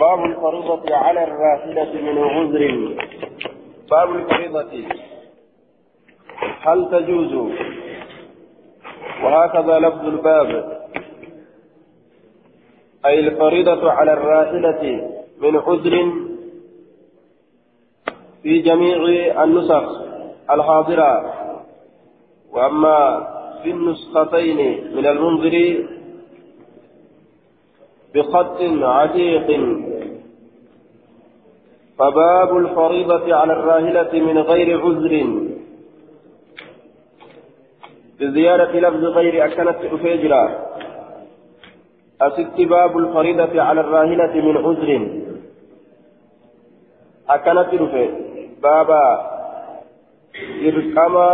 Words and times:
باب 0.00 0.24
الفريضة 0.24 0.96
على 0.96 1.24
الراحلة 1.24 1.92
من 2.02 2.18
عذر. 2.18 2.94
باب 3.90 4.16
الفريضة. 4.16 4.72
هل 6.60 6.88
تجوز؟ 6.90 7.34
وهكذا 9.24 9.78
لفظ 9.78 10.04
الباب. 10.06 10.80
أي 13.06 13.18
الفريضة 13.18 13.92
على 13.92 14.12
الراحلة 14.12 15.10
من 15.40 15.56
عذر 15.56 16.12
في 18.42 18.58
جميع 18.58 18.96
النسخ 19.44 20.02
الحاضرة. 20.50 21.34
وأما 22.52 23.28
في 23.62 23.70
النسختين 23.70 24.58
من 24.96 25.06
المنذر 25.06 25.86
بخط 28.16 28.60
عتيق. 28.82 29.48
فباب 31.98 32.56
الفريضة 32.56 33.34
على 33.36 33.52
الراهلة 33.52 34.12
من 34.12 34.38
غير 34.38 34.80
عذر. 34.80 35.12
بزيادة 38.20 38.72
لفظ 38.80 39.04
غير 39.04 39.44
أكلت 39.44 39.78
أفجرا. 39.92 40.44
أست 42.20 42.60
باب 42.60 42.98
الفريضة 42.98 43.62
على 43.62 43.80
الراهلة 43.80 44.34
من 44.34 44.56
عذر. 44.56 44.90
أكلت 47.28 47.74
رفي 47.82 48.08
بابا 48.62 49.36
إرقما 50.66 51.30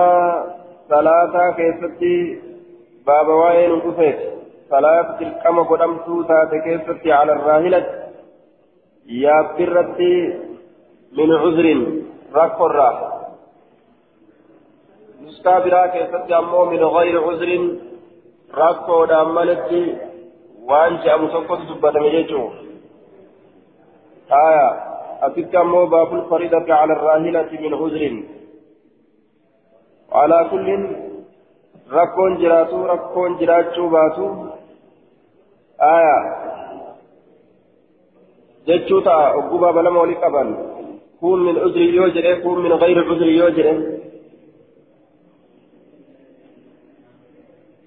ثلاثة 0.88 1.50
كيفتي 1.56 2.38
بابا 3.06 3.34
وين 3.34 3.70
رفيت 3.70 4.31
صلاة 4.72 5.20
الكما 5.20 5.62
قدمتو 5.70 6.22
تاتي 6.22 6.58
كيفتي 6.64 7.12
على 7.12 7.32
الراهلة 7.32 7.80
يا 9.06 9.36
برتي 9.56 10.16
من 11.18 11.28
عذر 11.42 11.66
ركورا 12.34 12.90
مستابرا 15.24 15.86
كيفتي 15.86 16.34
أمو 16.38 16.64
من 16.72 16.82
غير 16.96 17.14
عذر 17.26 17.50
ركو 18.62 19.04
داملتي 19.04 19.84
وان 20.68 20.92
جاء 21.04 21.16
مسكت 21.22 21.60
سبت 21.68 21.96
مجيجو 22.04 22.42
آية 24.46 24.68
أتيت 25.22 25.54
أمو 25.54 25.86
باب 25.86 26.10
الفريضة 26.18 26.68
على 26.80 26.92
الراهلة 26.92 27.50
من 27.64 27.72
عذر 27.80 28.02
على 30.12 30.38
كل 30.50 30.68
rakkoon 31.92 32.36
jiraatu 32.40 32.86
rakkoon 32.90 33.34
jiraachuu 33.38 33.88
baatu 33.94 34.26
balama 39.76 39.98
walii 40.04 40.20
qaban. 40.24 40.48
Kun 41.20 41.38
min 41.46 41.56
udri 41.66 41.86
yoo 41.96 42.08
jedhe 42.16 42.32
kun 42.42 42.62
min 42.62 42.72
gayri 42.82 43.02
udri 43.12 43.36
yoo 43.40 43.50
jedhe. 43.58 43.74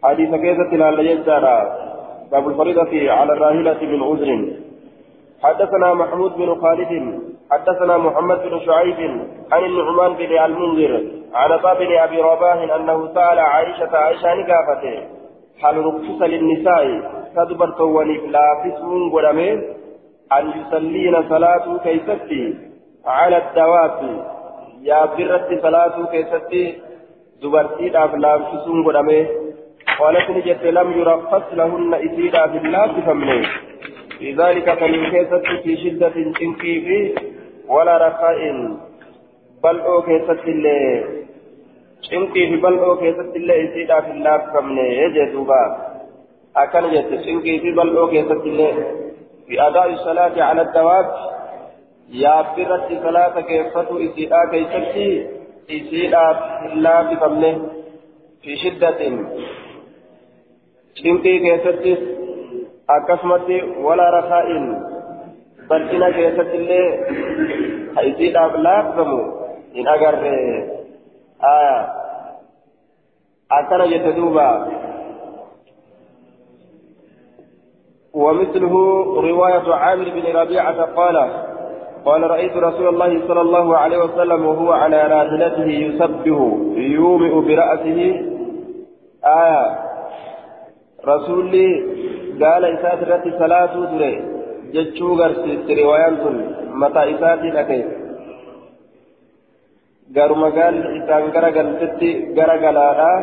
حديث 0.06 0.32
كيسة 0.36 0.72
لعل 0.78 1.00
يجدر 1.00 1.46
باب 2.32 2.48
الفريضة 2.48 3.12
على 3.12 3.34
الراهلة 3.34 3.82
من 3.82 4.04
عذر 4.04 4.30
حدثنا 5.44 5.94
محمود 5.94 6.32
بن 6.38 6.56
خالد 6.62 6.92
حدثنا 7.52 7.98
محمد 7.98 8.38
بن 8.38 8.60
شعيب 8.66 9.00
عن 9.52 9.64
النعمان 9.66 10.14
بن 10.14 10.38
المنذر 10.46 11.04
عن 11.34 11.50
بن 11.80 11.98
ابي 11.98 12.22
رباه 12.22 12.76
انه 12.76 13.14
سال 13.14 13.40
عائشه 13.40 13.98
عائشه 13.98 14.34
نقافته 14.34 14.96
هل 15.64 15.86
رخص 15.86 16.22
للنساء 16.22 16.86
كدبرت 17.36 17.82
وليف 17.82 18.24
لافسون 18.36 19.02
قدمه 19.14 19.52
ان 20.38 20.46
يصلين 20.60 21.16
صلاه 21.30 21.66
كيستي 21.84 22.56
على 23.06 23.38
الدواب 23.38 24.26
يا 24.82 25.06
برت 25.06 25.50
صلاه 25.64 25.96
كيستي 26.12 26.64
دبرتي 27.42 27.90
داف 27.90 28.16
لافسون 28.16 28.78
قدمه 28.88 29.28
قالت 30.00 30.30
نجت 30.30 30.64
لم 30.64 30.92
يرخص 31.00 31.44
لهن 31.54 31.94
إسيدا 31.94 32.48
في 32.48 32.58
الله 32.58 33.02
فمنه 33.06 33.42
في 34.20 34.32
ذلك 34.34 34.68
فمن 34.80 35.02
كيست 35.12 35.44
في 35.64 35.78
شدة 35.78 36.10
تنكي 36.40 37.16
ولا 37.68 38.08
رخاء 38.08 38.40
بل 39.64 39.80
أو 39.80 40.02
كيست 40.02 40.40
اللي 40.48 41.04
تنكي 42.12 42.48
في 42.50 42.56
بل 42.58 42.78
أو 42.80 42.98
كيست 42.98 43.30
اللي 43.36 43.56
إسيدا 43.70 44.02
في 44.02 44.12
الله 44.12 44.38
فمنه 44.54 44.82
يجدوبا 44.82 45.64
أكن 46.58 46.92
جت 46.92 47.10
تنكي 47.26 47.60
في 47.60 47.72
بل 47.72 47.98
أو 47.98 48.08
كيست 48.08 48.32
اللي 48.32 48.74
في 49.48 49.68
أداء 49.68 49.94
الصلاة 49.94 50.44
على 50.44 50.62
الدواب 50.62 51.08
يا 52.10 52.42
برت 52.42 52.90
صلاة 53.04 53.42
كيفت 53.42 53.90
إسيدا 53.92 54.40
كيستي 54.52 55.28
إسيدا 55.70 56.34
في 56.34 56.74
الله 56.74 57.16
فمنه 57.16 57.70
في 58.44 58.56
شدة 58.56 59.00
cinqii 60.96 61.40
keessattis 61.44 62.00
akkasumatti 62.96 63.58
walaa 63.86 64.12
rafaa'in 64.16 64.66
bal'ina 65.70 66.08
keessatti 66.18 66.58
illee 66.62 66.88
isiidhaaf 68.10 68.56
laaffamu 68.68 69.18
hin 69.76 69.90
agarre 69.96 70.36
akkana 73.58 73.90
jette 73.94 74.16
duuba 74.20 74.48
ومثله 78.16 78.74
رواية 79.30 79.74
عامر 79.74 80.10
بن 80.10 80.38
ربيعة 80.40 80.82
قال 80.82 81.18
قال 82.06 82.22
رأيت 82.24 82.58
رسول 82.58 82.88
الله 82.88 83.28
صلى 83.28 83.42
الله 83.42 83.78
عليه 83.78 83.98
وسلم 83.98 84.46
وهو 84.46 84.72
على 84.72 84.98
راحلته 84.98 85.66
يسبه 85.66 86.40
يومئ 86.76 87.34
برأسه. 87.48 88.00
آية 89.26 89.86
رسول 91.08 91.46
لي 91.52 91.84
قال 92.46 92.66
إسات 92.66 93.04
رأسي 93.04 93.32
صلاة 93.40 93.74
تري 93.92 94.14
جتشو 94.74 95.14
غرسي 95.14 95.82
روايان 95.84 96.16
تن 96.18 96.36
متى 96.82 97.02
إساتي 97.16 97.50
لكي 97.58 97.82
قال 100.58 100.76
إسان 100.98 101.24
قرقل 101.36 101.68
ستي 101.82 102.12
قرقل 102.38 102.78
آه 102.78 103.22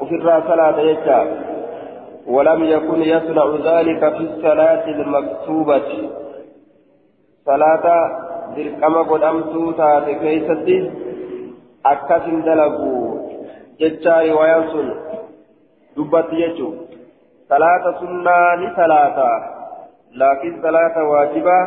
وفي 0.00 0.14
الرأس 0.14 0.42
صلاة 0.42 0.80
يتشاب 0.80 1.53
ولم 2.26 2.64
يكن 2.64 3.02
يصنع 3.02 3.46
ذلك 3.70 4.00
في 4.16 4.22
الصلاة 4.28 4.84
المكتوبة. 4.88 5.90
صلاة 7.44 7.86
dirqama 8.54 9.02
godhamtuu 9.10 9.72
taate 9.72 10.14
keeysatti 10.22 10.76
akkasin 11.92 12.44
dalagu 12.46 12.92
jechaa 13.80 14.20
riwaayaan 14.22 14.68
sun 14.72 14.88
dubbatti 15.96 16.36
jechuu 16.42 16.84
صلاة 17.48 17.84
سنة 18.00 18.76
صلاة 18.76 19.18
لكن 20.14 20.62
صلاة 20.62 20.96
واجبة 21.12 21.58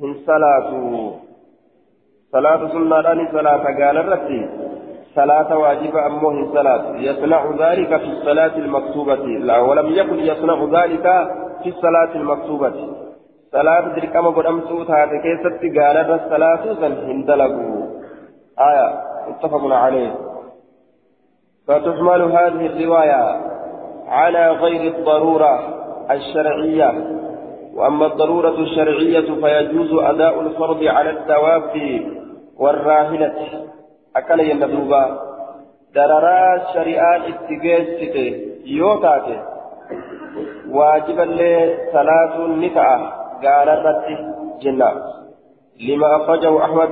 من 0.00 0.14
صلاة. 0.26 0.70
صلاة 2.32 2.68
سنة 2.72 3.00
لاني 3.00 3.24
صلاة 3.32 3.64
قال 3.64 3.96
الرتي 3.98 4.40
صلاة 5.14 5.58
واجبة 5.58 6.06
أمه 6.06 6.54
صلاة 6.54 6.96
يصنع 6.96 7.50
ذلك 7.58 7.96
في 7.96 8.06
الصلاة 8.06 8.56
المكتوبة. 8.56 9.14
لا 9.14 9.58
ولم 9.58 9.86
يكن 9.86 10.18
يصنع 10.18 10.82
ذلك 10.82 11.02
في 11.62 11.68
الصلاة 11.68 12.14
المكتوبة. 12.14 12.74
صلاة 13.52 13.94
تلك 13.94 14.16
أما 14.16 14.30
قد 14.30 14.46
أمسوت 14.46 14.90
هذه 14.90 15.10
كيست 15.22 15.78
قال 15.78 15.96
الصلاة 15.96 16.72
هندلقوا 17.10 17.86
آية 18.58 19.02
متفق 19.28 19.74
عليه. 19.74 20.14
فتحمل 21.68 22.22
هذه 22.22 22.66
الرواية 22.66 23.40
على 24.08 24.50
غير 24.50 24.94
الضرورة 24.94 25.60
الشرعية. 26.10 26.92
وأما 27.74 28.06
الضرورة 28.06 28.58
الشرعية 28.58 29.20
فيجوز 29.40 29.92
أداء 29.92 30.40
الفرض 30.40 30.82
على 30.84 31.10
الدواب 31.10 31.62
والراهلة 34.16 34.40
أكل 34.40 34.40
يندوبا 34.40 35.20
دررا 35.94 36.72
شريعة 36.74 37.16
اتجاه 37.16 37.98
يوتات 38.64 39.22
واجبا 40.70 41.22
لصلاة 41.22 42.44
النكعة 42.44 43.12
قال 43.42 43.68
الرد 43.68 44.02
جنة. 44.62 44.92
لما 45.80 46.16
أخرجه 46.16 46.64
أحمد 46.64 46.88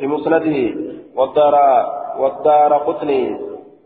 في 0.00 0.06
مسنده. 0.06 0.80
والدار 1.16 1.54
والدار 2.18 2.74
قطني. 2.74 3.40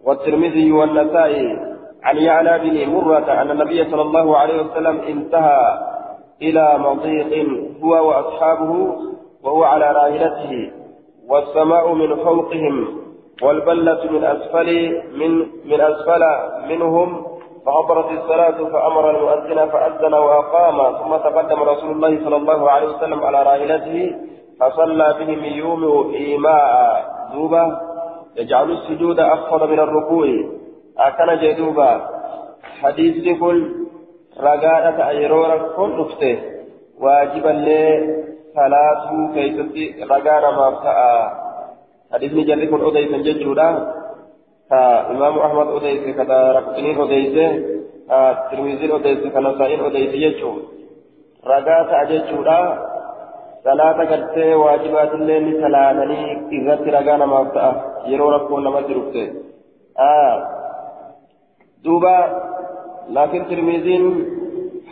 والترمذي 0.04 0.72
والنسائي. 0.72 1.58
عن 2.02 2.16
يعلى 2.16 2.58
بن 2.58 2.92
مرة 2.92 3.42
أن 3.42 3.50
النبي 3.50 3.84
صلى 3.90 4.02
الله 4.02 4.36
عليه 4.36 4.62
وسلم 4.62 5.00
انتهى 5.00 5.78
إلى 6.42 6.78
مضيق 6.78 7.48
هو 7.82 8.08
وأصحابه 8.08 8.96
وهو 9.42 9.64
على 9.64 9.92
راحلته 9.92 10.70
والسماء 11.28 11.92
من 11.92 12.16
فوقهم 12.16 12.98
والبلة 13.42 14.10
من 14.10 14.24
أسفل 14.24 15.00
من 15.14 15.38
من 15.64 15.80
أسفل 15.80 16.22
منهم 16.68 17.26
فحضرت 17.66 18.10
الصلاة 18.10 18.70
فأمر 18.72 19.10
المؤذن 19.10 19.68
فأذن 19.68 20.14
وأقام 20.14 20.96
ثم 20.98 21.16
تقدم 21.16 21.62
رسول 21.62 21.90
الله 21.90 22.24
صلى 22.24 22.36
الله 22.36 22.70
عليه 22.70 22.88
وسلم 22.88 23.24
على 23.24 23.42
راحلته 23.42 24.14
فصلى 24.60 25.14
بهم 25.18 25.44
يوم 25.44 26.14
إيماء 26.14 27.04
دوبا 27.34 27.80
يجعل 28.36 28.70
السجود 28.70 29.20
أخفض 29.20 29.62
من 29.62 29.78
الركوع. 29.78 30.28
أكن 30.98 31.40
جدوبا 31.42 32.08
حديث 32.82 33.38
كل 33.40 33.74
رقادة 34.40 35.08
أيرورا 35.08 35.58
كل 35.76 36.00
نفته. 36.00 36.38
واجبا 37.00 37.48
لي 38.58 38.68
صلاة 38.68 39.32
كيستي 39.34 40.04
رقانا 40.10 40.50
ما 40.50 40.68
ابتأى 40.68 41.12
حديث 42.12 42.32
نجري 42.32 42.66
كل 42.66 42.82
أديسا 42.86 43.18
ججودا 43.26 43.68
كإمام 44.70 45.38
أحمد 45.38 45.66
أديس 45.76 46.16
كذا 46.16 46.52
رقتنين 46.52 47.00
أديس 47.00 47.36
ترمذي 48.50 48.94
أديس 48.94 49.32
كنسائين 49.34 49.80
أديس 49.84 50.12
يجو 50.24 50.52
رقاة 51.46 51.90
أججودا 52.02 52.60
صلاة 53.64 53.98
قرتي 54.10 54.54
واجبات 54.54 55.12
الليل 55.14 55.46
سلامني 55.62 56.22
إذا 56.56 56.74
رقانا 56.96 57.26
ما 57.26 57.40
ابتأى 57.40 57.72
يرو 58.10 58.28
ربكم 58.30 58.60
لما 58.60 58.80
تركته 58.80 59.26
آه 59.98 60.36
دوبا 61.84 62.18
لكن 63.10 63.40
ترمذين 63.50 64.04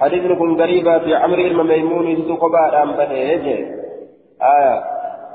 حديث 0.01 0.39
كن 0.39 0.61
غريبة 0.61 0.99
في 0.99 1.15
عمرو 1.15 1.41
الميمون 1.41 2.07
يسوق 2.07 2.45
أم 2.83 2.93
بني 2.93 3.33
آية. 4.43 4.85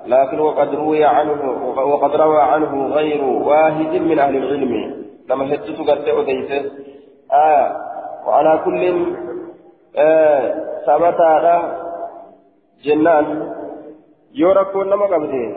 لكن 0.08 0.40
وقد 0.40 0.76
روي 0.76 1.06
عنه 1.06 1.42
وقد 1.78 2.16
روى 2.16 2.42
عنه 2.42 2.88
غير 2.88 3.24
واحد 3.24 3.96
من 3.96 4.20
أهل 4.20 4.36
العلم. 4.36 5.06
لما 5.30 5.54
هدت 5.54 5.90
قد 5.90 6.08
أديته. 6.08 6.72
آية. 7.34 7.78
وعلى 8.28 8.62
كل 8.66 9.06
آه 9.98 10.54
ثبت 10.86 11.22
على 11.22 11.78
جنان. 12.84 13.54
يوركون 14.34 14.90
نما 14.90 15.06
قبضه 15.06 15.56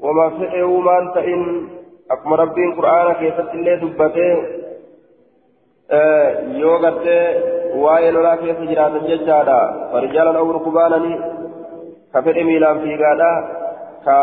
وما 0.00 0.30
فئه 0.30 0.80
ما 0.80 0.98
إن 1.16 1.68
أكما 2.10 2.36
ربي 2.36 2.64
القرآن 2.64 3.14
كيف 3.14 3.40
تلي 3.40 3.76
دبته 3.76 4.42
آه 5.90 6.40
يوغته. 6.40 7.61
Keessa 8.42 8.64
jiraatan 8.70 9.08
jechaadha 9.10 9.58
farjaalan 9.92 10.36
aw 10.40 10.46
rukbaanani 10.58 11.12
ka 12.12 12.22
fedhe 12.24 12.42
miilaan 12.48 12.82
fiigaadha 12.84 13.30
ka 14.06 14.18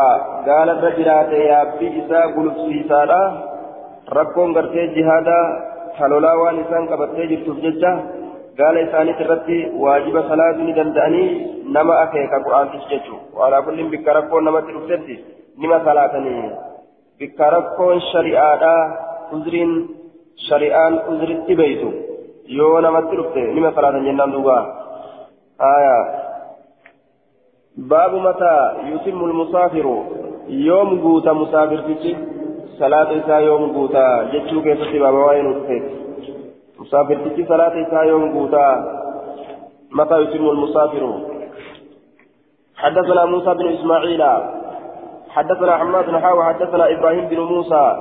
gaalarra 0.48 0.92
jiraate 0.98 1.38
yaabbii 1.52 1.92
isaa 2.02 2.26
gulufsiisaadha 2.36 3.22
rakkoon 4.18 4.54
gartee 4.58 4.88
jihaadaa 4.96 5.46
ka 5.98 6.10
lolaa 6.12 6.38
waan 6.42 6.62
isaan 6.64 6.90
qabattee 6.92 7.30
jirtuuf 7.32 7.60
jecha 7.66 7.92
gaala 8.60 8.86
isaaniit 8.88 9.20
irratti 9.26 9.58
waajiba 9.84 10.24
salaatuu 10.32 10.66
ni 10.68 10.78
danda'anii 10.80 11.30
nama 11.76 12.00
akeeka 12.06 12.44
qura'aantis 12.46 12.90
jechuudha 12.92 13.40
waalaa 13.40 13.62
kullin 13.68 13.92
bikka 13.94 14.18
rakkoon 14.20 14.46
namatti 14.50 14.76
dhuftetti 14.76 15.16
nima 15.64 15.80
salaatanii 15.88 16.50
bikka 17.20 17.50
rakkoon 17.56 18.06
shari'aadhaa 18.12 18.82
uzriin 19.38 19.74
shari'aan 20.48 20.94
uzritti 21.14 21.60
beeytu. 21.62 21.90
Yoo 22.58 22.82
namatti 22.82 23.20
dhufte 23.22 23.42
nima 23.54 23.72
salaatan 23.78 24.06
jennaan 24.10 24.36
duuba 24.36 24.58
aya 25.72 25.96
baabu 27.94 28.20
mataa 28.28 28.62
yutimmu 28.92 29.28
lmusaafiru 29.28 29.96
yoom 30.68 31.00
guuta 31.02 31.34
musaafirtichi 31.42 32.18
salaata 32.80 33.20
isaa 33.24 33.40
yoom 33.50 33.74
guuta 33.74 34.06
jechuu 34.32 34.62
keessatti 34.62 35.00
baaba 35.00 35.26
waa'ee 35.26 35.44
nu 35.44 35.54
dhufe 35.58 35.82
musaafirtichi 36.80 37.52
salaata 37.52 37.86
isaa 37.88 38.08
yoom 38.14 38.32
guuta 38.38 38.64
متى 39.92 40.22
يتم 40.22 40.50
المسافر 40.50 41.20
حدثنا 42.76 43.26
موسى 43.26 43.54
بن 43.54 43.68
اسماعيل 43.68 44.24
حدثنا 45.30 45.78
حماد 45.78 46.06
بن 46.06 46.20
حاوى 46.20 46.44
حدثنا 46.44 46.92
إبراهيم 46.92 47.26
بن 47.26 47.40
موسى 47.40 47.98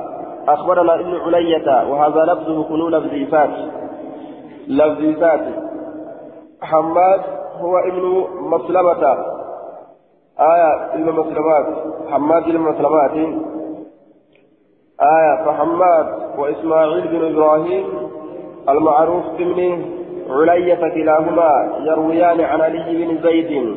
اخبرنا 0.49 0.95
ابن 0.95 1.21
علية 1.21 1.89
وهذا 1.91 2.25
لفظه 2.25 2.63
كنون 2.65 2.95
لفظ 2.95 3.31
فات 3.31 3.51
لفظيات 4.69 5.41
حماد 6.63 7.21
هو 7.61 7.79
ابن 7.79 8.25
مسلمة. 8.41 9.03
آية 10.41 10.95
ابن 10.95 11.13
مسلمات. 11.13 11.67
حماد 12.11 12.43
ابن 12.43 12.59
مسلمات. 12.59 13.11
آية 15.01 15.45
فحماد 15.45 16.07
وإسماعيل 16.39 17.09
بن 17.09 17.35
إبراهيم 17.35 17.87
المعروف 18.69 19.25
بابن 19.39 19.85
علية 20.31 20.75
كلاهما 20.75 21.83
يرويان 21.85 22.41
عن 22.41 22.61
علي 22.61 23.05
بن 23.05 23.23
زيد. 23.23 23.75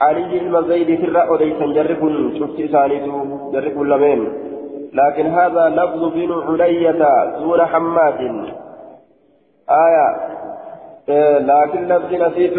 علي 0.00 0.38
بن 0.38 0.68
زيد 0.68 1.00
في 1.00 1.04
الرأي 1.04 1.44
ليس 1.44 1.62
جرب 1.62 2.32
شفت 2.38 2.60
إسانيته 2.60 3.50
جرب 3.52 3.82
لمن. 3.82 4.28
لكن 4.92 5.26
هذا 5.26 5.68
لفظ 5.68 6.04
بن 6.04 6.32
علية 6.48 7.02
دون 7.38 7.60
حماد. 7.66 8.20
آية 9.70 10.16
إيه 11.08 11.38
لكن 11.38 11.88
لفظ 11.88 12.14
نسيت 12.14 12.56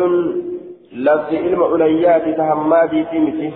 لفظ 0.93 1.33
علم 1.33 1.63
عليات 1.63 2.37
تهمادي 2.37 3.01
مثله 3.03 3.53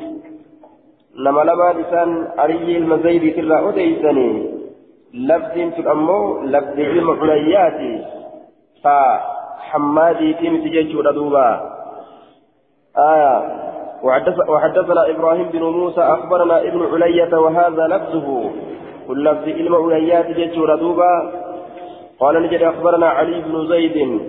نما 1.20 1.42
لما 1.42 1.74
لسان 1.80 2.28
علي 2.38 2.78
المزيد 2.78 3.36
ترى 3.36 3.70
أديسني. 3.70 4.56
لفظ 5.14 5.56
تؤمو 5.78 6.42
لفظ 6.44 6.80
علم 6.80 7.10
عليات 7.22 7.80
فحمادي 8.84 10.34
في 10.34 10.50
مثل 10.50 10.72
جيش 10.72 10.92
دوبا 10.96 11.48
آية 12.98 13.36
وحدثنا 14.50 15.10
إبراهيم 15.10 15.50
بن 15.50 15.64
موسى 15.64 16.02
أخبرنا 16.02 16.62
ابن 16.62 16.82
علية 16.94 17.38
وهذا 17.40 17.84
لفظه. 17.88 18.52
كل 19.08 19.24
لفظ 19.26 19.48
علم 19.50 19.76
عليات 19.76 20.28
جيش 20.32 20.56
دوبا 20.56 21.32
قال 22.20 22.44
نجد 22.44 22.62
أخبرنا 22.62 23.08
علي 23.08 23.42
بن 23.42 23.68
زيد 23.68 24.22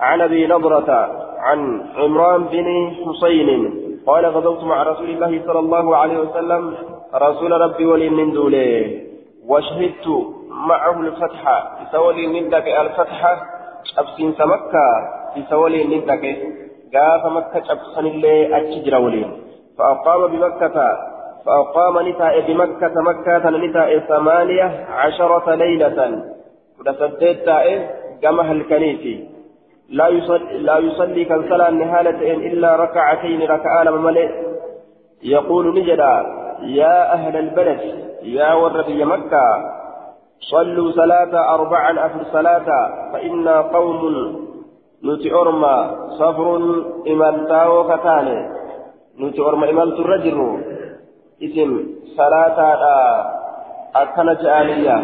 عن 0.00 0.20
أبي 0.20 0.46
نضرة 0.46 0.90
عن 1.38 1.82
عمران 1.96 2.44
بن 2.44 2.90
حسين 3.04 3.74
قال 4.06 4.26
غزوت 4.26 4.64
مع 4.64 4.82
رسول 4.82 5.10
الله 5.10 5.42
صلى 5.46 5.58
الله 5.58 5.96
عليه 5.96 6.18
وسلم 6.18 6.74
رسول 7.14 7.52
ربي 7.52 7.86
ولي 7.86 8.08
من 8.08 8.32
دولة. 8.32 9.00
وشهدت 9.48 10.06
معه 10.50 11.00
الفتح 11.00 11.42
بسولي 11.82 12.26
من 12.26 12.48
ذاك 12.48 12.68
الفتح 12.68 13.20
أبسين 13.98 14.32
سمكة 14.32 14.86
بسولي 15.36 15.84
من 15.84 16.00
ذاك 16.00 16.24
قاف 16.94 17.26
مكة 17.26 17.72
أبسن 17.72 18.06
الله 18.06 18.58
أتجر 18.58 18.94
ولي. 19.00 19.26
فأقام 19.78 20.26
بمكة 20.26 20.76
فأقام 21.46 22.08
نتاء 22.08 22.40
بمكة 22.40 22.94
مكة 23.02 23.50
نتاء 23.50 23.98
ثمانية 23.98 24.86
عشرة 24.90 25.54
ليلة. 25.54 26.22
Saddeet 26.84 27.44
taa'e 27.44 27.74
gama 28.22 28.42
halkaniiti. 28.48 29.32
لا 29.92 30.08
يصلي, 30.08 30.58
لا 30.58 30.78
يصلي 30.78 31.24
كان 31.24 31.42
صلاة 31.48 31.70
نهالة 31.70 32.20
إلا 32.48 32.76
ركعتين 32.76 33.42
ركعان 33.42 33.88
مملئ 33.92 34.30
يقول 35.22 35.74
نجدا 35.74 36.14
يا 36.62 37.12
أهل 37.12 37.36
البلد 37.36 37.80
يا 38.22 38.52
وربي 38.54 39.04
مكة 39.04 39.46
صلوا 40.40 40.90
صلاة 40.90 41.54
أربعا 41.54 42.06
أفر 42.06 42.24
صلاة 42.32 42.68
فإنا 43.12 43.60
قوم 43.60 44.02
نتعرما 45.04 45.74
صفر 46.18 46.48
إمالتاو 47.08 47.72
كتاني 47.90 48.38
نتعرما 49.20 49.70
إمالت 49.70 49.98
الرجل 50.00 50.38
اسم 51.42 51.70
صلاة 52.16 52.58
أكنت 53.96 54.40
آلية 54.40 54.96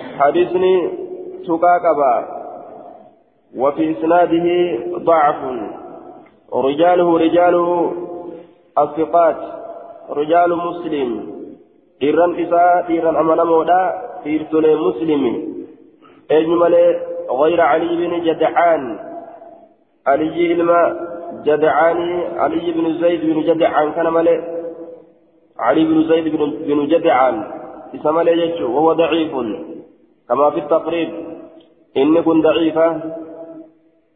حديثني 0.00 0.90
تقاقبا 1.46 2.42
وفي 3.56 3.90
إسناده 3.90 4.78
ضعف. 4.96 5.40
رجاله 6.54 7.18
رجال 7.18 7.56
الثقات. 8.78 9.36
رجال 10.10 10.56
مسلم. 10.56 11.32
إيران 12.02 12.44
إساء 12.44 12.90
إيران 12.90 13.16
أمانا 13.16 13.44
مودا 13.44 13.82
إيرتولي 14.26 14.74
مسلم. 14.76 15.52
أجمل 16.30 16.74
غير 17.30 17.60
علي 17.60 17.96
بن 17.96 18.24
جدعان. 18.24 18.98
علي 20.06 20.52
إلما 20.52 21.08
جدعان 21.44 22.20
علي 22.36 22.72
بن 22.72 22.98
زيد 23.00 23.20
بن 23.20 23.40
جدعان 23.40 23.92
كان 23.92 24.12
ملئ 24.12 24.40
علي 25.58 25.84
بن 25.84 26.02
زيد 26.08 26.36
بن 26.66 26.86
جدعان. 26.86 27.44
اسم 27.94 28.14
ملئ 28.14 28.62
وهو 28.62 28.92
ضعيف. 28.92 29.32
كما 30.28 30.50
في 30.50 30.58
التقريب. 30.58 31.10
إن 31.96 32.20
كن 32.20 32.40
ضعيفة 32.40 33.00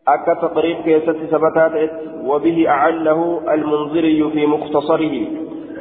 أكا 0.08 0.34
تقريب 0.34 0.76
كيست 0.76 1.16
ثبتات 1.30 1.90
وبه 2.24 2.68
أعله 2.68 3.40
المنذري 3.54 4.30
في 4.30 4.46
مختصره. 4.46 5.14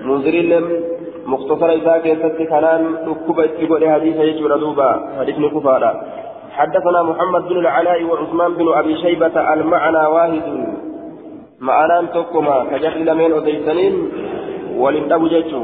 منذري 0.05 0.41
لم 0.41 0.83
مختصر 1.25 1.69
إذا 1.69 1.97
كيست 1.97 2.35
كنان 2.49 2.95
ركبت 3.07 3.49
تقول 3.61 3.89
حديث 3.89 4.15
يجور 4.15 4.57
دوبا. 4.57 4.91
حديث 5.19 5.35
كفارا 5.35 5.91
حدثنا 6.51 7.03
محمد 7.03 7.41
بن 7.47 7.57
العلاء 7.57 8.03
وعثمان 8.03 8.53
بن 8.53 8.67
أبي 8.73 8.97
شيبة 8.97 9.53
المعنى 9.53 9.97
واحد. 9.97 10.67
معنى 11.59 12.07
تكما 12.07 12.63
كجر 12.71 12.93
لمن 12.97 13.33
أديسنين. 13.33 14.11
أبو 15.11 15.27
جيتشو 15.27 15.63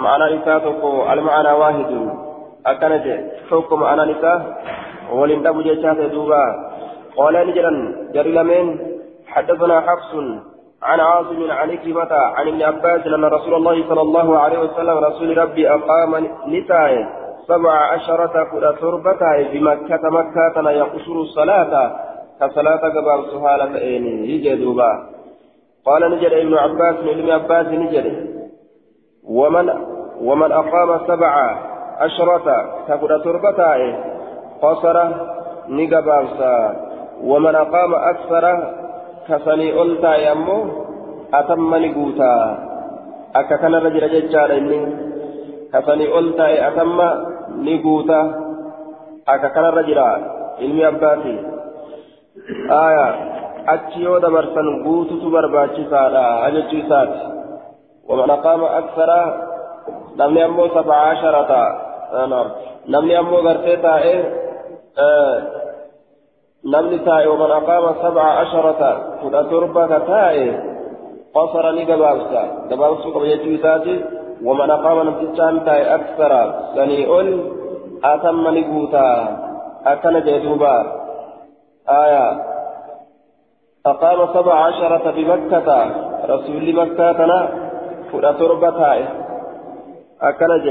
معنى 0.00 0.36
نساء 0.36 0.64
المعنى 1.12 1.52
واحد. 1.52 1.90
أكنت 2.66 3.04
تكما 3.50 3.76
معنى 3.80 4.12
نساء 4.12 4.40
ولن 5.12 5.46
أبو 5.46 5.62
جيتشا 5.62 5.92
دوبا 5.92 6.44
قال 7.16 7.34
نجرا 7.48 7.72
جر 8.14 8.26
لمن 8.26 8.78
حدثنا 9.26 9.80
حفص 9.80 10.14
عن 10.82 11.00
عاصم 11.00 11.50
عن 11.50 11.76
كلمة 11.76 12.12
عن 12.12 12.48
ابن 12.48 12.62
عباس 12.62 13.06
أن 13.06 13.24
رسول 13.24 13.54
الله 13.54 13.88
صلى 13.88 14.00
الله 14.00 14.38
عليه 14.38 14.58
وسلم 14.58 14.98
رسول 14.98 15.38
ربي 15.38 15.70
أقام 15.70 16.26
نساء 16.46 17.20
سبع 17.48 17.72
عشرة 17.72 18.44
كل 18.52 18.74
تربة 18.80 19.22
بمكة 19.52 20.10
مكة 20.10 20.70
يقصر 20.70 21.12
الصلاة 21.12 21.92
كصلاة 22.40 22.76
قبل 22.76 23.30
سهالة 23.30 23.78
إيني 23.78 24.30
يجدوبا 24.30 24.90
قال 25.86 26.10
نجد 26.10 26.32
ابن 26.32 26.54
عباس 26.54 26.96
من 27.04 27.08
ابن 27.08 27.30
عباس 27.30 27.66
نجد 27.66 28.30
ومن 29.24 29.70
ومن 30.20 30.52
أقام 30.52 31.06
سبع 31.06 31.56
عشرة 32.00 32.48
كل 33.00 33.12
تربة 33.24 33.60
قصر 34.62 34.96
نقبانسا 35.68 36.54
ومن 37.24 37.54
أقام 37.54 37.92
أكثر 37.94 38.44
كسني 39.28 39.82
ألتا 39.82 40.12
يمو 40.16 40.58
أتم 41.34 41.74
نقوتا 41.84 42.34
أكا 43.36 43.56
كان 43.56 43.74
رجل 43.74 44.04
ججال 44.14 44.50
إني 44.52 44.80
كسني 45.72 46.18
ألتا 46.18 46.46
أتم 46.68 46.98
نقوتا 47.66 48.20
أكا 49.28 49.48
كان 49.48 49.64
رجل 49.64 50.00
ilmi 50.60 50.84
abbaati 50.84 51.34
aya 52.68 53.06
achi 53.66 54.02
yoo 54.04 54.20
dabarsan 54.20 54.68
guututu 54.84 55.30
barbaachisaadha 55.32 56.50
jechuu 56.54 56.80
isaati 56.84 57.20
waman 58.08 58.30
aqaama 58.36 58.68
aksara 58.80 59.20
namni 60.20 60.42
ammoo 60.42 60.68
sabaa 60.76 61.04
asharata 61.12 61.62
taa'e 67.04 67.26
waman 67.32 67.52
aqaama 67.60 67.90
sabaa 68.04 68.32
asharata 68.44 68.90
kudha 69.20 69.40
torba 69.50 69.88
ka 69.88 69.98
taa'e 70.10 70.46
qasara 71.34 71.72
ni 71.72 71.84
gabaabsa 71.90 72.42
gabaabsuu 72.70 73.12
qaba 73.14 73.30
jechuu 73.32 73.56
isaati 73.58 73.94
waman 74.44 74.70
aqaama 74.76 75.04
namtichaan 75.08 75.64
taa'e 75.64 75.84
aksara 75.96 76.42
sanii 76.76 77.08
ol 77.18 77.28
atamma 78.12 78.50
ni 78.50 78.62
guutaa 78.68 79.16
akkana 79.92 80.20
jee 80.26 80.40
duuba 80.44 80.74
aya 81.86 82.50
أقام 83.86 84.34
سبع 84.34 84.54
عشرة 84.54 85.10
بمكة 85.16 85.68
رسول 86.28 86.64
مكة 86.76 87.12
تنا 87.12 87.40
كنا 88.12 88.32
تربة 88.32 88.70
تائه 88.70 89.08
أكنج 90.20 90.66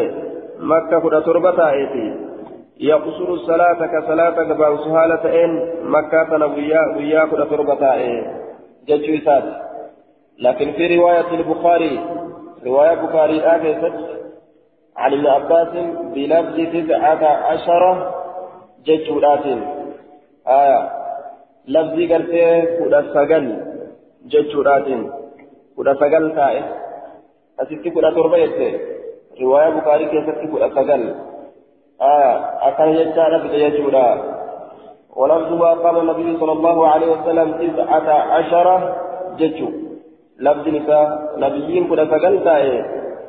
مكة 0.60 1.00
كنا 1.00 1.20
تربة 1.20 1.56
تائه 1.56 2.16
يقصر 2.80 3.34
الصلاة 3.34 3.86
كصلاة 3.88 4.30
قبل 4.30 4.80
سهالة 4.84 5.44
إن 5.46 5.70
مكة 5.84 6.24
تنا 6.24 6.46
ويا 6.46 7.26
كنا 7.26 7.46
تربة 7.46 7.76
تائه 7.76 8.40
جتشويسات 8.88 9.44
لكن 10.40 10.72
في 10.72 10.98
رواية 10.98 11.32
البخاري 11.34 12.00
رواية 12.66 12.94
البخاري 12.94 13.40
آكست 13.42 13.94
عن 14.98 15.14
ابن 15.14 15.28
عباس 15.28 15.68
بلفظ 16.16 16.56
تسعة 16.74 17.26
عشرة 17.26 18.16
جتشولات 18.86 19.46
آية 20.48 20.90
لفظي 21.68 22.14
قرتي 22.14 22.78
كودا 22.78 23.02
سجل 23.14 23.46
جتشولات 24.26 24.86
كودا 25.76 25.94
سجل 25.94 26.36
تائه 26.36 26.64
أسيتي 27.60 27.90
كودا 27.90 28.10
تربيت 28.12 28.82
رواية 29.42 29.70
بخاري 29.70 30.06
كيست 30.06 30.38
كودا 30.52 30.70
سجل 30.70 31.16
آية 32.02 32.34
أكان 32.68 32.90
جتشانا 32.96 33.38
بجيجولا 33.44 34.08
ولفظها 35.16 35.74
قال 35.74 35.98
النبي 35.98 36.38
صلى 36.40 36.52
الله 36.52 36.88
عليه 36.88 37.08
وسلم 37.12 37.48
تسعة 37.52 38.10
عشرة 38.10 38.96
جتشو 39.40 39.70
لفظ 40.40 40.68
نساء 40.68 41.06
نبيين 41.38 41.88
كودا 41.88 42.06
سجل 42.06 42.44
تائه 42.44 42.86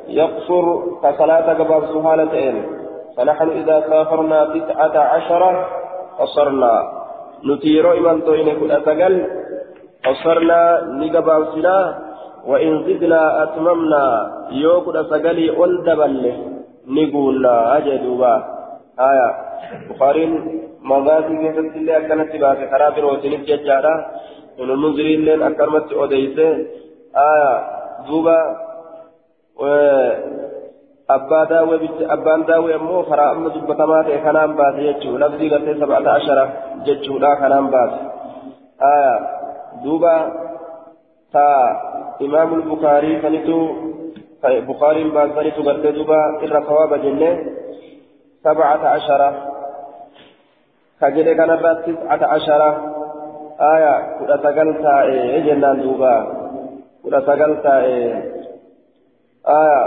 يقصر 0.08 0.64
كصلاة 1.02 1.46
قبل 1.58 1.82
سهالتين 1.94 2.56
فنحن 3.16 3.48
إذا 3.50 3.76
سافرنا 3.90 4.44
تسعة 4.44 4.98
عشرة 4.98 5.66
قصرنا 6.18 6.74
نتيرو 7.44 7.92
إمن 7.92 8.24
توين 8.24 8.60
كل 8.60 8.70
أتقل 8.70 9.14
قصرنا 10.06 10.60
نقبال 11.00 11.42
سلا 11.54 12.09
وإن 12.46 12.84
زدنا 12.84 13.42
أتممنا 13.42 14.04
يوكل 14.50 14.96
أتقلي 14.96 15.64
ألدبل 15.64 16.32
نقول 16.86 17.46
أجدوا 17.46 18.36
آية 19.10 19.28
بخارين 19.90 20.32
مغازي 20.82 21.36
كيست 21.36 21.76
اللي 21.76 21.96
أكنت 21.96 22.32
باسي 22.36 22.70
خراب 22.70 22.98
روتين 22.98 23.44
ججارة 23.44 23.94
من 24.58 24.70
المنذرين 24.70 25.20
لين 25.24 25.42
أكرمت 25.42 25.92
أوديسة 25.92 26.48
آية 27.16 27.52
دوبا 28.08 28.38
abbaa 31.14 31.46
daawwee 31.50 31.78
bicha 31.82 32.06
abbaan 32.14 32.46
daawwee 32.48 32.74
ammoo 32.74 33.02
karaa 33.10 33.30
amma 33.34 33.50
dubbatamaa 33.54 34.02
ta'e 34.08 34.18
kanaan 34.26 34.52
baase 34.58 34.82
jechuu 34.86 35.18
lafzii 35.22 35.50
gartee 35.52 35.74
sab'ata 35.80 36.12
ashara 36.18 36.44
jechuudha 36.86 37.30
kanaan 37.40 37.70
baase 37.74 38.00
aya 38.90 39.14
duuba 39.84 40.12
ta 41.34 41.46
imaamul 42.20 42.62
bukaarii 42.68 43.20
sanitu 43.22 43.56
bukaariin 44.66 45.12
baasanitu 45.12 45.62
gartee 45.62 45.92
duuba 45.92 46.20
irra 46.44 46.60
sawaaba 46.68 46.98
jenne 47.04 47.30
sab'ata 48.44 48.92
ashara 48.96 49.28
ka 51.00 51.10
jedhe 51.16 51.34
kanarra 51.36 51.72
tis'ata 51.84 52.26
ashara 52.36 52.70
aya 53.72 53.94
kudha 54.18 54.36
sagal 54.44 54.68
taa'e 54.84 55.44
jennaan 55.48 55.80
duuba 55.84 56.12
kudha 57.02 57.20
sagal 57.28 57.56
taa'e 57.64 57.98
aya 59.44 59.82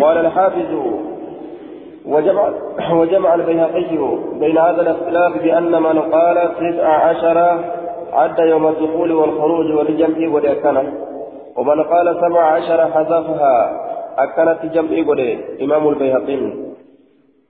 قال 0.00 0.16
الحافظ 0.18 0.70
وجمع, 2.06 2.44
وجمع 2.92 3.34
البيهقي 3.34 3.96
بين 4.40 4.58
هذا 4.58 4.80
الاختلاف 4.82 5.32
بأن 5.42 5.72
من 5.82 5.98
قال 6.12 6.36
تسع 6.56 6.88
عشر 6.88 7.38
عد 8.12 8.38
يوم 8.38 8.66
الدخول 8.68 9.12
والخروج 9.12 9.72
والجمع 9.72 10.34
والإكنة 10.34 10.92
ومن 11.56 11.82
قال 11.82 12.16
سبع 12.20 12.42
عشر 12.42 12.90
حذفها 12.92 13.56
أكنت 14.18 14.72
جمع 14.74 15.08
قد. 15.08 15.20
إمام 15.62 15.88
البيهقي. 15.88 16.52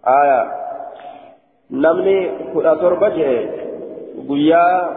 آية. 0.06 0.40
نمني 1.70 2.30
كل 2.54 2.76
تربجه 2.80 3.50
قيا 4.28 4.90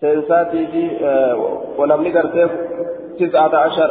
سنساتي 0.00 0.66
في 0.66 0.84
ونمني 1.78 2.10
قرتي 2.18 2.48
تسعة 3.18 3.56
عشر. 3.56 3.90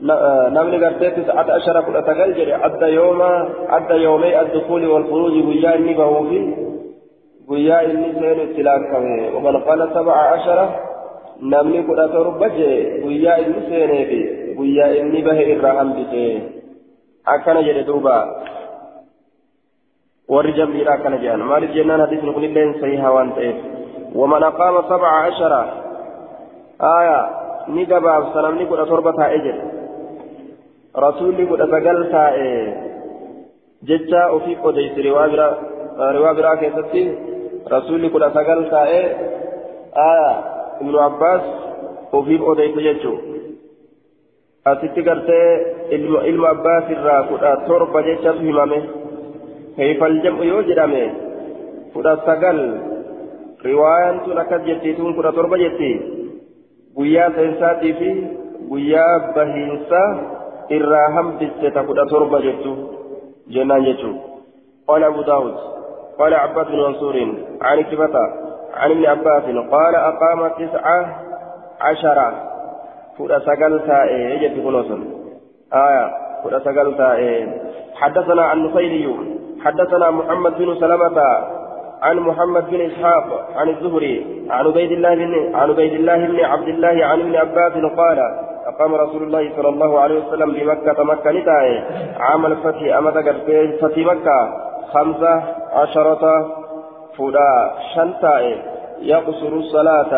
namni 0.00 0.78
gartee 0.80 1.12
tis'ata 1.12 1.60
ashara 1.60 1.84
kudha 1.84 2.00
sagal 2.08 2.32
jedhe 2.32 2.56
adda 2.56 2.88
yooma 2.88 3.48
adda 3.68 3.96
yoomee 4.00 4.34
addukuuli 4.34 4.86
walfuruuji 4.86 5.42
guyyaa 5.42 5.76
inni 5.76 5.94
bahuu 5.94 6.24
guyyaa 7.50 7.82
inni 7.90 8.14
seenu 8.20 8.42
itti 8.46 8.62
laakkame 8.62 9.34
waman 9.34 9.56
qala 9.66 9.90
sab'a 9.94 10.18
ashara 10.34 10.66
namni 11.52 11.82
kudha 11.88 12.06
torba 12.14 12.48
jedhe 12.56 13.00
guyyaa 13.02 13.38
inni 13.44 13.62
seenee 13.70 14.04
fi 14.10 14.18
guyyaa 14.58 14.90
inni 15.00 15.22
bahe 15.28 15.44
irraa 15.54 15.74
hambise 15.78 16.24
akkana 17.34 17.62
jedhe 17.68 17.82
duuba 17.88 18.16
warri 20.34 20.52
jambiidha 20.58 20.92
akkana 20.94 21.18
jedhan 21.24 21.42
maaliif 21.50 21.74
jennaan 21.78 22.04
hadiisni 22.04 22.34
kunilleen 22.36 22.74
sahihaa 22.82 23.14
waan 23.16 23.32
ta'eef 23.38 23.58
waman 24.20 24.46
aqaama 24.50 24.84
sab'a 24.92 25.10
ashara 25.30 25.62
aya 26.90 27.18
ni 27.74 27.86
gabaabsa 27.86 28.44
namni 28.46 28.68
kudha 28.70 28.86
torba 28.92 29.12
taa'e 29.18 29.40
jedhe 29.46 29.64
rasuulli 31.06 31.48
kudha 31.50 31.66
sagal 31.74 31.98
taa'e 32.14 32.46
jecha 33.90 34.22
ofii 34.38 34.58
odeyse 34.62 35.02
riwaa 35.02 36.34
biraa 36.38 36.56
keessatti 36.62 37.04
sagal 37.70 38.60
taa'e 38.70 39.02
aya 39.94 40.30
ibnu 40.80 40.98
abbaas 40.98 41.42
ofiif 42.12 42.42
odeyse 42.52 42.80
jechuu 42.86 43.18
asitti 44.64 45.02
gartee 45.02 45.48
ilma 46.30 46.48
abbaas 46.54 46.90
irraa 46.90 47.22
kudha 47.30 47.56
torba 47.66 48.02
jechatu 48.02 48.42
himame 48.46 48.78
kayfal 49.76 50.16
jam'u 50.22 50.44
yoo 50.44 50.62
jedhame 50.68 51.04
kudha 51.94 52.16
sagal 52.26 52.58
riwaayaan 53.64 54.20
tun 54.24 54.38
akkas 54.42 54.66
jettiituun 54.68 55.14
kudha 55.14 55.32
torba 55.32 55.58
jetti 55.62 55.90
guyyaa 56.96 57.30
seensaatii 57.36 57.94
fi 58.00 58.10
guyyaa 58.70 59.14
bahiinsa 59.36 60.02
irraa 60.78 61.08
hambiste 61.16 61.70
ta 61.70 61.86
kudha 61.88 62.06
torba 62.14 62.42
jettu 62.46 62.72
jennaan 63.54 63.86
jechuun 63.90 64.18
قال 64.90 65.04
أبو 65.04 65.22
داود 65.22 65.79
قال 66.20 66.34
عباد 66.34 66.66
بن 66.66 66.78
منصور 66.78 67.16
عن 67.62 67.82
كبة 67.82 68.14
عن 68.74 68.90
ابن 68.90 69.06
عباس 69.06 69.42
قال 69.70 69.94
أقام 69.94 70.48
تسعة 70.48 71.16
عشرة 71.80 72.32
فولا 73.18 73.38
سقل 73.38 73.80
تائي 73.86 74.20
يجد 74.34 74.64
كنوسا 74.64 75.04
آية 75.74 76.10
فولا 76.42 76.58
سقل 76.58 76.96
تائي 76.96 77.48
حدثنا 77.94 78.42
عن 78.42 78.58
نصيري 78.58 79.16
حدثنا 79.64 80.10
محمد 80.10 80.58
بن 80.58 80.74
سلمة 80.80 81.22
عن 82.02 82.16
محمد 82.16 82.70
بن 82.70 82.80
إسحاق 82.80 83.48
عن 83.56 83.68
الزهري 83.68 84.46
عن 84.50 84.66
عبيد 84.66 84.92
الله 84.92 85.14
بن 85.14 85.54
عن 85.54 85.70
عبيد 85.70 85.92
الله 85.92 86.26
بن 86.26 86.44
عبد 86.44 86.68
الله 86.68 87.06
عن 87.06 87.20
ابن 87.20 87.36
عباس 87.36 87.72
قال 87.72 88.18
أقام 88.66 88.94
رسول 88.94 89.22
الله 89.22 89.52
صلى 89.56 89.68
الله 89.68 90.00
عليه 90.00 90.26
وسلم 90.26 90.52
بمكة 90.52 91.04
مكة 91.04 91.30
نتاي 91.30 91.82
عام 92.20 92.46
الفتح 92.46 92.96
أمد 92.96 93.14
فتح 93.80 93.98
مكة. 93.98 94.69
خمسة 94.94 95.34
عشرة 95.72 96.24
فدا 97.18 97.72
شنتاي 97.94 98.62
يقصر 99.00 99.52
الصلاة. 99.62 100.12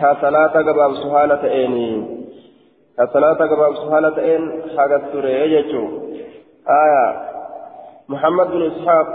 كصلاة 0.00 0.54
قباب 0.68 0.94
سهالة 0.94 1.64
إني 1.64 1.92
كصلاة 2.98 3.34
قباب 3.52 3.74
سهالة 3.74 4.36
إن 4.36 4.62
حاجة 4.76 5.00
تري 5.12 5.42
آية 6.82 7.06
محمد 8.08 8.50
بن 8.50 8.62
إسحاق 8.62 9.06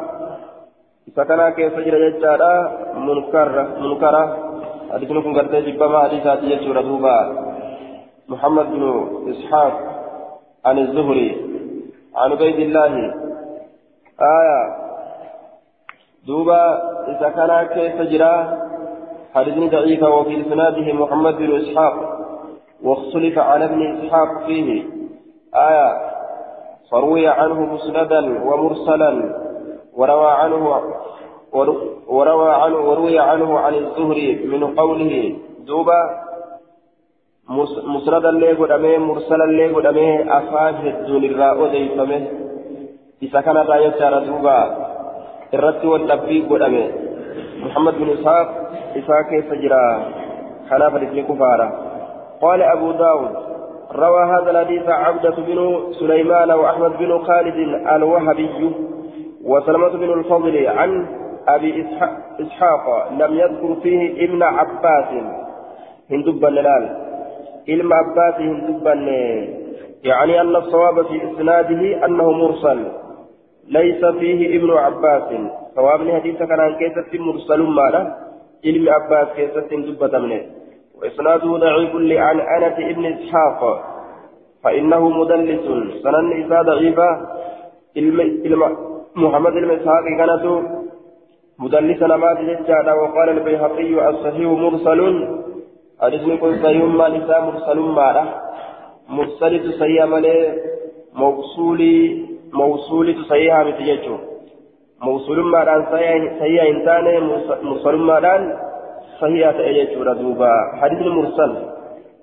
سكنا 1.15 1.49
كيف 1.49 1.79
جرى 1.79 2.11
جدارا 2.11 2.53
منكر 2.95 3.67
منكرة 3.79 4.23
حديثنا 4.93 5.21
كن 5.21 5.33
قرتي 5.37 5.71
جبما 5.71 5.99
حديثات 5.99 6.43
يجور 6.43 6.81
دوبا 6.81 7.17
محمد 8.27 8.65
بن 8.71 8.83
إسحاق 9.31 9.73
عن 10.65 10.79
الزهري 10.79 11.29
عن 12.15 12.31
عبيد 12.31 12.59
الله 12.59 13.13
آية. 14.21 14.75
دوبا 16.27 16.63
إذا 17.07 17.29
كان 17.29 17.67
كيف 17.67 18.01
جرى؟ 18.01 18.57
حديث 19.35 19.71
ضعيف 19.71 20.03
وفي 20.03 20.41
إسناده 20.41 20.93
محمد 20.93 21.37
بن 21.37 21.55
إسحاق 21.61 21.93
واختلف 22.83 23.39
على 23.39 23.65
ابن 23.65 23.97
إسحاق 23.97 24.45
فيه. 24.45 24.83
آية. 25.55 25.97
فروي 26.91 27.27
عنه 27.27 27.73
مسندا 27.73 28.43
ومرسلا 28.43 29.11
وروى 29.93 30.31
عنه 30.31 30.81
وروى 32.07 32.51
عنه 32.51 32.77
وروي 32.77 33.19
عنه 33.19 33.59
عن 33.59 33.73
الزهري 33.73 34.45
من 34.45 34.75
قوله. 34.75 35.35
دوبا 35.59 36.27
مسندا 37.83 38.31
لي 38.31 38.53
قدامه 38.53 38.97
مرسلا 38.97 39.43
لي 39.43 39.73
قدامه 39.73 40.37
أفان 40.37 40.75
هدون 40.75 41.23
الراء 41.23 41.67
ديفمه. 41.67 42.46
إذا 43.23 43.41
كان 43.41 43.57
راية 43.57 43.89
جارة 43.99 44.19
دوبا 44.19 44.87
الرد 45.53 45.85
والنبي 45.85 46.41
قدامه 46.41 46.87
محمد 47.65 47.93
بن 47.93 48.09
إسحاق 48.09 48.47
إذا 48.95 49.21
كيف 49.29 49.53
جرى 49.53 50.05
خلافة 50.69 50.97
ابن 50.97 51.23
كفارة 51.23 51.69
قال 52.41 52.61
أبو 52.61 52.91
داود 52.91 53.31
روى 53.95 54.23
هذا 54.23 54.51
الحديث 54.51 54.89
عبدة 54.89 55.35
بن 55.37 55.83
سليمان 55.99 56.51
وأحمد 56.51 56.97
بن 56.97 57.19
خالد 57.23 57.55
الوهبي 57.95 58.71
وسلمة 59.45 59.89
بن 59.89 60.13
الفضل 60.19 60.67
عن 60.67 61.05
أبي 61.47 61.85
إسحاق 62.41 63.11
لم 63.11 63.33
يذكر 63.33 63.75
فيه 63.83 64.25
ابن 64.25 64.43
عباس 64.43 65.23
هندبا 66.11 66.47
للال 66.47 66.97
علم 67.69 67.93
عباس 67.93 68.41
هندبا 68.41 68.93
يعني 70.03 70.41
أن 70.41 70.55
الصواب 70.55 71.05
في 71.05 71.31
إسناده 71.31 72.05
أنه 72.05 72.31
مرسل 72.31 72.85
ليس 73.67 74.05
فيه 74.05 74.57
ابن 74.57 74.71
عباس. 74.71 75.29
صواب 75.75 76.11
حديث 76.11 76.37
كان 76.37 76.75
كيسة 76.79 77.11
مرسل 77.25 77.61
ماله 77.61 78.15
علم 78.65 78.89
عباس 78.89 79.27
كيسة 79.35 79.67
هندبة 79.71 80.19
منه 80.19 80.41
وإسناده 80.97 81.57
ضعيف 81.57 81.95
لعن 81.95 82.39
أنس 82.39 82.77
ابن 82.91 83.05
إسحاق. 83.05 83.61
فإنه 84.63 85.09
مدلس. 85.09 85.65
سنن 86.03 86.43
إسا 86.43 86.61
ضعيفة. 86.61 87.09
محمد 89.15 89.53
بن 89.53 89.69
كانت 90.19 90.45
مدلسا 91.59 92.07
ما 92.07 92.33
تجد 92.33 92.69
وقال 93.01 93.29
البيهقي 93.29 94.09
الصحيح 94.09 94.49
مرسل. 94.63 95.01
حديثني 96.01 96.37
كن 96.37 96.63
صحيح 96.63 96.83
ما 96.83 97.09
نساء 97.09 97.41
مرسل 97.41 97.79
ما 97.79 98.25
مرسل 99.09 99.73
صحيح 99.79 100.05
مالي 100.05 100.35
موصولي 101.13 102.27
موصولي 102.53 103.23
صحيح 103.29 103.59
متججو 103.59 104.17
موصول 105.01 105.39
ما 105.51 105.63
دان 105.63 105.85
صحيح 105.91 106.63
إنسان 106.63 107.05
مرسل 107.63 107.95
ما 107.95 108.19
دان 108.19 108.59
صحيح 109.21 109.51
تأججو 109.51 110.03
ردوبا 110.03 110.51
حديث 110.81 111.01
المرسل. 111.01 111.51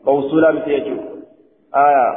موصولا 0.06 0.50
متججو 0.52 0.96
آية. 1.74 2.08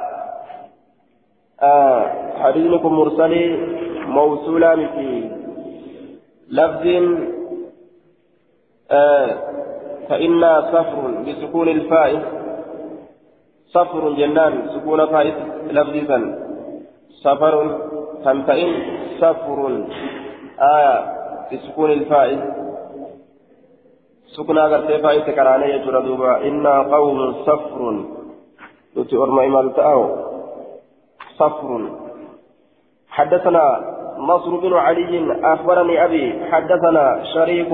آه. 1.61 2.01
حديثكم 2.39 2.93
مرسلي 2.93 3.57
موصولة 4.07 4.75
في 4.75 5.29
لفظ 6.51 6.85
آه. 8.91 9.29
فإن 10.09 10.61
صفر 10.61 11.11
بسكون 11.27 11.67
الفاء 11.67 12.37
صفر 13.73 14.13
جنان 14.13 14.69
سكون 14.69 15.05
فاء 15.05 15.27
لفظا 15.71 16.39
صفر 17.23 17.86
فإن 18.23 18.73
صفر 19.19 19.59
آية 20.61 20.95
بسكون 21.51 21.91
الفاء 21.91 22.29
سكون 24.35 24.57
أغرتي 24.57 24.97
فاء 25.03 25.19
تكراني 25.19 25.65
يجرى 25.73 26.01
دوبا. 26.01 26.47
إنا 26.47 26.81
قوم 26.81 27.33
صفر 27.33 28.05
نتي 28.97 29.15
أرمى 29.17 29.45
إمال 29.45 29.71
صفر 31.37 31.89
حدثنا 33.09 33.65
نصر 34.17 34.55
بن 34.55 34.73
علي 34.73 35.13
أخبرني 35.53 36.05
أبي. 36.05 36.45
حدثنا 36.51 37.23
شريك 37.33 37.69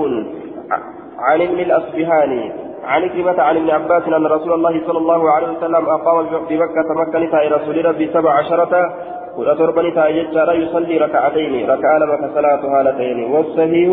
عن 1.18 1.42
ابن 1.42 1.58
الأصبهاني 1.60 2.52
عن 2.84 3.08
كلمة 3.08 3.42
عن 3.42 3.56
ابن 3.56 3.70
عباس 3.70 4.02
أن 4.02 4.26
رسول 4.26 4.52
الله 4.52 4.86
صلى 4.86 4.98
الله 4.98 5.30
عليه 5.30 5.48
وسلم 5.48 5.88
أقام 5.88 6.26
بمكة 6.26 6.88
مكة 6.94 7.18
نتاء 7.18 7.52
رسول 7.52 7.84
ربي 7.84 8.12
سبع 8.12 8.32
عشرة 8.32 8.94
وأترب 9.36 9.78
نتاء 9.78 10.10
يجار 10.10 10.54
يصلي 10.54 10.98
ركعتين 10.98 11.70
ركع 11.70 11.96
لما 11.96 12.30
صلاة 12.34 12.62
هالتين 12.80 13.24
والصحيح 13.24 13.90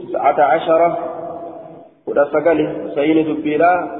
تسعة 0.00 0.42
عشرة 0.42 0.98
كنا 2.06 2.24
سقل 2.24 2.90
سين 2.94 3.18
دبيرا 3.24 3.90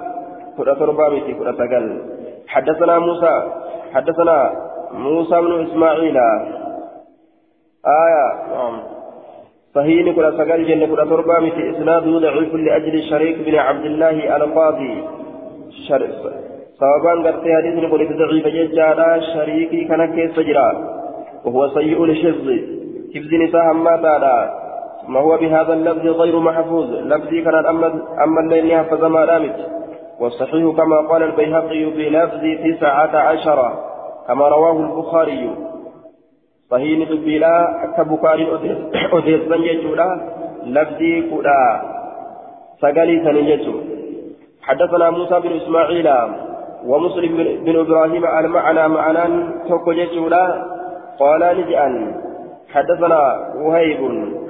كنا 0.56 0.74
تربامتي 0.74 1.34
كنا 1.34 1.52
سقل. 1.52 2.02
حدثنا 2.48 2.98
موسى 2.98 3.42
حدثنا 3.94 4.52
موسى 4.92 5.40
بن 5.40 5.66
إسماعيل. 5.66 6.16
آية 7.86 8.54
نعم. 8.54 8.82
صحيح 9.74 10.14
كل 10.16 10.32
سجل 10.38 10.66
جنة 10.66 10.86
كل 10.86 11.10
تربة 11.10 11.38
مثل 11.38 11.76
إسناده 11.76 12.18
ضعيف 12.18 12.54
لأجل 12.54 13.02
شريك 13.02 13.38
بن 13.38 13.54
عبد 13.54 13.84
الله 13.84 14.36
القاضي. 14.36 15.04
سببان 16.80 17.26
قرت 17.26 17.44
حديث 17.56 17.74
نقول 17.84 18.00
ضعيف 18.18 18.46
جدا 18.46 19.20
شريكي 19.34 19.84
كان 19.84 20.14
كيس 20.14 20.40
جرا 20.48 20.68
وهو 21.44 21.68
سيء 21.68 22.04
الحفظ 22.04 22.48
حفظ 23.14 23.34
نساء 23.34 23.72
ما 23.72 23.96
تعالى 24.02 24.36
ما 25.08 25.20
هو 25.20 25.36
بهذا 25.36 25.72
اللفظ 25.72 26.06
غير 26.06 26.38
محفوظ 26.38 26.90
لفظي 26.90 27.42
كان 27.42 27.54
أما 28.24 28.40
الليل 28.40 28.70
يحفظ 28.70 29.04
ما 29.04 29.26
دامت 29.26 29.56
والصحيح 30.20 30.76
كما 30.76 30.98
قال 31.10 31.22
البيهقي 31.22 31.84
بلفظ 31.84 32.42
تسعة 32.64 33.16
عشر 33.16 33.58
كما 34.28 34.48
رواه 34.48 34.76
البخاري 34.80 35.50
صحيح 36.70 37.08
دبيلا 37.10 37.54
كبكاري 37.96 38.46
أديسان 39.12 39.62
يجولا 39.62 40.08
لفظي 40.66 41.30
كودا 41.30 41.60
سقالي 42.82 43.16
سنجتو 43.24 43.74
حدثنا 44.62 45.10
موسى 45.10 45.40
بن 45.40 45.52
إسماعيل 45.60 46.08
ومسلم 46.86 47.36
بن 47.64 47.80
إبراهيم 47.80 48.24
المعنى 48.26 48.88
معنا 48.88 49.52
توكو 49.68 49.90
يجولا 49.90 50.64
قال 51.20 51.40
نجأن 51.58 52.14
حدثنا 52.74 53.50
وهيب 53.56 54.00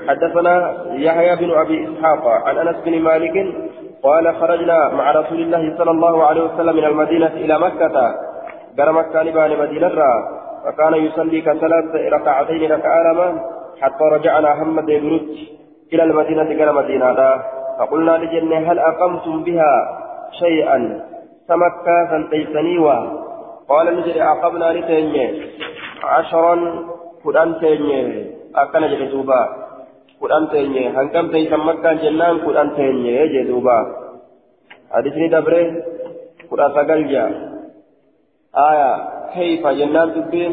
حدثنا 0.08 0.74
يحيى 0.92 1.36
بن 1.36 1.50
أبي 1.50 1.88
إسحاق 1.88 2.28
عن 2.28 2.58
أنس 2.58 2.76
بن 2.84 3.02
مالك 3.02 3.54
قال 4.02 4.34
خرجنا 4.34 4.88
مع 4.88 5.10
رسول 5.10 5.40
الله 5.40 5.74
صلى 5.78 5.90
الله 5.90 6.24
عليه 6.24 6.42
وسلم 6.42 6.76
من 6.76 6.84
المدينة 6.84 7.26
إلى 7.26 7.58
مكة. 7.58 8.14
قال 8.78 8.92
مكة 8.92 9.22
نبان 9.22 9.58
مدينة 9.58 9.88
فكان 10.64 10.94
يصلي 10.94 11.40
كثلاث 11.40 12.12
ركعتين 12.12 12.72
ركعة 12.72 13.34
حتى 13.80 14.04
رجعنا 14.04 14.54
محمد 14.54 14.86
بن 14.86 15.20
إلى 15.92 16.02
المدينة 16.02 16.42
إلى 16.42 16.72
مدينة 16.72 17.40
فقلنا 17.78 18.10
لجنة 18.10 18.72
هل 18.72 18.78
أقمتم 18.78 19.42
بها 19.42 20.00
شيئا؟ 20.38 21.00
سمكا 21.50 21.96
فانتيسنيوا 22.10 22.98
قال 23.70 23.86
نجري 23.96 24.22
أقمنا 24.22 24.68
لتنية 24.74 25.28
عشرا 26.14 26.54
فلان 27.22 27.50
تنية 27.60 28.02
akkana 28.62 28.90
jedhe 28.90 29.06
duuba 29.14 29.40
kudhan 30.20 30.50
teenye 30.50 30.90
hangam 30.96 31.30
teeysan 31.30 31.62
makkaan 31.68 32.02
jennaan 32.02 32.42
kudhan 32.42 32.74
teenye 32.74 33.14
jee 33.32 33.46
duuba 33.50 33.76
hadisni 34.94 35.30
dabre 35.34 35.62
kudha 36.50 36.66
sagal 36.74 37.02
jaa 37.12 37.30
آية. 38.50 38.92
كيف 39.34 39.66
جنان 39.66 40.08
دبين 40.14 40.52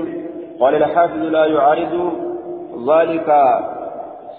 قال 0.60 0.76
الحافظ 0.76 1.22
لا 1.36 1.46
يعارض. 1.46 1.94
ذلك 2.90 3.30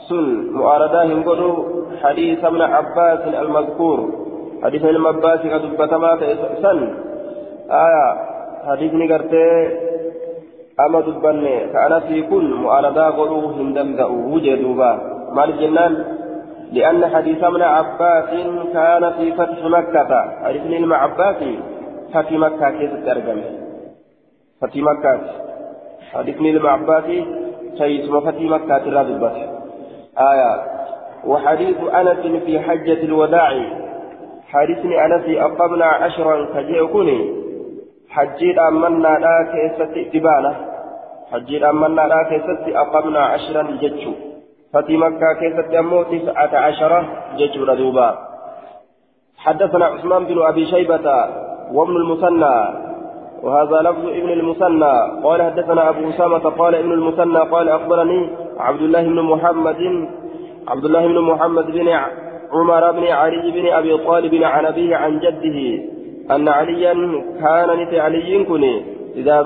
سن. 0.08 0.50
معارضة 0.50 1.02
هنقولوا 1.02 1.56
حديث 2.02 2.44
ابن 2.44 2.62
عباس 2.62 3.20
المذكور. 3.42 4.27
حديث 4.62 4.84
ابن 4.84 5.06
عباس 5.06 5.40
قد 5.40 5.76
بتما 5.78 6.18
سن 6.62 6.94
آية 7.70 8.06
حديث 8.66 8.94
نقرتي 8.94 9.68
أما 10.80 11.00
دبني 11.00 11.72
كأنا 11.72 12.00
في 12.00 12.22
كل 12.22 12.54
معارضة 12.54 13.02
قولوا 13.02 13.52
هندمدأوا 13.52 14.26
وجدوا 14.34 14.74
مال 15.32 15.50
الجنان؟ 15.50 16.04
لأن 16.72 17.06
حديث 17.06 17.44
ابن 17.44 17.62
عباس 17.62 18.30
كان 18.72 19.12
في 19.12 19.32
فتح 19.32 19.64
مكة. 19.64 20.12
حديث 20.44 20.62
ابن 20.62 20.92
عباس 20.92 21.36
فتح 22.14 22.32
مكة 22.32 22.70
كيف 22.70 22.92
ترجم 23.06 23.40
فتح 24.60 24.76
مكة. 24.76 25.20
حديث 26.12 26.36
ابن 26.36 26.66
عباس 26.66 27.04
شيء 27.78 28.20
فتح 28.20 28.40
مكة 28.40 28.78
ترى 28.78 29.00
آية 30.18 30.62
وحديث 31.26 31.76
أنس 31.94 32.42
في 32.44 32.60
حجة 32.60 33.02
الوداع. 33.04 33.52
حديث 34.52 34.78
أنس 34.78 35.26
أقمنا 35.28 35.84
عشرا 35.84 36.34
كجيكوني. 36.54 37.18
حجيت 38.10 38.58
أمنا 38.58 39.08
لا 39.24 39.36
كيست 39.52 39.92
إتبانة 39.96 40.52
حجيت 41.32 41.62
أمنا 41.62 42.00
لا 42.12 42.20
كيست 42.30 42.64
أقمنا 42.76 43.20
عشرا 43.20 43.62
جتشو 43.82 44.12
فتي 44.72 44.96
مكة 44.96 45.28
كيست 45.40 45.74
أمو 45.74 46.02
تسعة 46.02 46.52
عشرة 46.66 47.00
جتشو 47.38 47.64
ردوبا. 47.64 48.18
حدثنا 49.44 49.84
عثمان 49.84 50.24
بن 50.24 50.42
أبي 50.42 50.66
شيبة 50.66 51.06
وابن 51.72 51.96
المثنى. 51.96 52.56
وهذا 53.42 53.78
لفظ 53.86 54.04
ابن 54.08 54.30
المثنى. 54.38 54.94
قال 55.24 55.42
حدثنا 55.42 55.88
أبو 55.88 56.10
أسامة 56.10 56.44
قال 56.60 56.74
ابن 56.74 56.92
المثنى 56.92 57.38
قال 57.38 57.68
أخبرني 57.68 58.30
عبد 58.58 58.82
الله 58.82 59.02
بن 59.02 59.22
محمد 59.22 60.08
عبد 60.68 60.84
الله 60.84 61.06
بن 61.06 61.18
محمد 61.20 61.66
بن 61.66 61.88
عمر 62.52 62.92
بن 62.92 63.04
علي 63.06 63.50
بن 63.50 63.66
أبي 63.66 63.98
طالب 63.98 64.34
عن 64.42 64.66
أبيه 64.66 64.96
عن 64.96 65.18
جده 65.18 65.58
أن 66.34 66.48
عليا 66.48 66.94
كان 67.40 67.68
نتي 67.80 68.00
علي 68.00 68.44
كني 68.44 68.84
إذا 69.16 69.36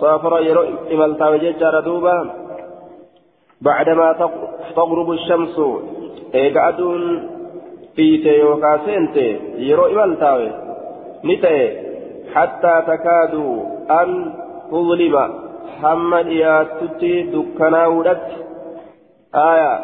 سافر 0.00 0.42
يرو 0.42 0.62
إملتا 0.92 1.28
وججار 1.28 1.80
دوبا 1.80 2.30
بعدما 3.60 4.12
تغرب 4.76 5.10
الشمس. 5.10 5.60
إيقادون 6.34 7.30
في 7.96 8.18
تيوكاسنت 8.18 9.16
يرو 9.56 9.86
إملتا 9.86 10.32
نتي 11.24 11.58
حتى 12.34 12.82
تكاد 12.86 13.34
أن 13.90 14.34
تظلم. 14.70 15.16
حمد 15.82 16.26
ياتتي 16.26 17.22
دكنا 17.22 17.86
ولت 17.86 18.26
آية. 19.34 19.74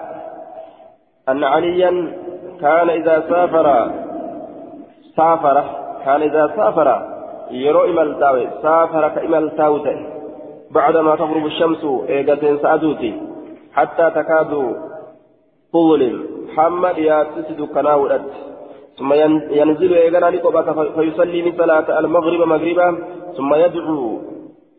أن 1.29 1.45
عليا 1.45 1.93
كان 2.61 2.91
إذا 2.91 3.21
سافر 3.31 3.91
سافر 5.17 5.65
كان 6.05 6.23
إذا 6.23 6.53
سافر 6.57 6.89
يرو 7.51 7.85
إمالتاوي 7.85 8.49
سافر 8.63 9.09
كإمالتاوي 9.09 10.07
بعدما 10.71 11.17
تغرب 11.17 11.47
الشمس 11.47 11.83
إيجاتين 12.09 12.59
سأدوتي. 12.59 13.13
حتى 13.75 14.11
تكاد 14.11 14.53
تظلم 15.73 16.25
حمد 16.57 16.99
ياتتي 16.99 17.55
دكنا 17.59 17.95
ولت 17.95 18.33
ثم 18.99 19.13
ينزل 19.59 19.95
إيغانا 19.95 20.31
لقبك 20.31 20.69
فيصلي 20.95 21.53
صلاة 21.59 21.99
المغرب 21.99 22.41
مغربا. 22.49 22.89
ثم 23.37 23.55
يدعو 23.55 24.21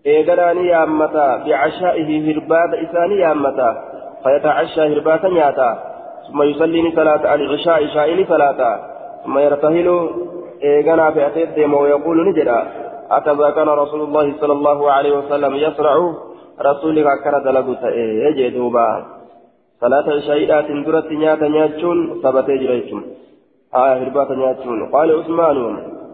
إيغانا 0.05 0.61
يامتا 0.61 1.27
بعشائه 1.45 2.09
هربات 2.27 2.71
إساني 2.83 3.15
يامتا 3.19 3.69
فيتعشى 4.23 4.81
هربات 4.81 5.25
نياتا. 5.25 5.96
ثم 6.27 6.41
يصلي 6.41 6.91
صلاة 6.95 7.35
العشاء 7.35 7.87
شائن 7.87 8.25
صلاة. 8.25 8.79
ثم 9.25 9.39
يرتهل 9.39 10.09
إيغانا 10.63 11.09
بأتيت 11.09 11.49
ديمو 11.49 11.81
ويقول 11.81 12.29
نجدا 12.29 12.59
هكذا 13.11 13.49
كان 13.49 13.69
رسول 13.69 14.01
الله 14.01 14.33
صلى 14.41 14.53
الله 14.53 14.91
عليه 14.91 15.17
وسلم 15.17 15.55
يسرع. 15.55 15.95
رسولك 16.61 17.07
كان 17.23 17.43
دلقوت 17.43 17.83
إيه 17.83 18.49
دوبا. 18.49 19.05
صلاة 19.81 20.07
الشهيدات 20.11 20.71
درت 20.85 21.11
نياتا 21.11 21.47
نياتشون 21.47 22.21
ثبتي 22.23 22.57
جريتشون 22.57 23.03
آية 23.75 24.03
هربات 24.03 24.31
نياتشون. 24.31 24.89
قال 24.93 25.19
عثمان 25.19 25.57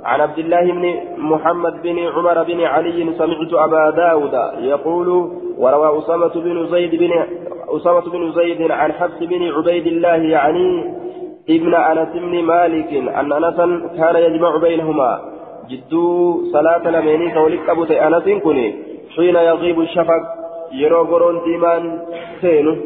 عن 0.05 0.21
عبد 0.21 0.39
الله 0.39 0.71
بن 0.71 0.85
محمد 1.17 1.81
بن 1.81 1.99
عمر 1.99 2.43
بن 2.43 2.61
علي 2.61 3.13
سمعت 3.17 3.53
أبا 3.53 3.89
داود 3.89 4.35
يقول 4.59 5.07
وروى 5.57 5.99
أسامة 5.99 6.33
بن 6.35 6.67
زيد 6.71 6.95
بن 6.95 7.11
أسامة 7.69 8.01
بن 8.11 8.31
زيد 8.31 8.71
عن 8.71 8.91
حفص 8.93 9.19
بن 9.19 9.51
عبيد 9.51 9.87
الله 9.87 10.15
يعني 10.15 10.93
ابن 11.49 11.73
أنس 11.75 12.09
بن 12.13 12.43
مالك 12.43 12.93
أن 12.93 13.31
أنسا 13.31 13.65
كان 13.97 14.15
يجمع 14.15 14.57
بينهما. 14.57 15.33
جدو 15.69 16.43
صلاة 16.53 16.89
لميني 16.89 17.31
كولك 17.33 17.69
أبو 17.69 17.83
أنس 17.83 18.43
كني 18.43 18.75
حين 19.15 19.35
يغيب 19.35 19.79
الشفق 19.81 20.23
يرو 20.71 21.03
قرون 21.03 21.43
ديمان 21.43 21.99
سينه 22.41 22.77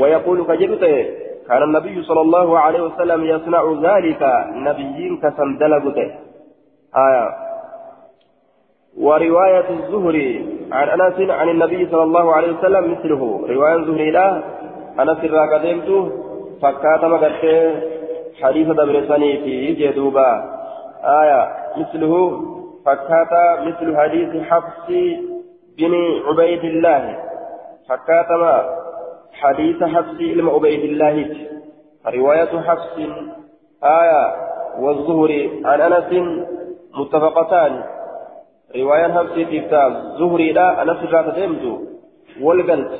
ويقول 0.00 0.44
كجبته 0.44 1.06
كان 1.48 1.62
النبي 1.62 2.02
صلى 2.02 2.20
الله 2.20 2.58
عليه 2.58 2.82
وسلم 2.82 3.24
يصنع 3.24 3.62
ذلك 3.82 4.22
نبيين 4.54 5.16
كسندلقته 5.22 6.10
آية. 6.96 7.51
ورواية 8.98 9.70
الزهري 9.70 10.58
عن 10.72 11.00
أنس 11.00 11.30
عن 11.30 11.48
النبي 11.48 11.88
صلى 11.90 12.02
الله 12.02 12.32
عليه 12.32 12.58
وسلم 12.58 12.92
مثله. 12.92 13.40
رواية 13.48 13.74
الزهري 13.74 14.10
لا 14.10 14.42
أنس 15.00 15.18
الراكدمت 15.24 16.12
فكات 16.62 17.04
مقرته 17.04 17.80
حديث 18.42 18.68
دبرساني 18.68 19.38
في 19.38 19.72
جدوبا. 19.74 20.44
آية 21.04 21.48
مثله 21.76 22.42
فكات 22.86 23.32
مثل 23.66 23.96
حديث 23.96 24.42
حفص 24.42 24.88
بن 25.78 25.94
عبيد 26.26 26.64
الله. 26.64 27.18
فكات 27.88 28.30
حديث 29.32 29.82
حفص 29.82 30.20
إلما 30.20 30.52
عبيد 30.52 30.84
الله. 30.84 31.36
رواية 32.06 32.60
حفص 32.60 32.98
آية 33.84 34.34
والزهري 34.78 35.62
عن 35.64 35.80
أنس 35.80 36.38
متفقتان. 36.98 37.82
رواية 38.76 39.26
في 39.34 39.44
كتاب 39.44 39.92
زهري 40.18 40.52
لا 40.52 40.82
أنس 40.82 41.02
لا 41.12 41.22
تدمت 41.22 41.80
والقلت 42.40 42.90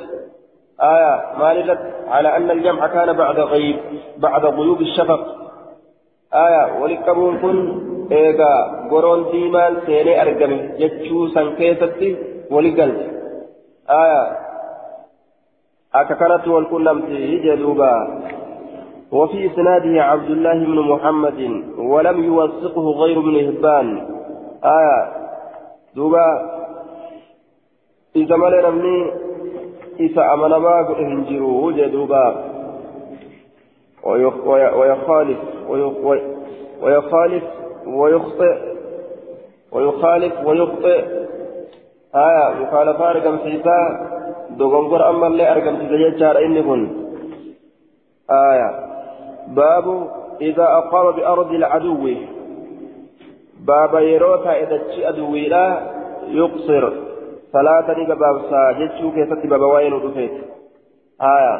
آية 0.81 1.37
مالت 1.39 1.79
على 2.07 2.37
أن 2.37 2.51
الجمع 2.51 2.87
كان 2.87 3.13
بعد 3.13 3.39
غيب 3.39 3.75
بعد 4.17 4.45
غيوب 4.45 4.81
الشفق 4.81 5.35
آية 6.33 6.81
ولكبون 6.81 7.37
كن 7.37 7.57
إيغا 8.11 8.87
قرون 8.91 9.31
ديمان 9.31 9.77
سيني 9.85 10.21
أرقم 10.21 10.53
جتشو 10.79 11.27
سنكيستي 11.27 12.15
ولقلت 12.51 13.01
آية 13.89 14.37
أككرت 15.95 16.47
والكلمت 16.47 17.09
جدوبا 17.45 17.93
وفي 19.11 19.51
إسناده 19.51 20.03
عبد 20.03 20.29
الله 20.29 20.53
بن 20.53 20.79
محمد 20.79 21.63
ولم 21.77 22.23
يوثقه 22.23 22.91
غير 22.91 23.19
ابن 23.19 23.47
هبان 23.47 23.87
آية 24.63 25.22
دوبا 25.95 26.53
إذا 28.15 28.35
ما 28.35 28.45
لنمني 28.45 29.11
إذا 29.99 30.33
أمن 30.33 30.49
ما 30.49 30.81
هنجروا 30.99 31.71
جدوبا 31.71 32.53
ويخالف 34.03 35.39
ويخالف 36.81 37.43
ويخطئ 37.87 38.57
ويخالف 39.71 40.33
ويخطئ 40.45 41.23
آية 42.15 42.53
مخالفة 42.61 43.11
رقم 43.11 43.37
سيسا 43.43 44.09
دغنغر 44.49 45.09
أما 45.09 45.27
اللي 45.27 45.51
أرقم 45.51 45.75
إني 46.45 46.63
كن 46.63 46.87
آية 48.31 48.69
باب 49.47 50.07
إذا 50.41 50.63
أقام 50.63 51.11
بأرض 51.11 51.51
العدو 51.51 52.07
باب 53.67 53.93
يروتا 54.03 54.51
إذا 54.63 54.77
تشي 54.77 55.09
أدوي 55.09 55.47
لا 55.47 55.65
يقصر 56.27 56.93
ثلاثة 57.53 57.93
نقبابسا 57.99 58.71
جتشو 58.79 59.11
كيست 59.11 59.45
بابا 59.45 59.65
وين 59.73 59.93
ودفيت 59.93 60.35
آية 61.35 61.55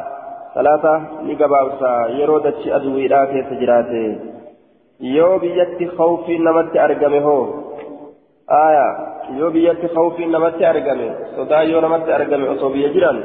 ثلاثة 0.54 0.94
نقبابسا 1.22 1.92
يروتا 2.18 2.50
تشي 2.50 2.76
أدوي 2.76 3.08
لا 3.08 3.24
كيس 3.24 3.58
جراتي 3.60 4.06
يو 5.00 5.38
بيت 5.38 5.90
خوف 5.98 6.28
نمت 6.30 6.76
أرقمه 6.76 7.28
آية 8.50 9.14
yoo 9.32 9.50
biyyatti 9.50 9.88
khawfiin 9.88 10.32
namatti 10.32 10.64
argame 10.64 11.08
sodaa 11.36 11.62
yoo 11.62 11.80
namatti 11.80 12.12
argame 12.12 12.48
osoo 12.48 12.70
biyya 12.74 12.88
jiran 12.94 13.18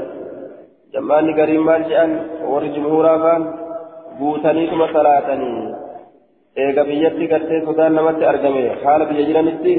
jammaanni 0.94 1.34
gariin 1.40 1.66
maal 1.70 1.84
jedhan 1.90 2.14
warri 2.52 2.70
jumhuuraa 2.76 3.18
faan 3.24 3.44
guutaniituma 4.20 4.88
salaatanii 4.94 5.74
eega 6.56 6.84
biyyatti 6.90 7.28
gartee 7.32 7.62
sodaan 7.66 7.94
namatti 8.00 8.26
argame 8.32 8.64
haala 8.84 9.06
biyya 9.10 9.26
jiranitti 9.30 9.74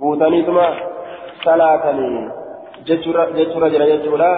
guutaniituma 0.00 0.66
salaatanii 1.44 2.22
jechurra 2.88 3.68
jira 3.74 3.86
jechuudha 3.92 4.30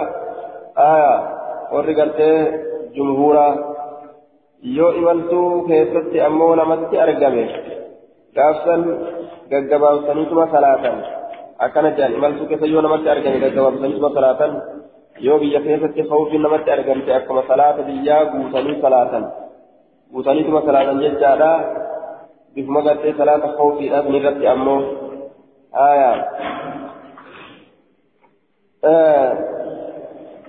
warri 1.73 1.93
gartee 1.99 2.35
jumhuuraa 2.95 3.53
yoo 4.77 4.91
imaltuu 5.01 5.67
keessatti 5.69 6.21
ammoo 6.27 6.55
namatti 6.61 6.95
argame 7.05 7.43
gaafsan 8.37 8.81
gaggabaabsaniituma 9.51 10.45
salaatan 10.55 10.97
akkana 11.65 11.89
jedhan 11.97 12.17
imaltuu 12.19 12.47
keessa 12.49 12.67
yoo 12.73 12.81
namatti 12.85 13.09
argame 13.15 13.39
gaggabaabsaniituma 13.45 14.09
salaatan 14.17 14.51
yoo 15.27 15.39
biyya 15.39 15.59
keessatti 15.67 16.01
hawfiin 16.09 16.41
namatti 16.45 16.71
argamte 16.75 17.13
akkuma 17.19 17.43
salaata 17.47 17.81
biyyaa 17.89 18.25
guutanii 18.31 18.81
salaatan 18.81 19.23
guutaniituma 20.15 20.63
salaatan 20.63 21.03
jechaadha. 21.03 21.51
Bifuma 22.55 22.87
gartee 22.87 23.11
salaata 23.19 23.51
hawfiidhaaf 23.59 24.07
ni 24.07 24.23
irratti 24.23 24.47
ammoo. 24.47 24.81
Aya. 25.75 26.11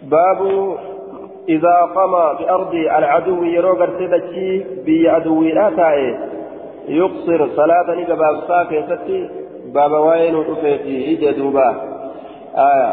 Baabu 0.07 0.53
إذا 1.49 1.77
قام 1.95 2.13
بأرض 2.39 2.75
العدو 2.75 3.45
يرو 3.45 3.73
قرتدتي 3.75 4.65
بي 4.85 5.09
عدوي 5.09 5.53
لا 5.53 5.71
تاي 5.77 6.19
يقصر 6.89 7.41
صلاة 7.57 7.89
نقباب 7.95 8.37
ساكي 8.49 8.83
ستي 8.83 9.29
بابا 9.75 9.99
وين 9.99 10.35
وطفيتي 10.35 10.97
إجا 11.13 11.31
دوبا 11.39 11.69
آية 12.57 12.91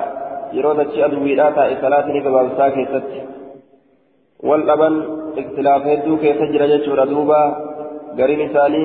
يرو 0.53 0.73
دتي 0.73 1.03
عدوي 1.03 1.35
لا 1.35 1.49
تاي 1.49 1.81
صلاة 1.81 2.05
نقباب 2.07 2.49
ساكي 2.57 2.85
ستي 2.85 3.21
واللبن 4.43 5.03
اختلاف 5.37 5.81
هدو 5.87 6.17
كي 6.17 6.33
تجرى 6.33 6.65
جتشور 6.71 6.99
دوبا؟ 7.03 7.41
قرين 8.19 8.41
ثاني 8.53 8.83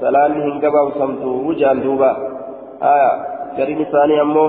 صلاة 0.00 0.26
هنقباب 0.26 0.88
سمتو 0.98 1.30
وجان 1.48 1.80
دوبا. 1.82 2.10
آية 2.82 3.12
قرين 3.58 3.80
ثاني 3.92 4.20
أمو 4.20 4.44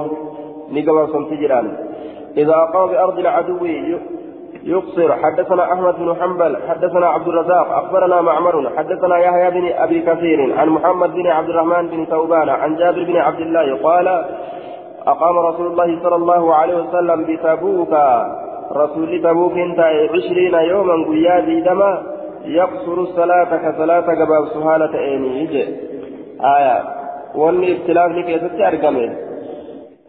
نقباب 0.72 1.08
سمتي 1.14 1.36
جران 1.42 1.66
إذا 2.38 2.58
قام 2.74 2.90
بأرض 2.90 3.20
العدو 3.20 3.66
يقصر. 4.64 5.10
حدثنا 5.24 5.64
أحمد 5.74 5.96
بن 6.00 6.16
حنبل 6.20 6.58
حدثنا 6.70 7.08
عبد 7.08 7.28
الرزاق 7.28 7.68
أخبرنا 7.72 8.22
معمر 8.22 8.56
حدثنا 8.78 9.18
يحيى 9.18 9.50
بن 9.52 9.66
أبي 9.86 10.00
كثير 10.02 10.40
عن 10.60 10.68
محمد 10.70 11.12
بن 11.14 11.28
عبد 11.28 11.50
الرحمن 11.50 11.88
بن 11.88 12.06
ثوبان 12.06 12.50
عن 12.50 12.76
جابر 12.76 13.04
بن 13.04 13.18
عبد 13.18 13.40
الله 13.40 13.78
قال 13.78 14.08
أقام 15.08 15.36
رسول 15.38 15.68
الله 15.72 15.90
صلى 16.04 16.16
الله 16.16 16.56
عليه 16.56 16.76
وسلم 16.82 17.20
بتبوك. 17.24 17.94
رسول 18.72 19.22
تبوك 19.22 19.58
انت 19.58 19.80
عشرين 20.14 20.54
يوما 20.54 21.06
قيادي 21.10 21.62
دما 21.62 21.92
يقصر 22.46 22.94
الصلاة 22.94 23.58
كصلاة 23.58 24.02
قباب 24.02 24.48
سهالة 24.54 24.98
عيني 24.98 25.44
يجي 25.44 25.64
آية 26.42 26.84
واني 27.36 27.78
اختلاف 27.78 28.12
لك 28.12 28.30
يستي 28.30 28.68
أرقمي 28.68 29.10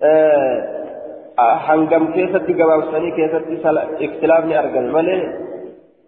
آه 0.03 0.81
hangam 1.67 2.13
keessatti 2.15 2.53
gabaabsanii 2.53 3.13
keessatti 3.19 3.55
ikhtilaafni 4.07 4.57
argame 4.63 4.91
malee 4.97 5.21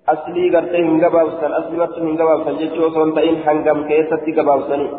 aslii 0.06 0.50
gartee 0.54 0.82
hin 0.86 0.98
gabaabsan 1.04 1.52
aslimatti 1.60 2.00
hin 2.00 2.16
gabaabsan 2.20 2.58
jechuu 2.62 2.84
osoo 2.88 3.04
hin 3.04 3.14
ta'in 3.18 3.38
hangam 3.46 3.84
keessatti 3.90 4.32
gabaabsanii 4.38 4.90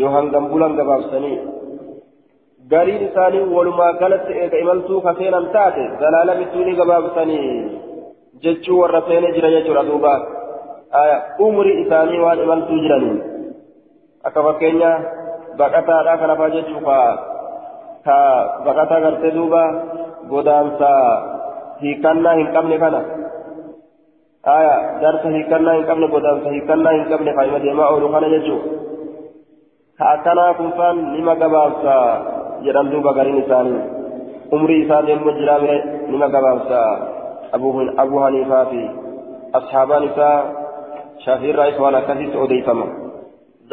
yoo 0.00 0.12
hangam 0.16 0.48
bulan 0.52 0.76
gabaabsanii 0.80 1.38
eega 4.42 4.62
imaltuu 4.64 5.00
ka 5.06 5.14
seenan 5.18 5.46
taate 5.56 5.84
zalaalamittuu 6.00 6.64
ni 6.64 6.76
gabaabsanii 6.80 7.48
jechuu 8.44 8.78
warra 8.80 9.02
seenee 9.08 9.32
jira 9.36 9.50
jechuudha 9.56 9.84
duuba 9.90 10.14
umrii 11.46 11.80
isaanii 11.84 12.24
waan 12.24 12.42
imaltuu 12.46 12.78
jiranii 12.84 13.16
akka 14.24 14.42
fakkeenya 14.46 14.90
baqataadhaa 15.58 16.18
kanafaa 16.22 16.50
jechuu 16.56 16.80
faa 16.86 17.08
ka 18.06 18.16
baqataa 18.64 19.00
gartee 19.06 19.34
duuba 19.36 19.62
godaansa 20.32 20.90
hiikannaa 21.82 22.34
hin 22.40 22.52
qabne 22.56 22.78
kana 22.84 23.00
aya 24.56 24.74
darsa 25.02 25.34
hiikannaa 25.36 25.74
hin 25.78 25.86
qabne 25.90 26.08
godaansa 26.14 26.54
hiikannaa 26.56 26.94
hin 26.96 27.10
qabne 27.12 27.36
faayima 27.38 27.62
deemaa 27.64 27.90
oolu 27.96 28.08
kana 28.14 28.32
jechuu 28.34 28.60
ka 29.98 30.10
akkanaa 30.14 30.54
kunfaan 30.60 31.04
nima 31.12 31.36
gabaabsa 31.42 31.94
jedhan 32.64 32.90
duuba 32.92 33.12
gariin 33.18 33.42
isaanii 33.44 33.80
umrii 34.56 34.82
isaa 34.84 35.02
deemuma 35.06 35.32
jiraa 35.38 35.58
mire 35.62 35.78
nima 36.10 36.28
gabaabsa 36.34 36.80
abu 38.02 38.18
haniifaa 38.24 38.64
fi 38.72 38.82
ashaabaan 39.58 40.04
isaa 40.10 40.36
shafiirraa 41.24 41.68
isa 41.72 41.82
waan 41.82 41.98
akkasitti 42.00 42.42
odeeffama 42.44 42.86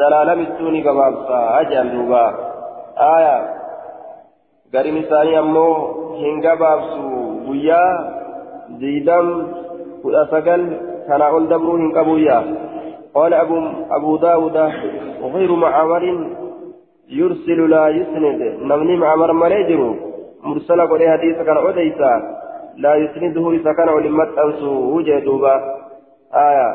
zalaalamittuu 0.00 0.70
ni 0.70 0.82
gabaabsa 0.88 1.38
jedhan 1.70 1.92
duuba 1.94 2.22
aya 3.12 3.36
gariin 4.72 5.02
isaanii 5.04 5.38
ammoo 5.44 5.74
hin 6.22 6.42
gabaabsu 6.46 7.02
guyyaa 7.46 7.92
diidam 8.82 9.32
kudha 10.02 10.26
sagal 10.34 10.62
kanaa 11.08 11.32
ol 11.38 11.48
dabruu 11.54 11.78
hin 11.84 11.96
qabuyyaa 12.00 12.44
قال 13.14 13.34
أبو, 13.34 13.56
أبو 13.90 14.16
داود 14.16 14.56
غير 15.34 15.52
معمر 15.52 16.04
يرسل 17.12 17.70
لا 17.70 17.84
يسند. 17.88 18.40
نمني 18.70 18.96
معمر 18.96 19.32
مليجر 19.32 19.80
مرسل 20.44 20.80
قولي 20.90 21.06
حديث 21.12 21.36
كان 21.46 21.56
أديسا 21.56 22.12
لا 22.84 22.92
يسنده 23.02 23.44
إذا 23.50 23.72
كان 23.72 23.88
ولمت 23.88 24.38
أنسو 24.44 24.70
وجدوبا 24.94 25.54
آية. 26.34 26.68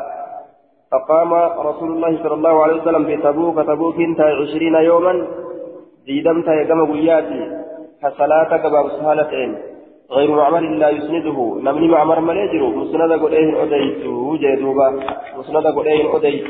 فقام 0.92 1.32
رسول 1.70 1.90
الله 1.96 2.12
صلى 2.24 2.34
الله 2.34 2.56
عليه 2.64 2.76
وسلم 2.82 3.04
بتبوك. 3.10 3.58
تبوك 3.68 3.98
انت 4.08 4.22
عشرين 4.22 4.76
يوما. 4.90 5.14
ديدمت 6.06 6.48
يقام 6.48 6.80
قياتي 6.94 7.42
كصلاة 8.02 8.52
قباب 8.64 8.86
سهالتين 8.98 9.52
غير 10.12 10.30
معمر 10.32 10.60
لا 10.82 10.90
يسنده. 10.90 11.38
نمني 11.66 11.88
معمر 11.88 12.20
مليجر 12.20 12.64
مسند 12.82 13.12
قديه 13.24 13.64
أديت 13.64 14.04
جدوبا 14.42 14.88
مسند 15.38 15.66
قديه 15.78 16.16
أديت 16.16 16.48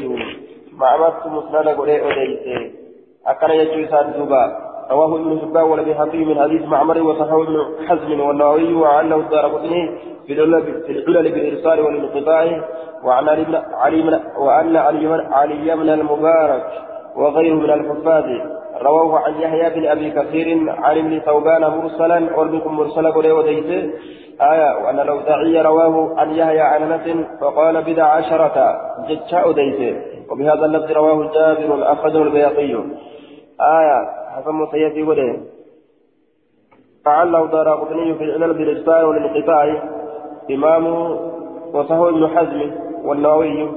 معمر 0.82 1.14
مسند 1.36 1.68
قديه 1.80 2.00
أديت 2.10 2.87
أكن 3.28 3.50
يجوي 3.50 3.88
ساد 3.88 4.18
دوبا 4.18 4.68
رواه 4.92 5.16
ابن 5.16 5.40
حبان 5.42 5.64
والبيهقي 5.64 6.26
من 6.26 6.42
حديث 6.42 6.62
معمر 6.62 7.02
وصححه 7.02 7.42
ابن 7.42 7.56
حزم 7.88 8.20
والنووي 8.20 8.74
وعنه 8.74 9.16
الدار 9.16 9.48
قطني 9.48 9.90
في 10.28 10.34
العلل 10.34 11.32
بالإرسال 11.32 11.80
والانقطاع. 11.80 12.62
وعن 13.04 13.30
علي 13.30 13.44
بن 13.44 13.56
علي 13.56 14.02
بن 14.02 14.20
وأن 14.38 14.78
علي 15.32 15.76
بن 15.76 15.90
المبارك 15.90 16.64
وغيره 17.16 17.56
من 17.56 17.72
الحفاظ. 17.72 18.26
رواه 18.82 19.20
عن 19.20 19.42
يحيى 19.42 19.70
بن 19.70 19.88
أبي 19.88 20.12
كثير 20.12 20.70
عن 20.70 20.98
ابن 20.98 21.20
ثوبان 21.20 21.62
مرسلا 21.62 22.18
اربكم 22.38 22.76
مرسلا 22.76 23.10
قل 23.10 23.32
وديته 23.32 23.92
آية 24.42 24.86
وأن 24.86 25.00
الأوزاعي 25.00 25.62
رواه 25.62 26.20
عن 26.20 26.32
يحيى 26.36 26.60
عن 26.60 26.92
أنس 26.92 27.26
فقال 27.42 27.82
بضع 27.82 28.04
عشرة 28.04 28.76
جتشاء 29.10 29.52
ديته 29.52 30.02
وبهذا 30.32 30.66
اللفظ 30.66 30.92
رواه 30.92 31.32
جابر 31.34 31.92
أخرجه 31.92 32.22
البياقي. 32.22 32.84
آية 33.62 34.00
حسن 34.36 34.68
سيدي 34.72 35.04
وده 35.04 35.40
فعله 37.06 37.48
دار 37.48 37.70
قطني 37.74 38.16
في 38.16 38.24
العلل 38.24 38.54
بالإرسال 38.54 39.06
والانقطاع 39.06 39.82
إمام 40.52 40.86
وصحه 41.74 42.10
ابن 42.10 42.28
حزم 42.28 42.72
والنووي. 43.04 43.70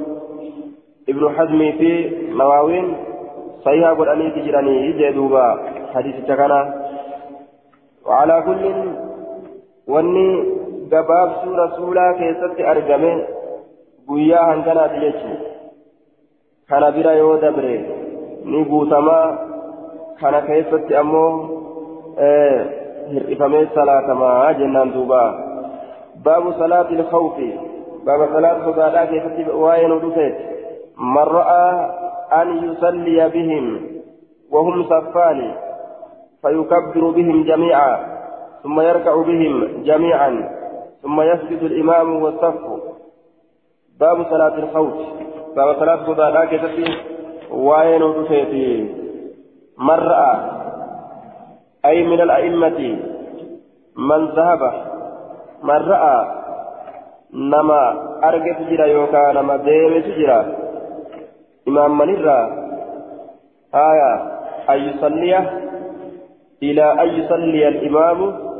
ابن 1.08 1.30
حزم 1.36 1.58
في 1.78 2.10
نواوين 2.32 2.96
صحيح 3.64 3.88
قرآني 3.90 4.30
تجراني 4.30 4.92
جدوبا 4.92 5.46
حديث 5.94 6.16
تكنا 6.26 6.60
وعلى 8.06 8.42
كل 8.46 8.64
wanni 9.90 10.26
gabaabsuu 10.90 11.56
rasuulaa 11.56 12.14
keessatti 12.18 12.66
argame 12.72 13.12
guyyaa 14.08 14.46
hanganaati 14.50 15.00
jechuun 15.04 15.38
kana 16.68 16.90
bira 16.96 17.14
yoo 17.20 17.38
dabre 17.44 17.72
ni 18.44 18.64
guutamaa 18.64 19.24
kana 20.20 20.40
keessatti 20.48 20.96
ammoo 20.96 21.30
hir'ifamee 23.12 23.66
salaatamaa 23.74 24.52
jennaan 24.62 24.92
duuba 24.94 25.22
baabu 26.24 26.52
salaati 26.58 26.94
ilkhawfi 26.94 27.48
baaba 28.04 28.32
salaata 28.32 28.64
sodaadhaa 28.64 29.06
keessatti 29.12 29.46
waa'ee 29.62 29.88
nu 29.92 30.00
dhufeet 30.02 30.36
man 31.16 31.32
ra'aa 31.38 31.72
an 32.40 32.58
yusalliya 32.66 33.30
bihim 33.36 33.70
وهم 34.50 34.84
صفان 34.84 35.54
فيكبر 36.42 37.10
بهم 37.10 37.44
جميعا 37.44 38.06
ثم 38.62 38.80
يركع 38.80 39.14
بهم 39.22 39.82
جميعا 39.84 40.48
ثم 41.02 41.20
يسجد 41.20 41.62
الإمام 41.62 42.22
والصف 42.22 42.60
باب 44.00 44.26
صلاة 44.30 44.58
الخوف 44.58 44.92
باب 45.56 45.76
صلاة 45.80 46.06
صلاة 46.06 46.44
كتفي 46.44 46.84
وين 47.50 48.02
في 49.80 49.86
مرأة 49.86 50.40
أي 51.84 52.02
من 52.02 52.20
الأئمة 52.20 52.98
من 53.96 54.26
ذهب 54.26 54.72
من 55.62 55.70
رأى 55.70 56.26
نما 57.32 57.82
أرجت 58.24 58.58
جرا 58.70 58.86
يوكا 58.86 59.32
نما 59.32 59.56
ديمت 59.56 60.06
جرا 60.18 60.40
إمام 61.68 61.98
من 61.98 62.14
الرا 62.14 62.40
آية 63.74 64.12
أن 64.70 64.78
يصلي 64.88 65.38
إلى 66.62 66.92
أن 67.02 67.08
يصلي 67.08 67.68
الإمام. 67.68 68.50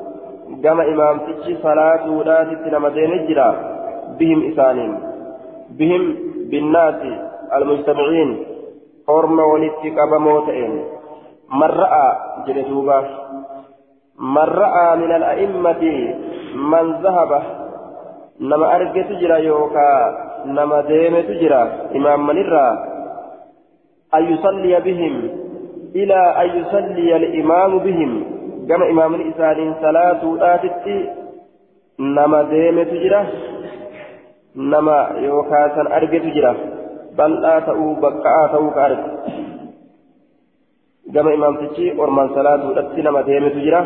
كما 0.64 0.84
إمام 0.84 1.18
تجي 1.18 1.56
صلاة 1.62 2.10
ولادت 2.10 2.74
نما 2.74 2.88
ديمت 2.88 3.28
جرا 3.28 3.50
بهم 4.18 4.52
إسانين. 4.52 4.92
بهم 5.78 6.16
بالناس 6.50 7.00
المجتمعين. 7.56 8.30
حرم 9.08 9.38
ولدت 9.38 9.84
قبموتين 9.98 10.99
من 11.52 11.62
رأى 11.62 12.08
جلدوبا 12.46 13.00
من 14.18 14.36
رأى 14.62 14.96
من 14.96 15.10
الأئمة 15.12 15.82
من 16.54 16.84
ذهب. 17.02 17.42
نما 18.40 18.76
أرجت 18.76 19.08
جرا 19.20 19.36
يوكا 19.36 19.90
نما 20.46 20.80
ديمت 20.80 21.28
جرا 21.40 21.62
إمام 21.96 22.26
من 22.26 22.38
الرا 22.38 22.68
أن 24.14 24.22
يصلي 24.32 24.80
بهم. 24.80 25.14
إلى 25.94 26.20
أن 26.42 26.48
يصلي 26.60 27.16
الإمام 27.16 27.78
بهم. 27.78 28.10
كما 28.68 28.90
إمام 28.90 29.14
الإسان 29.14 29.74
صلاة 29.82 30.22
آتت. 30.54 30.86
نما 32.00 32.42
ديمت 32.42 32.88
جرا 32.88 33.26
نما 34.56 35.10
يوكا 35.16 35.68
سن 35.74 35.86
أرجت 35.92 36.24
جرا 36.36 36.54
بل 37.18 37.44
آتوا 37.44 37.94
بقى 38.02 38.44
آتوا 38.44 38.70
كأرجت 38.70 39.10
gama 41.14 41.30
imaamtichi 41.38 41.86
ormaan 41.98 42.30
salaatuudhatti 42.34 43.02
nama 43.02 43.26
deemetu 43.28 43.60
jira 43.66 43.80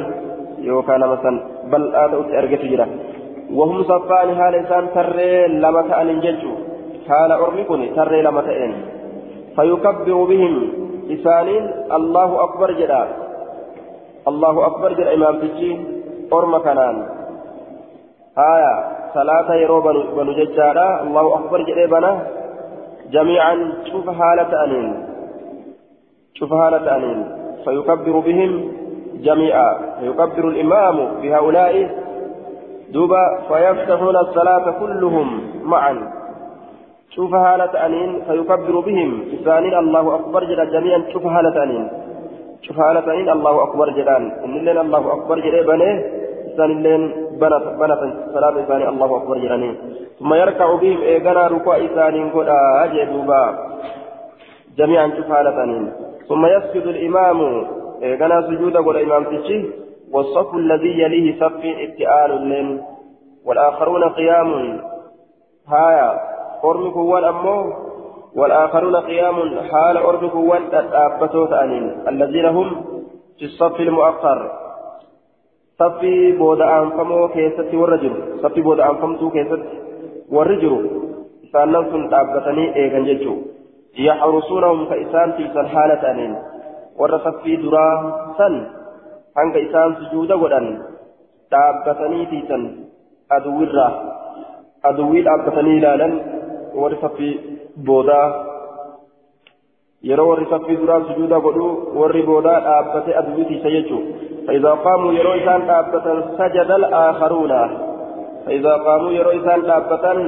yookaan 0.68 1.00
nama 1.00 1.16
san 1.24 1.36
bal'aa 1.72 2.08
ta'utti 2.12 2.36
argetu 2.42 2.66
jira 2.72 2.86
wahum 3.58 3.84
saffaani 3.90 4.34
haala 4.40 4.62
isaan 4.64 4.88
tarree 4.96 5.48
lama 5.64 5.82
ta'aniin 5.90 6.20
jechu 6.26 6.50
haala 7.08 7.40
ormi 7.44 7.64
kun 7.70 7.82
tarree 7.98 8.22
lama 8.28 8.42
ta'een 8.48 8.72
fayukabbiru 9.56 10.26
bihim 10.32 10.54
isaaniin 11.16 11.64
allahu 11.98 12.34
akbar 12.46 12.70
jedha 12.80 13.02
allahu 14.30 14.60
akbar 14.68 14.90
jedha 14.98 15.16
imaamtichi 15.18 15.70
orma 16.38 16.60
kanaan 16.66 16.96
haya 18.40 18.74
salaata 19.16 19.60
yeroo 19.62 19.80
banu 19.86 20.32
jechaadha 20.40 20.86
allahu 21.04 21.34
akbar 21.38 21.60
jedhee 21.68 21.88
bana 21.96 22.12
jamiican 23.14 23.60
cufa 23.88 24.12
haala 24.20 24.48
ta'aniin 24.54 25.13
شوف 26.34 26.52
أنين 26.52 27.18
فيكبر 27.64 28.18
بهم 28.18 28.72
جميعا 29.14 29.70
فيكبر 30.00 30.48
الإمام 30.48 30.96
بهؤلاء 31.22 31.74
دوبا 32.92 33.24
فيفتحون 33.48 34.16
الصلاة 34.16 34.66
كلهم 34.80 35.28
معا. 35.62 35.94
شوف 37.10 37.34
أنين 37.34 38.10
فيكبر 38.28 38.80
بهم. 38.80 39.10
إسانين 39.34 39.74
الله 39.74 40.14
أكبر 40.14 40.44
جدا 40.44 40.64
جميعا. 40.64 41.04
شوف 41.12 41.26
أنين 41.26 41.88
شوف 42.62 42.80
أنين 42.80 43.28
الله 43.30 43.62
أكبر 43.62 43.90
جدا. 43.90 44.16
إن 44.44 44.56
اللين 44.56 44.78
الله 44.78 45.12
أكبر 45.12 45.36
جدا 45.38 45.62
بنيه 45.70 45.94
إسان 46.48 46.70
اللين 46.70 47.02
بنت 47.40 47.64
بنت 47.80 48.00
صلاة 48.34 48.54
إسانين 48.64 48.88
الله 48.88 49.16
أكبر 49.16 49.36
جدا. 49.38 49.74
ثم 50.18 50.34
يركع 50.34 50.74
بهم 50.74 50.98
إيقنا 51.00 51.46
ركوع 51.46 51.76
إسانين 51.76 52.30
قد 52.30 52.48
أجي 52.84 53.04
دوبا 53.04 53.42
جميعا 54.78 55.06
شوف 55.16 55.30
أنين 55.32 55.84
ثم 56.28 56.46
يسجد 56.46 56.86
الإمام 56.86 57.66
كان 58.00 58.42
سجود 58.48 58.76
والإمام 58.76 59.24
تشي 59.24 59.64
والصف 60.12 60.54
الذي 60.54 60.92
يليه 61.02 61.40
صف 61.40 61.62
ابتئال 61.64 62.32
الليل 62.32 62.80
والآخرون 63.46 64.04
قيام. 64.04 64.80
هايا 65.68 66.20
أرمك 66.64 66.96
والأمو 66.96 67.72
والآخرون 68.36 68.96
قيام. 68.96 69.36
حال 69.70 69.96
أرمك 69.96 70.34
والأبتوت 70.34 71.52
أنين 71.52 72.08
الذين 72.08 72.46
هم 72.46 72.68
في 73.38 73.44
الصف 73.44 73.80
المؤخر. 73.80 74.38
صف 75.78 76.00
بود 76.38 76.60
أنفمو 76.60 77.28
كيست 77.28 77.74
والرجل. 77.74 78.14
صف 78.42 78.58
بود 78.58 78.80
أنفمتو 78.80 79.30
كيست 79.30 79.62
والرجل. 80.32 80.74
سألنا 81.52 81.82
سن 81.90 82.14
أبتني 82.14 82.76
إيغان 82.76 83.04
جيجو 83.04 83.34
يحرسونهم 83.98 84.86
كإسان 84.90 85.32
في 85.32 85.68
حالة 85.68 86.10
أنين 86.10 86.36
ورصف 86.98 87.36
في 87.42 87.56
درا 87.56 87.88
سن 88.38 88.66
هنك 89.38 89.56
إسان 89.56 89.94
سجودا 89.94 90.34
ودن 90.34 90.82
تابتني 91.50 92.26
في 92.26 92.42
سن 92.48 92.62
أدوي 93.32 93.64
الرا 93.64 93.88
أدوي 94.84 95.20
الأبتني 95.20 95.80
لالا 95.80 96.08
ورصف 96.74 97.12
في 97.14 97.38
بودا 97.76 98.22
yeroo 100.04 100.28
warri 100.28 100.46
saffii 100.50 100.76
duraa 100.76 101.00
sujuuda 101.08 101.40
godhu 101.40 101.66
warri 102.00 102.22
boodaa 102.28 102.60
dhaabbate 102.64 103.14
aduwwitiisa 103.20 103.70
jechuun 103.74 104.02
faayidaa 104.46 104.76
qaamuu 104.86 105.12
yeroo 105.18 105.34
isaan 105.40 105.62
dhaabbatan 105.70 106.18
sajada 106.40 106.74
al-aakharuuna 106.80 107.60
faayidaa 108.44 108.78
qaamuu 108.86 109.12
yeroo 109.18 109.32
isaan 109.38 109.62
dhaabbatan 109.68 110.18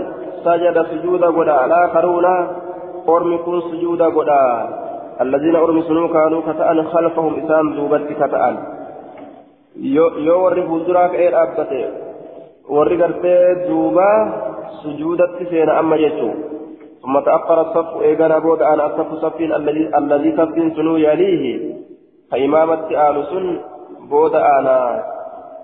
sajada 0.47 0.85
sujuuda 0.93 1.29
godha 1.39 1.57
al-aakharuuna 1.65 2.33
ormi 3.07 3.39
kun 3.45 3.63
sujuuda 3.71 4.11
godha 4.11 4.43
الذين 5.17 5.57
أرمسوا 5.57 6.09
كانوا 6.13 6.41
كتأن 6.45 6.83
خلفهم 6.93 7.33
إسام 7.41 7.67
دوبت 7.75 8.05
كتأن. 8.21 8.57
yoo 9.77 10.41
warri 10.45 10.63
fuulduraa 10.69 11.09
ka'ee 11.09 11.31
dhaabbate 11.33 11.81
warri 12.69 12.97
gartee 12.97 13.69
duuba 13.69 14.09
sujuudatti 14.83 15.49
seena 15.51 15.79
amma 15.81 15.97
jechuun 15.97 16.57
ثم 17.07 17.21
تأخر 17.21 17.61
الصف 17.61 18.03
إيقنا 18.03 18.39
بود 18.39 18.63
أن 18.63 18.81
الصف 18.81 19.15
صف 19.15 19.41
الذي 19.41 19.91
الذي 19.99 20.31
صف 20.37 20.57
سنو 20.77 20.97
يليه. 20.97 21.45
فإمامة 22.31 22.91
آل 22.91 23.17
سن 23.31 23.47
بود 24.11 24.35
أنا. 24.35 25.05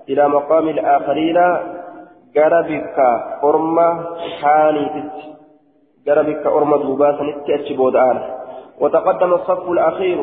إلى 0.09 0.23
مقام 0.29 0.67
الآخرين 0.69 1.37
قربك. 2.37 2.97
أرمى 3.43 3.89
حانيتت 4.39 5.11
قربك 6.07 6.45
أرمى 6.45 6.77
دوبا 6.83 7.17
سنت 7.17 7.49
أتش 7.49 7.71
بود 7.73 7.95
أنا 7.95 8.23
وتقدم 8.81 9.33
الصف 9.33 9.69
الأخير 9.69 10.19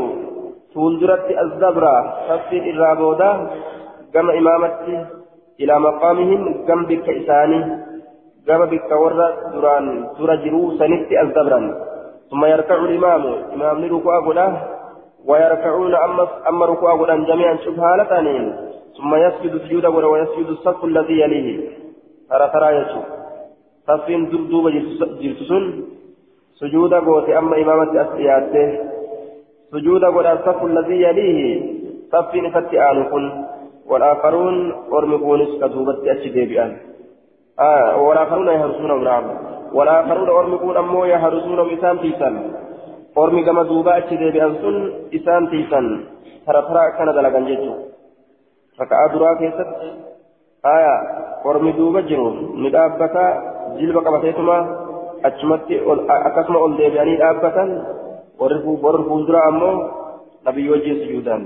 فولدرت 0.74 1.30
الزبرة 1.42 2.14
صف 2.28 2.52
الرابودا 2.52 3.50
كما 4.14 4.38
إمامتي 4.38 5.06
إلى 5.60 5.80
مقامهم 5.80 6.66
كم 6.66 6.84
بك 6.84 7.08
إساني 7.08 7.60
كما 8.46 8.64
بك 8.64 8.90
ورى 8.92 9.28
دران 9.52 10.08
سورة 10.18 10.34
جرو 10.34 10.70
سنت 10.78 11.12
الزبرا 11.12 11.60
ثم 12.30 12.44
يركع 12.44 12.74
الإمام 12.74 13.22
إمام 13.54 13.84
ركوع 13.84 14.26
قدا 14.26 14.46
ويركعون 15.28 15.94
أما 15.94 16.28
أما 16.48 16.66
ركوع 16.66 16.92
قدا 17.00 17.16
جميعا 17.24 17.56
شبهالة 17.56 18.12
ثم 18.98 19.14
يسجد 19.14 19.58
سجودا 19.62 19.88
ويسجد 19.88 20.46
الصف 20.46 20.84
الذي 20.84 21.20
يليه 21.20 21.68
ترى 22.30 22.50
ترى 22.54 22.76
يشوف 22.76 23.19
صف 23.86 24.06
دردوب 24.32 24.64
جرسسون 25.22 25.64
سجودا 26.60 26.98
قوت 27.00 27.28
أما 27.28 27.56
إمامة 27.62 27.92
أسياته 28.02 28.68
سجودا 29.72 30.08
قد 30.14 30.26
الصف 30.26 30.64
الذي 30.64 31.02
يليه 31.02 31.38
صف 32.12 32.34
نفتي 32.34 32.76
آنكن 32.90 33.24
والآخرون 33.90 34.56
أرمقونس 34.92 35.50
كتوبت 35.60 35.98
أشد 36.08 36.36
بأن 36.50 36.76
آه 37.60 38.02
والآخرون 38.02 38.48
يهرسون 38.48 39.04
نعم 39.04 39.24
والآخرون 39.72 40.28
أرمقون 40.28 40.76
أمو 40.76 41.04
يهرسون 41.04 41.58
إسان 41.74 42.00
تيسان 42.00 42.34
أرمي 43.18 43.42
كما 43.44 43.62
دوبا 43.62 43.98
أشد 43.98 44.22
بأن 44.34 44.52
سن 44.62 44.76
إسان 45.16 45.50
تيسان 45.50 45.86
ترى 46.46 46.62
ترى 46.68 46.82
كان 46.98 47.08
دلقان 47.16 47.44
جيتو 47.46 47.74
فكأ 48.78 49.06
درا 49.12 49.34
كيست 49.40 49.70
آية 50.74 50.94
أرمي 51.46 51.72
دوبا 51.72 52.00
جرو 52.00 52.28
ندابتا 52.62 53.26
جلبك 53.78 54.06
بسيتما 54.12 54.56
achumatti 55.22 55.76
akkasuma 56.26 56.58
ol 56.58 56.76
deebi'anii 56.76 57.18
dhaabbatan 57.20 57.70
warri 58.40 58.60
fuuldura 59.08 59.40
ammoo 59.48 59.74
nabiyyi 60.44 60.70
wajjin 60.72 61.00
sujuudan 61.02 61.42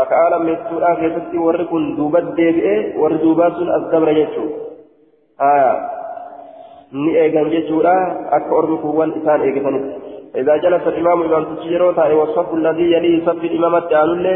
raka'aa 0.00 0.30
lammeessuudhaa 0.34 0.94
keessatti 1.00 1.42
warri 1.46 1.66
kun 1.72 1.84
duuba 1.98 2.22
deebi'ee 2.38 2.78
warri 3.02 3.18
duubaa 3.24 3.50
sun 3.58 3.74
as 3.76 3.84
dabra 3.92 4.14
jechuudha 4.20 5.44
haya 5.44 5.72
ni 6.92 7.12
eegan 7.24 7.52
jechuudha 7.56 7.94
akka 8.38 8.56
ormi 8.60 8.80
kuuwwan 8.86 9.16
isaan 9.20 9.46
eegatanitti 9.48 10.02
إذا 10.34 10.56
جلس 10.56 10.82
الإمام 10.86 11.22
إمام 11.22 11.44
تجيروتا 11.44 12.04
والصف 12.18 12.54
الذي 12.54 12.86
يليه 12.92 13.26
صف 13.26 13.42
الإمامة 13.44 13.80
تعالى 13.80 14.34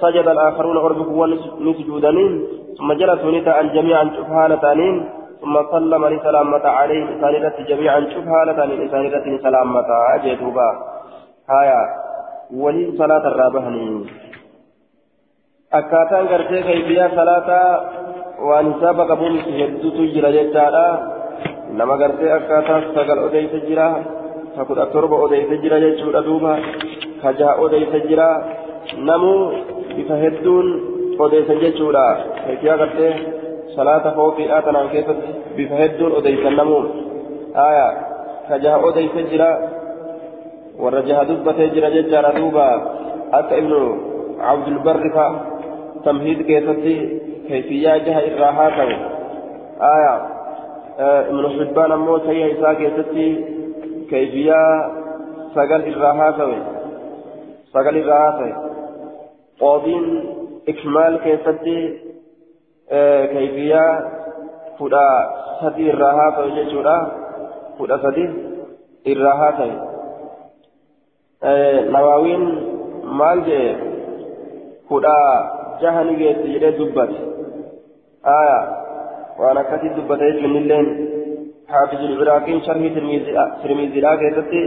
سجد 0.00 0.26
الآخرون 0.28 0.76
أربكوا 0.76 1.26
نسجودانين 1.66 2.32
ثم 2.78 2.92
جلسوا 2.92 3.30
نتاء 3.30 3.58
جميعا 3.74 4.04
شبهالتانين 4.16 4.96
ثم 5.40 5.54
سلم 5.72 6.06
لسلامة 6.06 6.64
عليه 6.78 7.04
إسانيدة 7.18 7.56
جميعا 7.68 8.00
شوف 8.14 8.26
هالة 8.28 8.64
لإسانيدة 8.64 9.26
سلامة 9.42 9.90
أجدوبا 10.14 10.70
هايا 11.50 11.82
ولي 12.62 12.84
صلاة 12.98 13.24
الرابهني 13.28 14.06
أكاتان 15.72 16.28
قرتي 16.28 16.62
كيفية 16.62 17.06
صلاة 17.16 17.50
hedduutu 18.40 20.02
jira 20.14 20.32
jechaadha 20.32 20.84
nama 21.76 21.96
gartee 21.96 22.32
akkaataa 22.32 22.80
sagal 22.94 23.18
odeysa 23.26 23.58
jira 23.68 23.86
ka 24.56 24.64
kudha 24.64 24.86
torba 24.92 25.16
odeysa 25.24 25.60
jira 25.62 25.76
jechuudha 25.80 26.24
duuba 26.24 26.52
ka 27.22 27.32
jaha 27.38 27.60
odeysa 27.64 27.98
jira 28.08 28.28
namuu 29.08 29.52
bifa 29.96 30.16
hedduun 30.24 30.66
odeysan 31.18 31.60
jechuudha 31.64 32.04
heetiyaa 32.46 32.80
gartee 32.82 33.12
tanaan 33.76 34.88
keessatti 34.94 35.30
bifa 35.56 35.74
hedduun 35.82 36.12
odeysan 36.18 36.56
namuu 36.56 36.82
aya 37.68 37.88
ka 38.48 38.58
jaha 38.64 38.78
odeysa 38.88 39.22
jira 39.30 39.50
warra 40.82 41.02
jaha 41.08 41.28
dubbatee 41.30 41.70
jira 41.74 41.90
jechaadha 41.96 42.36
duuba 42.38 42.66
akka 43.38 43.54
ibnu 43.62 43.80
abdulbarri 44.52 45.10
fa 45.16 45.26
tamhiid 46.04 46.40
keessatti 46.50 46.96
كيفية 47.50 47.96
جهة 47.96 48.36
إراها 48.36 48.68
آية 49.94 50.14
ابن 50.98 51.48
حبان 51.48 51.92
أمو 51.92 52.18
سيئة 52.18 52.58
إساء 52.58 52.74
كيستي 52.74 53.44
كيفية 54.10 54.62
سقل 55.54 55.94
إراها 55.94 56.30
سقل 57.72 58.02
إراها 58.02 58.70
قاضين 59.60 60.24
إكمال 60.68 61.18
كيستي 61.18 62.09
كيفية 62.90 64.10
فدا 64.78 65.06
سدي 65.60 65.92
إراها 65.92 66.30
كوي 66.36 66.50
جيشورا 66.50 66.96
فدا 67.78 67.96
سدي 68.02 68.24
إراها 69.08 69.50
كوي 69.50 69.76
نواوين 71.92 72.42
مال 73.04 73.44
جي 73.44 73.76
فدا 74.90 75.16
جهني 75.82 76.14
جيت 76.16 76.38
جدي 76.46 76.70
دبت 76.70 77.12
آية 78.26 78.60
وأنا 79.38 79.62
كتب 79.62 79.94
دبتيت 79.96 80.42
من 80.42 80.56
اللين 80.56 80.86
حافظ 81.68 82.00
العراقي 82.00 82.60
شرح 82.60 82.94
ترميزي 83.62 84.00
لا 84.00 84.16
كيستي 84.16 84.62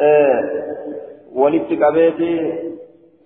آه 0.00 0.38
ولدت 1.34 1.70
قبيتي 1.82 2.32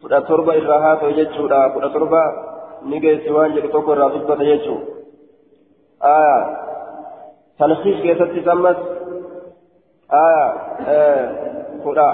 irraa 0.00 0.80
haa 0.80 0.96
ta'u 1.00 1.12
jechuudha. 1.12 1.70
Kudha 1.74 1.88
torba 1.90 2.22
ni 2.84 3.00
geessi 3.00 3.30
waan 3.30 3.54
jedhu 3.54 3.68
tokko 3.68 3.92
irraa 3.92 4.10
dubbata 4.14 4.44
jechuudha 4.44 4.86
aya 6.14 6.36
talxiis 7.58 8.02
keessatti 8.02 8.48
ammas 8.56 8.78
aya 10.22 10.44
kudha 11.84 12.06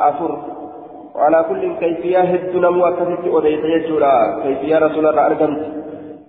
وعلى 1.14 1.44
كل 1.48 1.62
كيفية 1.78 2.20
هد 2.20 2.56
نمو 2.56 2.86
أكثت 2.86 3.24
أديت 3.34 3.64
يجورا 3.64 4.14
كيفية 4.42 4.76
رسول 4.78 5.06
الله 5.06 5.26
أرقمت 5.26 5.62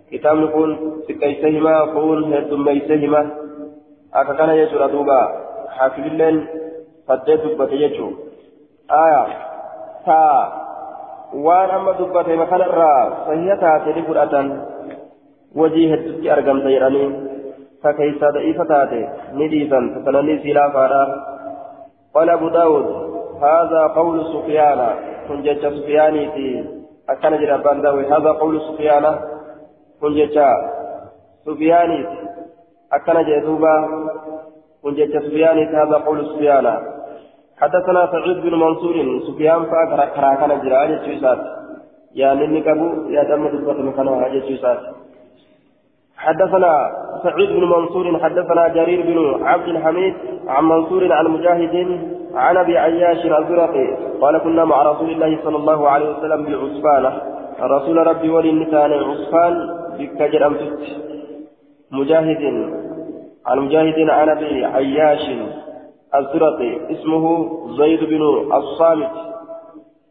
kitaabni 0.10 0.48
kun 0.54 0.72
xiqqeessee 1.08 1.52
himaa 1.52 1.88
kun 1.94 2.34
heddummeessee 2.34 2.98
hima 3.04 3.22
akka 4.20 4.34
kana 4.40 4.58
jechuudha 4.60 4.92
duuba 4.92 5.18
haafililleen 5.78 6.38
faddee 7.08 7.38
dubbate 7.44 7.80
jechuudha 7.84 9.02
aya 9.04 9.22
taa 10.06 10.65
waan 11.44 11.72
amma 11.78 11.94
dubbate 12.00 12.38
kanarraa 12.52 13.28
sahiha 13.28 13.58
taate 13.64 13.94
ni 13.96 14.08
fudhatan 14.08 14.48
wajii 15.62 15.90
heddutti 15.92 16.30
argamta 16.30 16.74
jedhanii 16.76 17.10
ka 17.84 17.94
keessaa 17.94 18.34
da'iifa 18.38 18.66
taate 18.74 19.02
ni 19.38 19.48
dhiisan 19.54 19.94
tasananii 19.96 20.42
siilaa 20.44 20.74
faadha 20.80 21.06
قال 22.16 22.30
أبو 22.30 22.48
داود 22.50 22.86
هذا 23.44 23.82
قول 23.96 24.26
سفيان 24.34 24.80
كن 25.28 25.42
جج 25.44 25.64
سفياني 25.68 26.32
في 26.32 26.46
أكن 27.10 27.34
جربان 27.40 27.82
داوي 27.82 28.06
هذا 28.08 28.32
قول 28.40 28.62
سفيان 28.62 29.06
kun 30.00 30.14
jecha 30.16 30.50
سفيانيت 31.46 32.10
أكن 32.94 33.18
جدوبا 33.28 33.76
كنت 34.84 35.00
سفيانيت 35.00 35.70
هذا 35.70 35.98
قول 35.98 36.26
سفيانا 36.26 36.95
حدثنا 37.62 38.02
سعيد 38.12 38.38
بن 38.42 38.54
منصور 38.60 38.96
سفيان 39.28 39.62
فأكرا 39.72 40.06
كراكنا 40.16 40.56
جراء 40.64 40.92
جتشيسات 40.92 41.40
يا 42.16 42.34
نني 42.34 42.62
كبو 42.62 42.88
يا 43.16 43.24
دم 43.30 43.48
دبت 43.48 43.80
مكانها 43.80 44.28
جتشيسات 44.34 44.80
حدثنا 46.18 46.72
سعيد 47.24 47.50
بن 47.50 47.64
منصور 47.76 48.20
حدثنا 48.24 48.68
جرير 48.68 49.00
بن 49.10 49.18
عبد 49.46 49.68
الحميد 49.68 50.14
عن 50.48 50.64
منصور 50.64 51.14
عن 51.14 51.26
مجاهد 51.28 51.76
عن 52.36 52.58
أبي 52.58 52.78
عياش 52.78 53.26
الزرقي 53.26 53.88
قال 54.22 54.38
كنا 54.38 54.66
مع 54.66 54.84
رسول 54.92 55.10
الله 55.12 55.40
صلى 55.44 55.56
الله 55.58 55.90
عليه 55.90 56.10
وسلم 56.18 56.40
بعصفانه 56.46 57.14
رسول 57.62 57.98
ربي 58.08 58.30
ولي 58.30 58.50
النسان 58.50 58.92
عصفان 58.94 59.54
بك 60.00 60.20
جرمتت 60.34 60.80
مجاهد 61.92 62.44
عن 63.48 63.58
مجاهد 63.60 64.10
عن 64.10 64.30
أبي 64.30 64.66
عياش. 64.66 65.26
الزرقي 66.16 66.92
اسمه 66.92 67.50
زيد 67.78 68.04
بن 68.04 68.22
الصامت. 68.54 69.12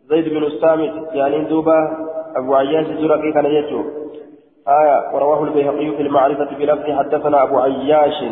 زيد 0.08 0.28
بن 0.28 0.42
الصامت 0.44 0.92
يعني 1.12 1.44
دوبا 1.44 2.06
أبو 2.36 2.54
عياش 2.54 2.86
الزرقي 2.86 3.32
كان 3.32 3.44
يجو 3.44 3.84
آية 4.68 5.14
ورواه 5.14 5.44
البيهقي 5.44 5.96
في 5.96 6.02
المعرفة 6.02 6.56
بلفظ 6.58 6.90
حدثنا 6.90 7.42
أبو 7.42 7.58
عياش. 7.58 8.24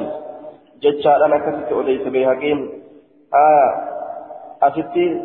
جتشا 0.83 1.17
أنا 1.17 1.39
كست 1.39 1.73
أديت 1.73 2.09
بيهقين. 2.09 2.71
آية 3.35 3.93
أستي 4.63 5.23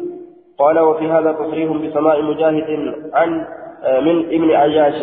قال 0.57 0.79
وفي 0.79 1.11
هذا 1.11 1.31
تصريح 1.31 1.71
بسماء 1.71 2.21
مجاهد 2.21 2.93
عن 3.13 3.45
آه، 3.83 3.99
من 3.99 4.25
ابن 4.25 4.51
عياش. 4.51 5.01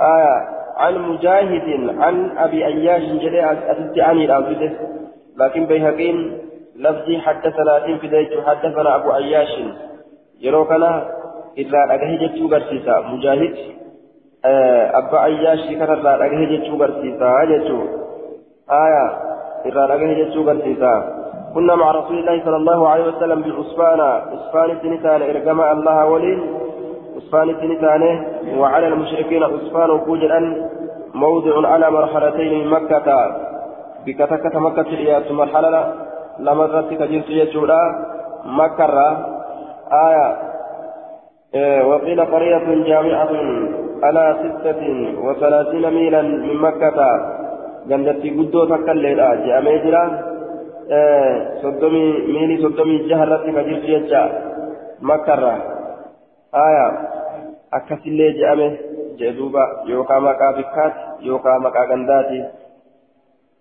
آية 0.00 0.48
عن 0.76 0.98
مجاهد 0.98 1.96
عن 1.98 2.38
أبي 2.38 2.64
عياش. 2.64 3.02
جلي 3.02 3.52
أتت 3.52 3.98
عني 3.98 4.24
الأنفسة 4.24 5.03
لكن 5.38 5.66
بيهقين 5.66 6.38
لفظي 6.76 7.18
حدثنا 7.18 7.98
في 8.00 8.06
ذلك 8.06 8.46
حدثنا 8.46 8.96
أبو 8.96 9.10
عياش. 9.10 9.60
يروكنا 10.40 11.08
إذا 11.58 11.78
أجهد 11.90 12.20
جتو 12.22 12.48
برسيسا. 12.48 13.00
مجاهد 13.00 13.54
آه 14.44 14.98
أبا 14.98 15.18
عياش 15.18 15.60
كتر 15.70 16.24
أجهد 16.24 16.62
جتو 16.62 16.76
برسيسا. 16.76 17.44
جتو 17.44 17.78
آية 18.70 19.06
إذا 19.66 19.94
أجهد 19.94 20.30
جتو 20.30 20.42
برسيسا. 20.42 20.94
كنا 21.54 21.74
مع 21.74 21.90
رسول 21.90 22.18
الله 22.18 22.44
صلى 22.44 22.56
الله 22.56 22.88
عليه 22.88 23.04
وسلم 23.04 23.42
بعصفان 23.42 24.00
عصفان 24.00 24.78
سنتان 24.82 25.22
إرجما 25.22 25.72
الله 25.72 26.06
ولين 26.06 26.40
عثمان 27.16 27.56
سنتانه 27.60 28.26
وعلى 28.58 28.86
المشركين 28.86 29.42
عثمان 29.42 29.90
وجودا 29.90 30.70
موضع 31.14 31.68
على 31.68 31.90
مرحلتين 31.90 32.58
من 32.58 32.70
مكة. 32.70 33.36
بكتكة 34.06 34.60
مكة 34.60 34.80
الإياس 34.80 35.30
مرحلة 35.30 35.94
لما 36.38 36.64
رتك 36.66 37.02
جنس 37.02 37.28
يجودا 37.28 37.80
مكة 38.44 39.16
آية 39.92 40.36
إيه 41.54 41.84
وقيل 41.88 42.20
قرية 42.20 42.84
جامعة 42.88 43.30
على 44.02 44.36
ستة 44.42 44.82
وثلاثين 45.24 45.90
ميلا 45.94 46.22
من 46.22 46.56
مكة 46.56 46.98
جنتي 47.88 48.30
قدو 48.30 48.64
تكليلا 48.64 49.34
جامعة 49.34 49.76
جرا 49.84 50.04
إيه 50.90 51.62
صدمي 51.62 52.04
ميلي 52.34 52.56
صدمي 52.62 52.98
جهرتك 53.08 53.46
جنس 53.46 53.84
يجا 53.84 54.22
aya 56.54 56.86
akkasillee 57.74 58.32
je'ame 58.38 58.66
jee 59.18 59.32
duuba 59.36 59.62
yookaan 59.90 60.22
maqaa 60.22 60.52
bikkaati 60.58 61.26
yookaan 61.28 61.62
maqaa 61.62 61.86
gandaati. 61.90 62.38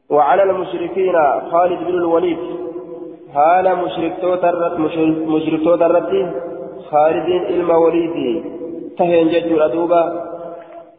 وعلى 0.09 0.43
المشركين 0.43 1.15
خالد 1.51 1.79
بن 1.79 1.95
الوليد. 2.03 2.37
حال 3.33 3.77
مشركتو 3.77 4.35
ترت 4.35 4.79
مشركتو 5.27 5.75
ترت 5.75 6.11
خالد 6.91 7.29
الموليد. 7.49 8.43
تهين 8.97 9.27
ججو 9.27 9.57
ردوبا 9.57 10.01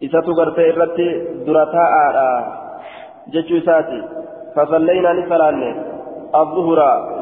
إساتو 0.04 0.32
غرتي 0.32 0.70
الرت 0.70 0.98
درتا 1.46 1.84
آرا. 2.06 2.30
ججو 3.32 3.60
ساتي 3.66 4.00
فصلينا 4.56 5.12
نسلان 5.12 5.60
الظهر 6.34 6.80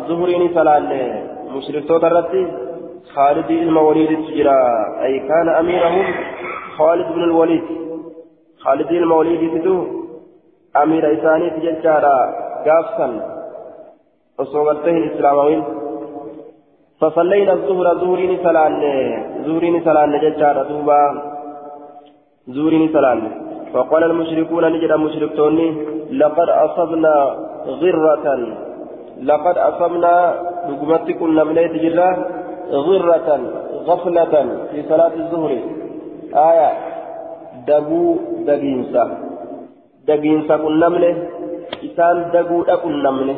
ظهري 0.08 0.34
نسلان 0.44 0.90
مشركتو 1.56 1.98
ترت 1.98 2.32
خالد 3.14 3.50
الموليد 3.50 4.10
تجرى 4.26 4.60
أي 5.04 5.18
كان 5.28 5.48
أميرهم 5.48 6.06
خالد 6.78 7.08
بن 7.14 7.22
الوليد. 7.24 7.64
خالد 8.64 8.90
الموليد 8.90 9.42
تدو 9.54 10.01
أمير 10.76 11.04
إساني 11.14 11.50
تججارا 11.50 12.18
قافسا 12.66 13.08
وصوغته 14.38 14.90
الإسلاموين 15.02 15.64
فصلينا 17.00 17.52
الظهر 17.52 17.98
زورين 17.98 18.32
سلان 18.44 18.74
زورين 19.46 19.84
سلان 19.84 20.12
ججارا 20.24 20.62
دوبا 20.62 21.00
زورين 22.48 22.92
سلان 22.92 23.20
فقال 23.74 24.02
المشركون 24.04 24.64
نجد 24.72 24.90
المشركون 24.90 25.58
لقد 26.10 26.48
أصبنا 26.48 27.14
غرة 27.80 28.26
لقد 29.22 29.56
أصبنا 29.58 30.14
لقمتكم 30.68 31.28
نمليت 31.38 31.72
جرا 31.72 32.10
غرة 32.86 33.28
غفلة 33.88 34.34
في 34.70 34.78
صلاة 34.88 35.14
الظهر 35.22 35.52
آية 36.34 36.92
daguu 37.66 38.42
dagiinsa. 38.46 39.31
Dagiinsa 40.06 40.58
qunnamne 40.64 41.10
isaan 41.88 42.18
daguudha 42.34 42.76
qunnamne 42.84 43.34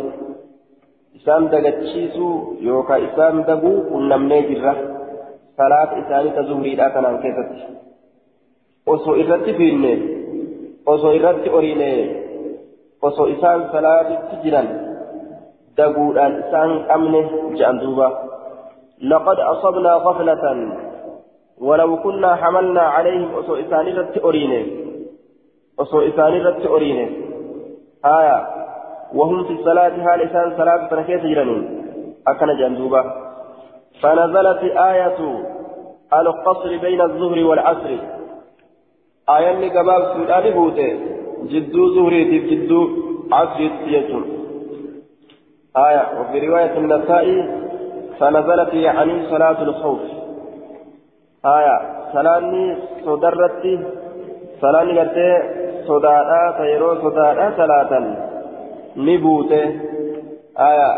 isaan 1.18 1.50
dagachiisuu 1.52 2.34
yookaan 2.66 3.06
isaan 3.08 3.44
daguu 3.48 3.78
qunnamnee 3.90 4.42
jirra 4.48 4.74
salaata 5.56 6.00
isaanii 6.02 6.34
ta 6.36 6.42
zuhriidhaa 6.50 6.90
kanaan 6.96 7.18
keessatti 7.24 7.62
osoo 8.94 9.14
irratti 9.22 9.54
fiinne 9.60 9.92
osoo 10.94 11.12
irratti 11.18 11.54
oriine 11.58 11.90
osoo 13.02 13.26
isaan 13.36 13.66
salaatitti 13.72 14.42
jiran 14.44 14.68
daguudhaan 15.76 16.38
isaan 16.44 16.72
qabne 16.92 17.20
je'an 17.58 17.80
duuba 17.86 18.08
لقد 19.12 19.38
أصبنا 19.40 19.92
غفلة 19.94 20.44
ولو 21.58 21.96
كنا 22.04 22.34
حملنا 22.34 22.80
عليهم 22.80 23.38
أسوء 23.38 23.60
إسانيرة 23.60 24.12
أرينه 25.80 25.88
أسوء 25.88 26.08
إسانيرة 26.08 26.74
أرينه 26.74 27.10
آية 28.04 28.46
وهم 29.14 29.44
في 29.44 29.52
الصلاة 29.52 30.02
حال 30.04 30.22
إسان 30.22 30.56
صلاة 30.56 30.86
تركيت 30.86 31.20
جرنين 31.20 31.84
أكن 32.28 32.46
جندوبة 32.58 33.04
فنزلت 34.02 34.62
آية 34.76 35.44
القصر 36.12 36.76
بين 36.76 37.00
الظهر 37.00 37.44
والعصر 37.44 37.98
آية 39.28 39.52
لقباب 39.52 40.16
سودان 40.16 40.50
بوته 40.50 40.98
جدو 41.42 41.94
ظهري 41.94 42.38
جدو 42.38 42.88
عصر 43.32 43.60
يجون 43.86 44.24
آية 45.76 46.20
وفي 46.20 46.46
رواية 46.48 46.78
النسائي 46.78 47.64
فنزلت 48.20 48.74
يعني 48.74 49.30
صلاة 49.30 49.62
الخوف 49.62 50.00
آية 51.46 51.80
صلاني 52.12 52.76
صدرتي 53.04 53.80
صلاني 54.60 54.98
قرتي 54.98 55.53
تيرو 56.58 56.90
صدادا 57.04 57.46
صلاة 57.56 57.92
نبوته 58.96 59.64
آية 60.68 60.90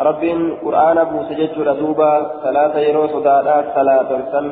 ربين 0.00 0.40
قرآن 0.64 0.98
أبو 0.98 1.18
سجد 1.28 1.50
ردوبا 1.68 2.12
صلاة 2.44 2.74
يرو 2.78 3.06
صدادا 3.14 3.56
صلاة 3.76 4.10
سن 4.32 4.46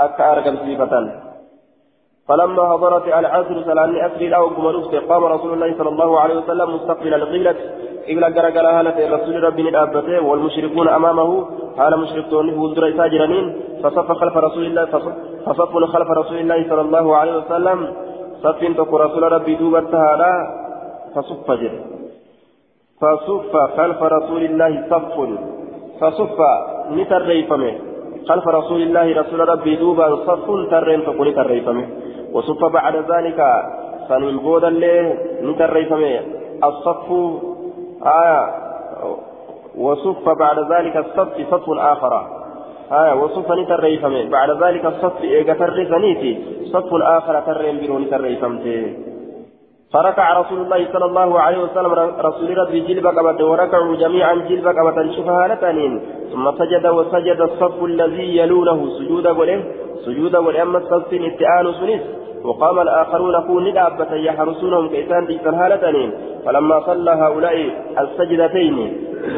أكا 0.00 0.32
أرقم 0.32 0.56
سيفة 0.64 0.92
فلما 2.28 2.64
حضرت 2.72 3.06
العصر 3.20 3.56
صلاة 3.70 4.06
أسري 4.06 4.28
له 4.28 4.42
قام 5.10 5.24
رسول 5.24 5.52
الله 5.52 5.74
صلى 5.78 5.88
الله 5.88 6.20
عليه 6.20 6.36
وسلم 6.40 6.74
مستقبل 6.74 7.14
القبلة 7.14 7.56
قبلة 8.08 8.28
قرقل 8.36 8.66
هالة 8.66 8.98
الرسول 9.06 9.44
ربي 9.44 9.68
الأبته 9.68 10.20
والمشركون 10.28 10.88
أمامه 10.88 11.30
حال 11.78 11.92
مشركون 12.00 12.46
وزر 12.58 12.96
ساجرين 12.96 13.46
فصف 13.82 14.12
خلف 14.12 14.36
رسول 14.36 14.66
الله 14.66 14.84
فصف 15.46 15.72
خلف 15.94 16.10
رسول 16.10 16.38
الله 16.38 16.68
صلى 16.68 16.80
الله 16.80 17.16
عليه 17.16 17.36
وسلم 17.36 17.78
صف 18.42 18.60
تقول 18.76 19.00
رسول 19.00 19.32
ربي 19.32 19.54
دوبتها 19.54 20.16
لا 20.16 20.32
فصف 21.14 21.50
جر 21.50 21.74
فصف 23.00 23.56
خلف 23.76 24.02
رسول 24.02 24.42
الله 24.44 24.72
صف 24.90 25.16
فصف 26.00 26.38
نتريفمه 26.90 27.74
خلف 28.28 28.48
رسول 28.48 28.82
الله 28.82 29.20
رسول 29.20 29.48
ربي 29.48 29.76
دوبا 29.76 30.16
صف 30.26 30.46
ترين 30.70 31.04
تقول 31.04 31.34
تريفمه 31.34 31.86
وصف 32.32 32.64
بعد 32.64 32.96
ذلك 33.12 33.40
سنين 34.08 34.36
بودا 34.38 34.70
له 34.70 35.18
نتريفمه 35.42 36.20
الصف 36.64 37.08
آية 38.06 38.66
وصف 39.76 40.28
بعد 40.28 40.58
ذلك 40.72 40.96
الصف 40.96 41.50
صف 41.50 41.70
آخر 41.70 42.45
آية 42.92 43.14
وصف 43.14 43.52
نتريفمه 43.52 44.30
بعد 44.30 44.62
ذلك 44.62 44.84
الصف 44.86 45.22
إيجا 45.22 45.54
تريفنيتي. 45.54 46.38
صف 46.72 46.90
آخر 46.92 47.40
ترين 47.40 47.86
برو 47.86 47.98
نتريفمته 47.98 48.96
فركع 49.92 50.40
رسول 50.40 50.60
الله 50.60 50.86
صلى 50.92 51.04
الله 51.04 51.40
عليه 51.40 51.58
وسلم 51.58 51.92
رسول 52.20 52.58
ربي 52.58 52.80
جلب 52.80 53.06
قبته 53.06 53.46
وركعوا 53.46 53.96
جميعا 53.96 54.34
جلب 54.34 54.68
قبة 54.68 55.12
شفها 55.16 55.48
لتنين 55.48 56.00
ثم 56.32 56.50
سجد 56.58 56.86
وسجد 56.86 57.40
الصف 57.40 57.84
الذي 57.84 58.36
يلونه 58.36 58.88
سجود 58.98 59.26
وله 59.26 59.64
سجود 60.04 60.36
وله 60.36 60.62
أما 60.62 60.78
الصف 60.78 61.10
اتآن 61.12 61.72
سنس 61.80 62.02
وقام 62.44 62.80
الآخرون 62.80 63.40
كون 63.46 63.64
لدابة 63.64 64.14
يحرسونهم 64.14 64.88
كإسان 64.88 65.26
ديسان 65.26 65.54
هالتنين 65.54 66.10
فلما 66.44 66.80
صلى 66.86 67.10
هؤلاء 67.10 67.56
السجدتين 68.00 68.76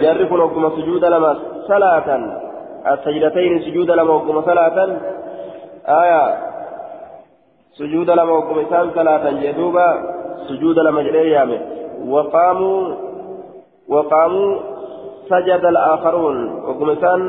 جرف 0.03 0.33
لكم 0.33 0.71
سجود 0.77 1.05
لما 1.05 1.37
صلاة. 1.69 2.48
السجدتين 2.93 3.61
سجود 3.61 3.91
لما 3.91 4.13
وكم 4.15 4.43
صلاة. 4.43 4.79
آية 5.89 6.23
سجود 7.73 8.11
لما 8.11 8.63
إسان 8.63 8.91
صلاة 8.95 9.31
جدوبا 9.31 9.89
سجود 10.49 10.79
لما 10.79 11.03
جريامه 11.03 11.61
وقاموا 12.09 12.95
وقاموا 13.89 14.61
سجد 15.31 15.65
الآخرون. 15.65 16.37
وكمسان 16.67 17.21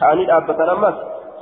كان 0.00 0.30
أبتا 0.30 0.64
نمس 0.64 0.94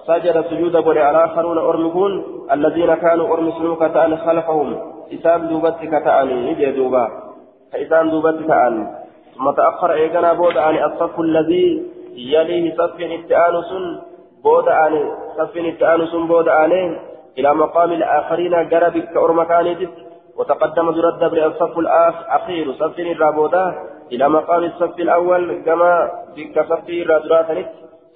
سجد 0.06 0.36
سجود 0.50 0.76
بني 0.76 1.10
الآخرون 1.10 1.58
أرمكون. 1.58 2.12
الذين 2.52 2.94
كانوا 2.94 3.34
أرمسون 3.34 3.74
كتأن 3.76 4.16
خلفهم. 4.16 4.68
إسان 5.14 5.48
دوبت 5.48 5.76
كتاني 5.82 6.50
يجي 6.50 6.70
دوبا. 6.72 7.06
فإسان 7.72 8.10
دوبت 8.10 8.36
كتان 8.42 8.86
ثم 9.36 9.50
تأخر 9.50 9.92
إيقنا 9.92 10.32
بود 10.32 10.56
عن 10.56 10.74
الصف 10.76 11.20
الذي 11.20 11.82
يليه 12.16 12.74
صف 12.76 13.00
التآنس 13.00 13.70
بود 14.42 14.68
عن 14.68 15.10
صف 15.36 15.56
التآنس 15.56 16.10
بود 16.14 16.48
عليه 16.48 17.00
إلى 17.38 17.54
مقام 17.54 17.92
الآخرين 17.92 18.54
قربك 18.54 19.04
كأرمكاني 19.14 19.88
وتقدم 20.38 20.90
درد 20.90 21.18
دبر 21.18 21.46
الصف 21.46 21.78
الأخير 21.78 22.72
صف 22.72 22.98
الرابودا 22.98 23.74
إلى 24.12 24.28
مقام 24.28 24.64
الصف 24.64 25.00
الأول 25.00 25.62
كما 25.66 26.10
بك 26.36 26.66
صف 26.70 26.88
الرادراتنت 26.88 27.68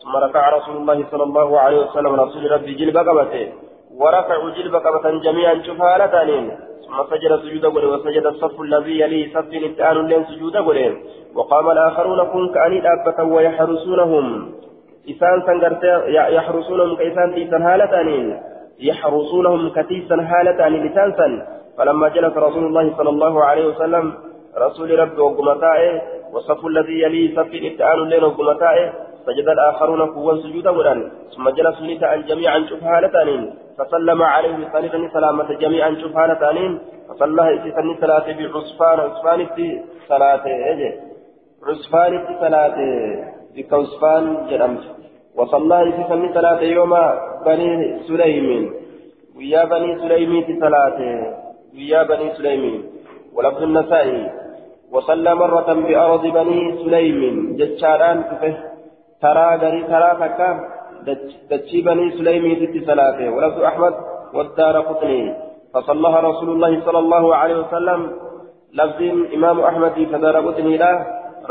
ثم 0.03 0.17
ركع 0.17 0.57
رسول 0.57 0.77
الله 0.77 1.05
صلى 1.11 1.23
الله 1.23 1.61
عليه 1.61 1.79
وسلم 1.87 2.21
رسول 2.21 2.51
ربي 2.51 2.75
جلب 2.75 2.97
قبته 2.97 3.53
ورفعوا 4.01 4.51
جلب 4.51 4.77
قبة 4.77 5.11
جميعا 5.11 5.63
شفالتانين 5.67 6.51
ثم 6.91 7.03
سجد 7.11 7.32
سجود 7.43 7.66
قل 7.66 7.84
وسجد 7.86 8.26
الصف 8.26 8.61
الذي 8.61 9.01
يليه 9.01 9.34
صف 9.34 9.53
الاتآن 9.53 10.07
لين 10.07 10.24
سجود 10.24 10.57
قل 10.57 10.97
وقام 11.34 11.70
الآخرون 11.70 12.20
كن 12.32 12.55
كأني 12.55 12.80
دابة 12.80 13.18
ويحرسونهم. 13.34 14.26
إسان 15.11 15.43
سنقرت 15.47 15.84
يحرسونهم 16.36 16.97
كإسان 16.97 17.34
تيسان 17.34 17.62
هالتانين 17.62 18.41
يحرسونهم 18.80 19.68
كتيسا 19.76 20.16
هالتانين 20.30 20.86
لسانسا 20.86 21.28
فلما 21.78 22.09
جلس 22.09 22.36
رسول 22.36 22.64
الله 22.66 22.97
صلى 22.99 23.11
الله 23.11 23.45
عليه 23.45 23.66
وسلم 23.66 24.14
رسول 24.59 24.99
ربي 24.99 25.20
وقمتائه 25.20 26.03
والصف 26.32 26.66
الذي 26.66 26.97
يليه 27.03 27.36
صف 27.36 27.55
الابتعال 27.55 27.99
الليل 28.03 28.24
وقمتائه 28.24 28.93
سجد 29.26 29.49
الآخرون 29.49 30.01
قوة 30.14 30.36
سجودا 30.43 30.70
ودان 30.70 31.11
ثم 31.36 31.49
جلسوا 31.49 31.86
نتاء 31.86 32.20
جميعا 32.20 32.59
شفها 32.70 33.01
لتانين 33.01 33.55
فسلم 33.81 34.22
عليه 34.22 34.68
صلى 34.72 35.09
سلامة 35.12 35.53
جميعا 35.55 35.91
شفها 36.03 36.26
لتانين 36.26 36.78
فصلى 37.09 37.45
إسسن 37.55 37.97
صلاة 38.01 38.26
بعصفان 38.39 38.99
عصفان 39.01 39.41
صلاة 40.09 40.45
عصفان 41.66 42.12
صلاة 42.41 42.76
بكوسفان 43.57 44.47
جرمت 44.51 44.85
وصلى 45.37 45.89
إسسن 45.89 46.35
صلاة 46.35 46.61
يوم 46.61 46.95
بني 47.47 47.99
سليم 48.09 48.49
ويا 49.37 49.64
بني 49.64 49.99
سليم 49.99 50.61
صلاة 50.61 50.99
ويا 51.74 52.03
بني 52.03 52.35
سليم 52.37 52.64
ولفظ 53.35 53.62
النسائي 53.62 54.31
وصلى 54.93 55.35
مرة 55.35 55.68
بأرض 55.72 56.24
بني 56.26 56.61
سليم 56.85 57.57
جتشاران 57.59 58.18
ترى 59.22 59.49
غري 59.62 59.83
ترى 59.83 60.11
فكا. 60.20 60.80
دتشي 61.51 61.79
بني 61.87 62.07
سليم 62.19 62.45
ست 62.61 62.75
صلاته. 62.89 63.27
ولفظ 63.35 63.61
أحمد 63.71 63.95
والدار 64.37 64.77
قطني 64.89 65.23
فصلىها 65.73 66.19
رسول 66.31 66.49
الله 66.55 66.73
صلى 66.87 66.99
الله 66.99 67.25
عليه 67.41 67.57
وسلم. 67.63 68.01
لفظ 68.79 69.01
إمام 69.37 69.61
أحمد 69.61 69.97
فدار 70.13 70.37
قطني 70.47 70.77
له 70.77 70.95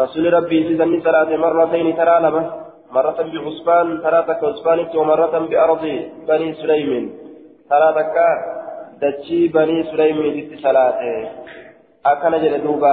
رسول 0.02 0.34
ربي 0.34 0.58
سيدني 0.68 0.98
صلاة 1.02 1.30
مرتين 1.44 1.88
ترى 1.98 2.18
مرة 2.96 3.20
بعثمان 3.34 3.88
ترى 4.04 4.20
تك 4.28 4.42
ومرة 4.96 5.36
بأرض 5.50 5.84
بني 6.28 6.54
سليم 6.54 6.92
ترى 7.70 7.90
تكا 7.98 8.30
dachii 9.02 9.50
banii 9.50 9.84
suleymiititti 9.84 10.62
salaate 10.62 11.12
akkana 12.12 12.40
jedhe 12.44 12.60
duuba 12.64 12.92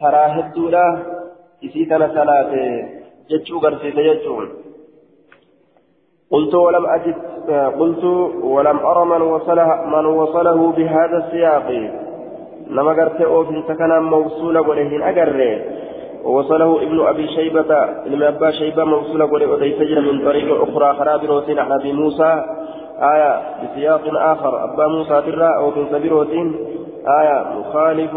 taraa 0.00 0.28
hedduudha 0.34 0.84
isii 1.68 1.86
tana 1.92 2.08
salaate 2.14 2.62
jechuu 3.30 3.60
garsiise 3.64 4.02
قلت 6.32 6.54
ولم 6.54 6.86
أجد 6.86 7.14
قلت 7.80 8.04
ولم 8.42 8.78
أرى 8.78 9.04
من 9.04 9.22
وصله 9.22 9.84
من 9.84 10.06
وصله 10.06 10.72
بهذا 10.72 11.16
السياق. 11.16 11.68
لما 12.70 12.92
قرت 12.92 13.20
أوفي 13.20 13.62
سكنا 13.68 14.00
موصولة 14.00 14.60
ولهن 14.60 15.02
أقره 15.02 15.60
ووصله 16.24 16.82
ابن 16.82 17.06
أبي 17.06 17.28
شيبة 17.28 17.74
ابن 18.06 18.22
أبا 18.22 18.50
شيبة 18.50 18.84
موصولة 18.84 19.24
ولهن 19.24 20.04
من 20.04 20.24
طريق 20.24 20.62
أخرى 20.62 20.94
خراب 20.94 21.24
روسين 21.24 21.58
عن 21.58 21.80
موسى. 21.84 22.44
آية 22.98 23.42
بسياق 23.62 24.00
آخر 24.04 24.64
أبا 24.64 24.86
موسى 24.86 25.22
ترى 25.26 25.56
أو 25.56 25.70
من 25.70 25.86
سبيروتين 25.90 26.56
آية 27.20 27.44
مخالف 27.58 28.14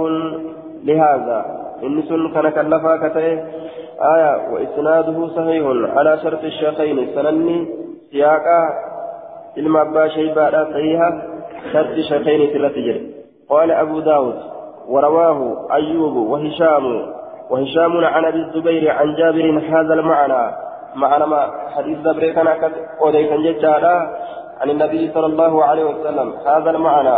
لهذا. 0.84 1.46
إن 1.84 2.04
سن 2.10 2.30
كان 2.34 2.50
كلفا 2.50 3.08
كتئ. 3.08 3.40
آية 4.16 4.34
وإسناده 4.54 5.28
صحيح 5.28 5.66
على 5.98 6.20
شرط 6.24 6.44
الشيخين. 6.44 7.08
سنني 7.16 7.81
سياقا 8.12 8.62
إلما 9.58 9.82
أبا 9.82 10.08
شيبا 10.08 10.64
صحيحة 10.72 11.22
شرط 11.74 11.88
الشيخين 11.88 12.54
تلتجر 12.54 13.02
قال 13.50 13.72
أبو 13.72 14.00
داود 14.00 14.40
ورواه 14.88 15.68
أيوب 15.74 16.16
وهشام 16.16 17.14
وهشام 17.50 18.06
عن 18.06 18.26
أبي 18.26 18.38
الزبير 18.38 18.92
عن 18.92 19.16
جابر 19.16 19.64
هذا 19.70 19.94
المعنى. 19.94 20.56
معنى 20.96 21.26
ما 21.26 21.52
حديث 21.76 21.98
دبري 21.98 22.34
كان 22.34 23.44
ججالا 23.44 24.18
عن 24.62 24.70
النبي 24.70 25.12
صلى 25.14 25.26
الله 25.26 25.64
عليه 25.64 25.84
وسلم. 25.84 26.34
هذا 26.48 26.70
المعنى. 26.70 27.18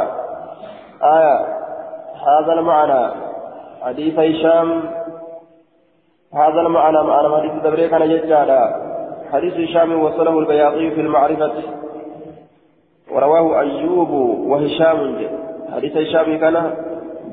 آية. 1.04 1.40
هذا 2.28 2.54
المعنى. 2.54 3.14
حديث 3.82 4.20
هشام. 4.20 4.84
هذا 6.34 6.62
المعنى. 6.62 7.04
معنى 7.04 7.36
حديث 7.38 7.64
دبري 7.64 7.88
كان 7.90 8.10
ججالا 8.10 8.93
حديث 9.34 9.54
هشام 9.54 10.04
وصله 10.04 10.40
البياضي 10.40 10.92
في 10.92 11.02
المعرفة. 11.02 11.52
ورواه 13.12 13.60
أيوب 13.60 14.10
وهشام. 14.50 15.28
حديث 15.76 15.98
هشام 15.98 16.38
كان 16.38 16.74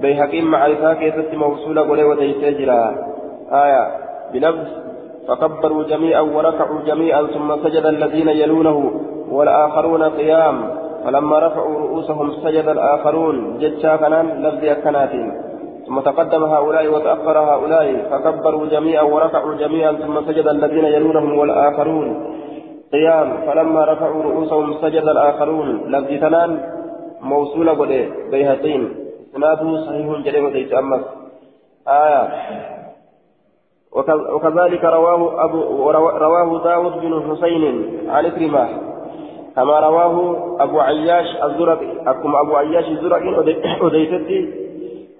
بيهقين 0.02 0.44
معرفة 0.44 0.94
كيست 0.94 1.34
موصولة 1.34 1.88
قولي 1.88 2.04
وديسجرا 2.04 2.82
آية 3.52 3.84
بلفظ 4.32 4.68
فكبروا 5.28 5.82
جميعا 5.84 6.20
وركعوا 6.20 6.80
جميعا 6.86 7.22
ثم 7.22 7.56
سجد 7.64 7.86
الذين 7.86 8.28
يلونه 8.28 8.78
والآخرون 9.30 10.02
قيام. 10.02 10.56
فلما 11.04 11.38
رفعوا 11.38 11.80
رؤوسهم 11.80 12.32
سجد 12.44 12.68
الآخرون. 12.68 13.58
جتشا 13.58 13.96
كنان 13.96 14.26
لفظ 14.42 14.82
كنات 14.84 15.10
ثم 15.90 16.00
تقدم 16.00 16.44
هؤلاء 16.44 16.86
وتأخر 16.86 17.38
هؤلاء 17.38 18.08
فكبروا 18.10 18.66
جميعا 18.66 19.02
وركعوا 19.02 19.54
جميعا 19.54 19.92
ثم 19.92 20.20
سجد 20.26 20.46
الذين 20.48 20.84
يلونهم 20.84 21.38
والآخرون. 21.38 22.36
قيام 22.92 23.28
فلما 23.46 23.84
رفعوا 23.84 24.22
رؤوسهم 24.22 24.74
سجد 24.74 25.02
الآخرون. 25.02 25.68
لفظ 25.86 26.10
كنان 26.20 26.50
موصولة 27.20 27.78
قولي 27.78 28.08
بيهقين. 28.30 28.94
إسناده 29.30 29.86
صحيح 29.86 30.06
جريمة 30.24 30.48
وديت 30.48 30.72
أمس. 30.72 31.00
آية. 31.88 32.28
وكذلك 34.34 34.84
رواه 34.84 35.44
أبو 35.44 35.90
رواه 36.26 36.62
داود 36.64 36.92
بن 37.02 37.12
حسين 37.30 37.64
عن 38.10 38.28
كريمة 38.28 38.68
كما 39.56 39.80
رواه 39.80 40.14
أبو 40.60 40.80
عياش 40.80 41.26
الزرقي 41.44 41.90
أكم 42.06 42.36
أبو 42.36 42.56
عياش 42.56 42.88
الزرقي 42.88 43.28
أديتتي 43.82 44.69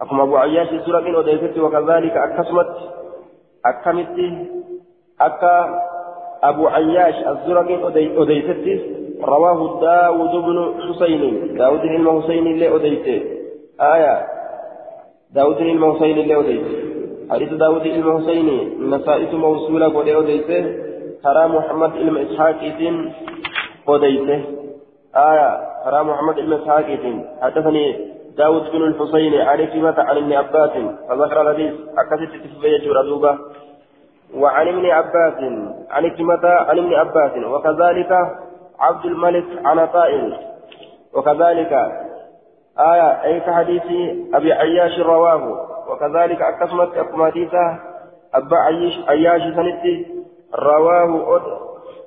أكم 0.01 0.21
أبو 0.21 0.37
عياش 0.37 0.73
الزرقي 0.73 1.21
أديتتي 1.21 1.61
وكذلك 1.61 2.13
أكسمت 2.17 2.77
أكمت 3.67 4.17
أكا 5.21 5.81
أبو 6.43 6.67
عياش 6.69 7.15
الزرقي 7.15 7.77
أديتتي 8.23 9.01
رواه 9.25 9.81
داود 9.81 10.45
بن 10.45 10.75
حسين. 10.89 11.55
داود 11.55 11.81
بن 11.81 12.23
حسين 12.23 12.47
اللي 12.47 12.77
أديته 12.77 13.25
آية. 13.81 14.27
داود 15.35 15.57
بن 15.57 15.95
حسين 15.95 16.19
اللي 16.19 16.35
أوديت 16.35 16.63
حديث 17.31 17.53
داود 17.53 17.83
بن 17.83 18.21
حسين. 18.21 18.49
نسائس 18.91 19.35
موصولة 19.35 19.89
قد 19.89 20.09
أوديت 20.09 20.47
ترى 21.25 21.47
محمد 21.49 21.93
بن 21.93 22.17
إسحاق 22.17 22.61
أوديت 23.89 24.29
آية. 25.17 25.51
ترى 25.85 26.03
محمد 26.03 26.35
بن 26.35 26.53
إسحاق 26.53 26.87
حدثني 27.43 28.11
داود 28.41 28.71
بن 28.73 28.83
الحسين 28.83 29.41
عن 29.41 29.67
كلمة 29.67 29.95
عن 29.99 30.17
ابن 30.17 30.33
عباس 30.33 30.71
فذكر 31.09 31.41
الحديث. 31.41 31.75
أكثت 31.99 32.33
تفبية 32.45 32.93
ردوبة 32.93 33.39
وعن 34.35 34.69
ابن 34.69 34.87
عباس 34.87 35.39
عن 35.91 36.11
كلمة 36.17 36.49
عن 36.49 36.79
ابن 36.79 36.95
عباس. 36.95 37.33
وكذلك 37.45 38.13
عبد 38.79 39.05
الملك 39.05 39.45
عن 39.65 39.87
طائل 39.87 40.37
وكذلك 41.15 41.73
آية 42.79 43.23
أي 43.25 43.41
كحديث 43.41 43.83
أبي 44.35 44.53
عياش 44.53 44.99
رواه. 44.99 45.67
وكذلك 45.91 46.43
أكسمت 46.43 46.97
أكما 46.97 47.27
حديثة 47.27 47.79
أبا 48.35 48.57
عياش 48.57 48.95
عياش 49.09 49.43
سنتي 49.55 50.07
رواه 50.55 51.37
أد. 51.37 51.43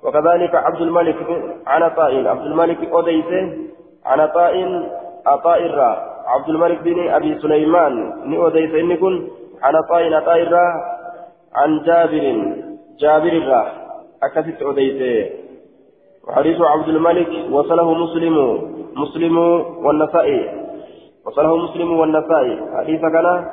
وكذلك 0.03 0.55
عبد 0.55 0.81
الملك 0.81 1.15
عن 1.67 1.89
طائن 1.89 2.27
عبد 2.27 2.45
الملك 2.45 2.77
أديته 2.91 3.57
عن 4.05 4.27
طائن 4.27 4.89
أطاء 5.27 5.65
الراء 5.65 6.12
عبد 6.26 6.49
الملك 6.49 6.80
بن 6.82 7.07
أبي 7.07 7.39
سليمان 7.39 7.93
أديته 8.34 8.80
إن 8.80 8.95
كن 8.95 9.28
عن 9.61 9.74
طائن 9.89 10.13
الراء 10.13 10.74
عن 11.55 11.84
جابر 11.84 12.26
جابر 12.99 13.32
الراء 13.32 13.67
أكست 14.24 14.61
أديته 14.61 15.36
وحديث 16.28 16.61
عبد 16.61 16.88
الملك 16.88 17.30
وصله 17.51 17.93
مسلم 17.93 18.38
مسلم 18.95 19.38
والنسائي 19.86 20.63
وصله 21.26 21.57
مسلم 21.57 21.99
والنسائي. 21.99 22.59
حديث 22.78 23.01
كان 23.01 23.45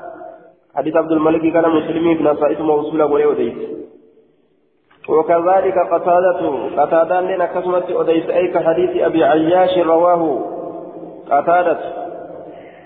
حديث 0.77 0.97
عبد 0.97 1.13
الملك 1.13 1.53
كان 1.53 1.71
مسلم 1.71 2.15
في 2.15 2.23
نسائي 2.23 2.63
موصولة 2.63 3.07
وليوديت 3.07 3.57
وكذلك 5.09 5.79
قتادة 5.93 6.41
قتادة 6.77 7.21
لنا 7.21 7.47
كسمت 7.47 7.91
أديت 7.91 8.31
أي 8.31 8.49
كحديث 8.49 9.03
أبي 9.03 9.25
عياش 9.25 9.79
رواه 9.79 10.23
قتادة. 11.31 12.00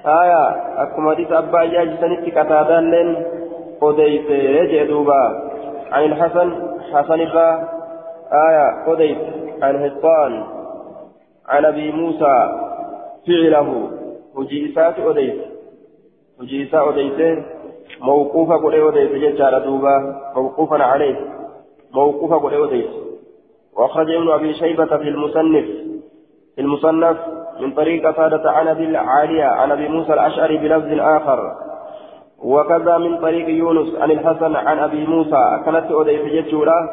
آية 0.06 0.48
أكما 0.82 1.10
حديث 1.14 1.32
أبا 1.32 1.58
عياش 1.58 1.88
سنت 2.00 2.38
قتادة 2.38 2.80
لن 2.80 3.26
أديت 3.82 4.30
يجدوبا 4.30 5.50
عن 5.92 6.04
الحسن 6.04 6.48
حسن 6.92 7.20
آية 8.32 8.92
أديت 8.92 9.18
عن 9.62 9.84
هطان 9.84 10.44
عن 11.48 11.64
أبي 11.64 11.92
موسى 11.92 12.36
فعله 13.26 13.90
odeyse 14.34 15.48
hojii 16.38 16.60
isaa 16.62 16.82
odeyse 16.82 17.44
mawquufa 18.00 18.58
godhee 18.58 18.82
odeyse 18.82 19.20
jechaadha 19.20 19.60
duuba. 19.60 19.92
Mawquufan 20.34 20.80
caleyh 20.80 21.16
mawquufa 21.92 22.38
godhee 22.38 22.64
odeyse 22.66 23.04
وأخرج 23.76 24.10
ابن 24.10 24.30
أبي 24.30 24.54
شيبة 24.54 24.86
في 24.96 25.08
المصنف 25.08 25.64
في 26.54 26.60
المصنف 26.60 27.16
من 27.60 27.70
طريق 27.72 28.08
قتادة 28.08 28.50
عن 28.50 28.68
أبي 28.68 28.84
العالية 28.84 29.44
عن 29.44 29.72
أبي 29.72 29.88
موسى 29.88 30.12
الأشعري 30.12 30.56
بلفظ 30.56 31.00
آخر. 31.00 31.52
وكذا 32.44 32.98
من 32.98 33.18
طريق 33.18 33.48
يونس 33.48 33.94
عن 34.00 34.10
الحسن 34.10 34.56
عن 34.56 34.78
أبي 34.78 35.06
موسى. 35.06 35.60
كانت 35.64 35.92
أوديت 35.92 36.24
جتشورا 36.24 36.88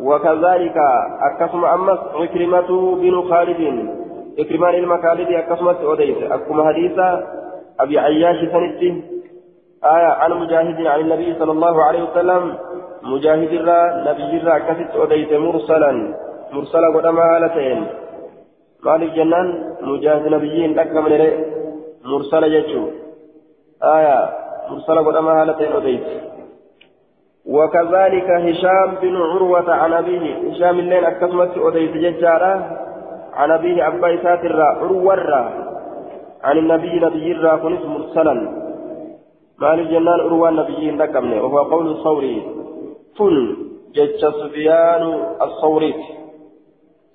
وكذلك 0.00 0.76
أكسم 1.22 1.64
أمس 1.64 1.98
عكرمة 2.14 2.94
بن 2.94 3.22
خالد. 3.30 3.90
إكرمان 4.38 4.74
المكالب 4.74 5.28
أكسمت 5.30 5.76
أوديت 5.80 6.32
أكما 6.32 6.68
حديثا 6.68 7.26
أبي 7.80 7.98
عياش 7.98 8.36
سنتي. 8.36 9.02
آية 9.84 10.06
عن 10.06 10.32
مجاهد 10.32 10.86
عن 10.86 11.00
النبي 11.00 11.34
صلى 11.38 11.52
الله 11.52 11.84
عليه 11.84 12.02
وسلم. 12.02 12.54
مجاهد 13.02 13.52
الرا 13.52 14.12
نبي 14.12 14.36
الرا 14.36 14.58
كست 14.58 14.96
أوديت 14.96 15.32
مرسلا. 15.32 16.14
مرسلا 16.52 16.88
قدما 16.96 17.22
هالتين 17.36 17.86
الجنان 18.86 19.76
مجاهد 19.82 20.26
نبيين 20.28 20.74
لك 20.74 20.92
من 20.92 21.12
مرسلا 22.04 22.46
يجو 22.46 22.84
آية 23.82 24.30
مرسلا 24.70 25.00
قدما 25.00 25.42
هالتين 25.42 25.72
أوديت 25.72 26.06
وكذلك 27.46 28.30
هشام 28.30 28.94
بن 29.02 29.16
عروة 29.16 29.74
عن 29.74 29.92
أبيه 29.92 30.50
هشام 30.50 30.78
اللين 30.78 31.04
أكسمت 31.04 31.58
أوديت 31.58 31.92
ججارة 31.92 32.54
عن 33.34 33.50
أبيه 33.50 33.88
أبا 33.88 34.14
إسات 34.14 34.44
الرا 34.44 34.64
عروة 34.64 35.14
عن 36.44 36.58
النبي 36.58 37.00
نبي 37.00 37.32
الرا 37.32 37.56
كنس 37.56 37.84
مرسلا. 37.84 38.34
مال 39.58 39.80
الجنان 39.80 40.20
عروة 40.20 40.48
النبي 40.48 40.90
لكمني 40.90 41.40
وهو 41.40 41.58
قول 41.58 41.86
الصوري. 41.86 42.42
فل 43.18 43.56
جج 43.94 44.26
سفيان 44.40 45.02
الصوري. 45.42 45.94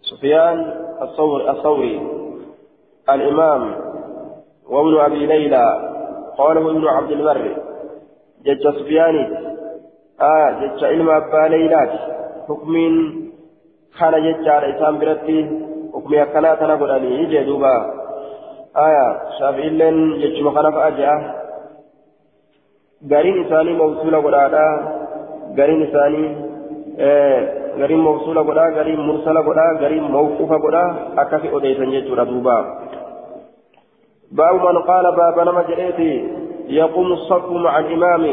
سفيان 0.10 0.58
الصوري, 1.01 1.49
الصوري 1.49 2.01
الإمام 3.10 3.76
وابن 4.70 4.99
أبي 4.99 5.26
ليلى 5.26 5.66
قاله 6.38 6.72
ابن 6.72 6.88
عبد 6.88 7.12
البر 7.12 7.58
جج 8.45 8.64
سفيان 8.80 9.16
آه 10.22 10.49
جج 10.62 10.84
علم 10.84 11.10
أبا 11.10 11.47
ليلى. 11.47 11.82
حكم 12.47 12.74
كان 13.99 14.14
جج 14.26 14.47
على 14.47 14.78
إسام 14.78 14.99
برتي. 14.99 15.39
حكمي 15.93 16.24
أكنا 16.24 16.56
تنا 16.56 16.76
قراني 16.76 17.10
يجي 17.22 17.43
دوبا. 17.43 17.76
آية 18.78 19.08
شافعي 19.39 19.70
لين 19.70 20.12
يجمع 20.22 20.51
خلف 20.51 20.76
أجا 20.76 21.12
قارين 23.12 23.45
إساني 23.45 23.74
موصولة 23.74 24.18
قرانا 24.22 24.66
قارين 25.58 25.80
إساني 25.88 26.24
غريم 27.80 27.99
موصولة 28.03 28.41
قدا 28.41 28.65
غريم 28.80 28.99
مرسلة 29.07 29.39
قدا 29.47 29.67
غريم 29.82 30.03
موقوفة 30.11 30.55
قدا 30.65 30.84
أكفي 31.17 31.57
أديسا 31.57 31.84
يجور 31.84 32.23
دوبا 32.23 32.57
باب 34.32 34.55
من 34.55 34.78
قال 34.89 35.05
باب 35.15 35.39
نما 35.47 35.61
جريتي 35.69 36.11
يقوم 36.67 37.11
الصف 37.13 37.51
مع 37.51 37.80
الإمام 37.80 38.23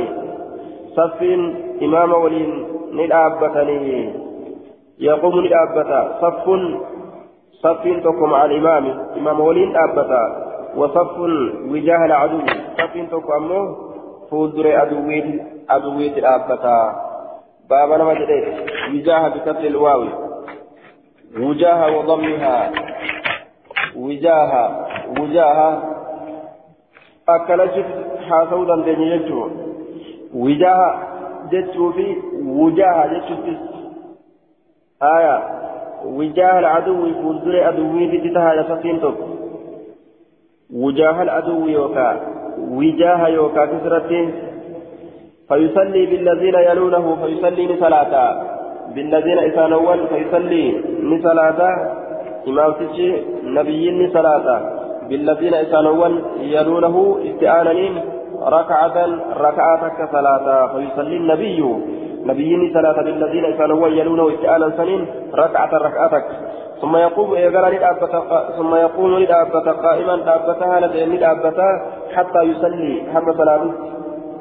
صف 0.96 1.22
إمام 1.82 2.12
ولين 2.12 2.50
ندابتني 2.92 4.14
يقوم 4.98 5.34
ندابتا 5.44 6.00
صف 6.22 6.46
صف 7.62 7.84
تقوم 8.04 8.30
مع 8.30 8.44
الإمام 8.44 8.84
إمام 9.18 9.40
ولين 9.40 9.72
دابتا 9.72 10.22
وصف 10.76 11.18
وجاه 11.70 12.04
العدو 12.06 12.40
صف 12.78 12.94
تقوم 13.10 13.32
أمه 13.36 13.76
فودر 14.30 14.82
أدويت 14.82 15.28
أدويت 15.70 16.14
دابتا 16.18 16.78
بابا 17.70 17.96
نما 17.96 18.14
جديد 18.14 18.71
وجاه 18.90 19.28
بكسر 19.28 19.66
الواو. 19.66 20.04
وجاه 21.38 21.98
وضمها. 21.98 22.70
وجاه 23.96 24.52
وجاه. 25.18 25.82
أكلت 27.28 27.86
حاسو 28.28 28.64
دندني 28.64 29.18
جتو 29.18 29.48
وجاه 30.34 30.98
جتو 31.52 31.92
في 31.92 32.16
وجاه 32.42 33.06
جتو 33.12 33.34
آية. 35.02 35.36
وجاه 36.04 36.58
العدو 36.58 37.12
فولدر 37.22 37.68
أدوي 37.68 38.06
لتتها 38.06 38.54
لفتين 38.54 39.00
توك 39.00 39.18
وجاه 40.74 41.22
العدو 41.22 41.68
يوكا. 41.68 42.20
وجاه 42.58 43.28
يوكا 43.28 43.66
كسرتين. 43.66 44.32
فيصلي 45.48 46.06
بالذين 46.06 46.54
يلونه 46.54 47.16
فيصلي 47.22 47.76
صلاة. 47.80 48.51
بالذين 48.94 49.38
إسانوان 49.38 50.06
فيصلي 50.06 50.64
صلاة 51.22 51.60
إمام 52.48 52.72
تجي 52.72 53.22
نبيين 53.44 54.10
صلاة 54.12 54.46
بالذين 55.08 55.54
إسانوان 55.54 56.22
يلونه 56.40 57.18
استعانين 57.28 57.94
ركعة 58.46 58.96
ركعتك 59.46 59.98
صلاة 60.12 60.46
فيصلي 60.72 61.16
النبي 61.16 61.60
نبيين 62.26 62.70
صلاة 62.74 63.02
بالذين 63.02 63.44
إسانوان 63.44 63.92
يلونه 63.92 64.34
استعانا 64.34 64.70
سنين 64.76 65.06
ركعة 65.34 65.72
ركعتك 65.86 66.24
ثم 66.80 66.96
يقوم 66.96 67.34
إيقال 67.34 67.78
ثم 68.56 68.74
يقوم 68.74 69.18
لدابة 69.18 69.72
قائما 69.72 70.16
دابتها 70.16 70.80
لدين 70.80 71.18
دابتها 71.20 71.72
حتى 72.14 72.42
يصلي 72.42 73.02
حتى 73.14 73.32
صلاة 73.38 73.70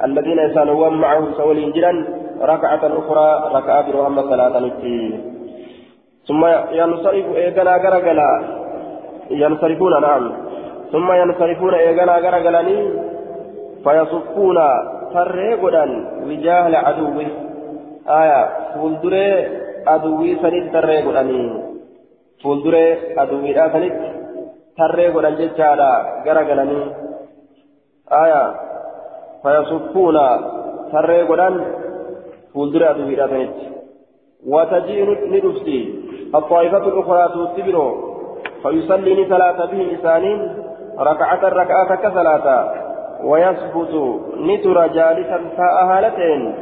الذين 0.03 0.39
يسالون 0.39 0.93
معه 0.93 1.23
سولين 1.37 1.71
جدا 1.71 2.20
ركعة 2.41 2.83
أخرى 2.83 3.51
ركعة 3.55 3.91
برهم 3.91 4.19
نتي 4.65 5.19
ثم 6.27 6.45
ينصرف 6.71 7.35
إيقنا 7.35 7.75
غرقلا 7.75 8.31
ينصرفون 9.31 10.01
نعم. 10.01 10.31
ثم 10.91 11.11
ينصرفون 11.11 11.73
إيقنا 11.73 12.15
غرقلني 12.17 12.77
فيصفون 13.83 14.57
تريقدا 15.13 15.85
وجاه 16.27 16.67
العدو 16.67 17.21
آية 18.09 18.41
فولدري 18.75 19.47
أدوي 19.87 20.35
سنيد 20.41 20.71
تريقدني 20.73 21.63
فولدري 22.43 22.97
أدوي 23.17 23.53
لا 23.53 23.73
سنيد 23.73 23.93
تريقدا 24.77 25.29
ججالا 25.29 25.91
غرقلني 26.25 26.81
آية 28.23 28.43
فيصفون 29.43 30.17
ترى 30.91 31.23
قدان 32.55 32.71
فولدر 32.71 32.91
أدوي 32.91 33.15
راتنت 33.15 33.53
وتجيء 34.47 35.07
ندفسي 35.27 35.93
الطائفة 36.35 36.77
الأخرى 36.77 37.29
تتبرو 37.29 38.11
فيصلي 38.63 39.25
صلاة 39.29 39.65
بهم 39.65 39.89
إسانين 39.99 40.57
ركعة 40.99 41.43
ركعة 41.43 41.95
كصلاة 41.95 42.73
ويثبت 43.23 44.19
نتر 44.37 44.87
جالسا 44.87 45.39
ساء 45.57 45.85
هالتين 45.85 46.53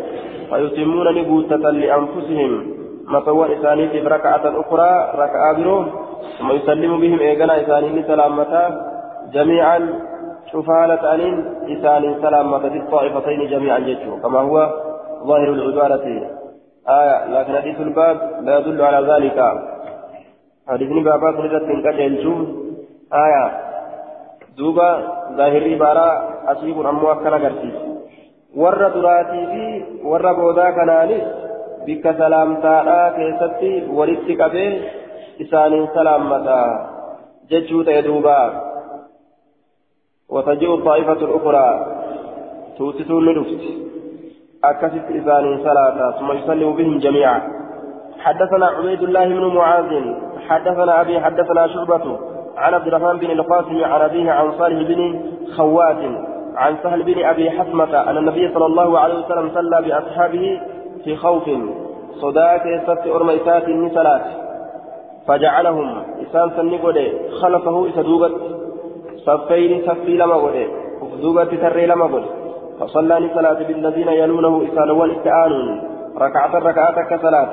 فيتمون 0.49 1.15
نبوتة 1.15 1.55
لأنفسهم 1.55 2.73
مطوى 3.07 3.59
إسانين 3.59 3.89
في 3.89 3.99
ركعة 3.99 4.41
أخرى 4.61 5.11
ركعة 5.15 5.53
برو 5.57 5.85
ثم 6.39 6.51
يسلم 6.51 6.99
بهم 6.99 7.19
إيقنا 7.19 7.61
إسانين 7.61 8.03
سلامتا 8.07 8.91
جميعا 9.33 9.89
شفالة 10.53 11.13
أنين 11.13 11.45
إسان 11.67 12.15
سلامة 12.21 12.59
في 12.59 12.77
الطائفتين 12.77 13.49
جميعا 13.49 13.79
جيشه 13.79 14.19
كما 14.23 14.39
هو 14.39 14.88
ظاهر 15.27 15.49
العبارة 15.49 16.05
آية 16.89 17.25
لكن 17.25 17.57
حديث 17.57 17.79
الباب 17.79 18.17
لا 18.41 18.59
يدل 18.59 18.81
على 18.81 18.99
ذلك. 19.11 19.37
حديث 20.67 20.89
بابا 20.89 21.31
سنجد 21.31 21.63
من 21.63 21.79
قتل 21.87 22.47
آية. 23.13 23.45
دوبا 24.57 24.89
ظاهر 25.37 25.61
العبارة 25.61 26.07
أصيب 26.51 26.85
أمو 26.85 27.11
أكنا 27.11 27.37
قرسيس 27.43 27.77
ور 28.55 28.87
دراتي 28.87 29.45
في 29.51 29.83
ور 30.03 30.33
بودا 30.33 30.71
كنانيس 30.71 31.23
بك 31.87 32.03
سلامتا 32.17 33.09
كيستي 33.15 33.73
ولدت 33.97 34.41
قبل 34.41 34.73
إسان 35.41 35.87
سلامة 35.95 36.47
جيشه 37.49 37.83
تيدوبا 37.83 38.39
وتجيء 40.29 40.75
الطائفة 40.75 41.19
الأخرى. 41.27 41.67
توتتون 42.77 43.25
لنفس 43.25 43.63
أكست 44.63 45.05
إذان 45.09 45.59
صلاة 45.63 46.19
ثم 46.19 46.31
يسلم 46.31 46.73
بهم 46.73 46.97
جميعا. 46.99 47.41
حدثنا 48.19 48.65
عبيد 48.65 49.03
الله 49.03 49.25
بن 49.25 49.55
معاذ 49.55 50.03
حدثنا 50.47 51.01
أبي 51.01 51.19
حدثنا 51.19 51.67
شعبة 51.67 52.19
عن 52.57 52.73
عبد 52.73 52.87
الرحمن 52.87 53.17
بن 53.19 53.31
القاسم 53.31 53.83
عن 53.83 54.01
أبيه 54.01 54.31
عن 54.31 54.51
صالح 54.51 54.87
بن 54.87 55.19
خوات 55.57 55.97
عن 56.55 56.75
سهل 56.83 57.03
بن 57.03 57.25
أبي 57.25 57.51
حسمة 57.51 58.09
أن 58.09 58.17
النبي 58.17 58.53
صلى 58.53 58.65
الله 58.65 58.99
عليه 58.99 59.15
وسلم 59.25 59.51
صلى 59.53 59.81
بأصحابه 59.81 60.61
في 61.03 61.15
خوف 61.15 61.49
صداك 62.21 62.65
يستفت 62.65 63.07
أرميسات 63.07 63.67
النسلات 63.67 64.21
فجعلهم 65.27 66.03
إسان 66.21 66.51
سنقود 66.57 67.11
خلفه 67.41 67.89
إسدوبت 67.89 68.31
صفين 69.25 69.81
صفي 69.87 70.17
لما 70.17 70.35
غده 70.35 70.67
دوبة 71.21 71.43
تري 71.43 71.85
لما 71.85 72.23
فصلى 72.79 73.29
صلاة 73.35 73.53
بالذين 73.67 74.07
يلونه 74.07 74.63
إسان 74.67 74.89
والاستعان 74.91 75.81
ركعة 76.17 76.59
ركعة 76.59 77.09
كصلاة 77.09 77.51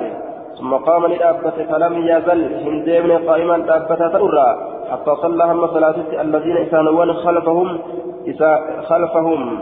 ثم 0.59 0.73
قام 0.73 1.05
للأبة 1.05 1.65
فلم 1.69 1.93
يزل. 2.07 2.53
هندين 2.53 3.27
قائما 3.29 3.55
أبة 3.55 3.95
تأرى 3.95 4.57
حتى 4.91 5.15
صلى 5.21 5.43
هم 5.43 5.67
صلاة 5.67 5.95
الذين 6.21 6.57
إسان 6.57 7.13
خلفهم 7.13 7.79
إسا 8.27 8.81
خلفهم. 8.89 9.61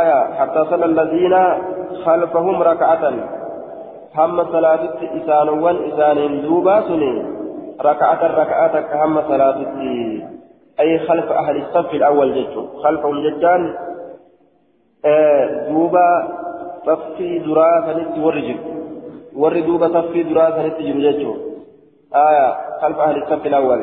آية. 0.00 0.34
حتى 0.34 0.64
صلى 0.70 0.84
الذين 0.84 1.36
خلفهم 2.04 2.62
ركعة. 2.62 3.12
هم 4.16 4.44
صلاة 4.44 4.80
إسان 5.02 5.48
وان 5.48 5.76
إسان 5.92 6.42
دوبا 6.42 6.80
سنين 6.80 7.26
ركعة 7.80 8.26
ركعة 8.42 8.80
كهم 8.80 9.22
صلاة 9.28 9.56
أي 10.80 10.98
خلف 10.98 11.32
أهل 11.32 11.56
الصف 11.56 11.94
الأول 11.94 12.34
جدته 12.34 12.66
خلفهم 12.82 13.22
جدان 13.22 13.74
دوبا 15.68 16.08
صفي 16.86 17.38
دراسة 17.38 17.92
نت 17.98 18.18
ورجل 18.18 18.58
ور 19.36 19.60
دوبا 19.60 19.88
صفي 19.88 20.22
دراسة 20.22 20.66
نت 20.66 20.78
جدته 20.80 21.36
آية 22.28 22.48
خلف 22.82 22.98
أهل 22.98 23.16
الصف 23.22 23.46
الأول 23.46 23.80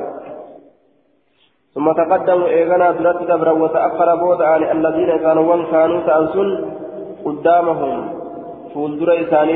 ثم 1.76 1.92
تقدموا 1.92 2.48
إيغانا 2.48 2.92
درات 2.92 3.24
دبرا 3.24 3.52
وتأخر 3.52 4.16
بود 4.16 4.42
عن 4.42 4.64
الذين 4.64 5.18
كانوا 5.18 5.72
كانوا 5.72 6.02
تأنسون 6.08 6.50
قدامهم 7.26 8.10
فولدر 8.74 9.10
إساني 9.22 9.56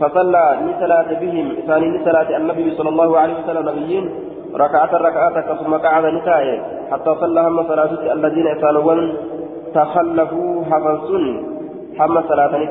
فصلى 0.00 0.58
لصلاة 0.66 1.20
بهم 1.20 1.56
إساني 1.64 1.98
لصلاة 1.98 2.36
النبي 2.36 2.74
صلى 2.76 2.88
الله 2.88 3.18
عليه 3.18 3.34
وسلم 3.42 3.68
نبيين 3.68 4.10
ركعة 4.54 4.92
ركعة 4.94 5.54
ثم 5.64 5.74
قعد 5.74 6.04
نتاية 6.04 6.62
حتى 6.90 7.14
صلى 7.20 7.40
هم 7.40 7.68
صلاة 7.68 8.12
الذين 8.12 8.46
يسالون 8.46 9.16
تخلفوا 9.74 10.64
حفظون 10.64 11.24
هم 12.00 12.22
صلاة 12.28 12.68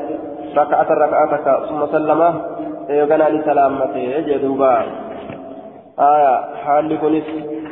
ركعة 0.56 0.90
ركعة 0.90 1.66
ثم 1.68 1.86
سلم. 1.86 2.20
يغنى 2.88 3.24
لسلامته 3.24 3.96
يجدوبا 3.96 4.82
آية 5.98 6.54
حال 6.64 7.00
كنس 7.00 7.28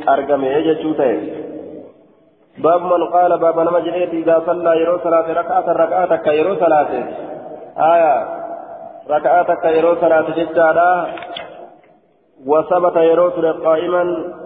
أرقم 0.09 0.45
يجدوته 0.45 1.21
باب 2.59 2.83
من 2.83 3.05
قال 3.15 3.39
باب 3.39 3.61
نما 3.61 3.81
جريت 3.81 4.13
إذا 4.15 4.43
صلى 4.47 4.81
يرو 4.81 4.99
صلاة 4.99 5.33
ركعة 5.33 5.67
ركعة 5.73 6.33
يرو 6.33 6.55
صلاة. 6.55 6.93
آية 7.93 8.15
ركعة 9.11 9.69
يرو 9.77 9.95
صلاة 9.95 10.27
جدادا. 10.37 11.07
وثبت 12.47 12.97
يروتر 12.97 13.53
قائما. 13.53 14.03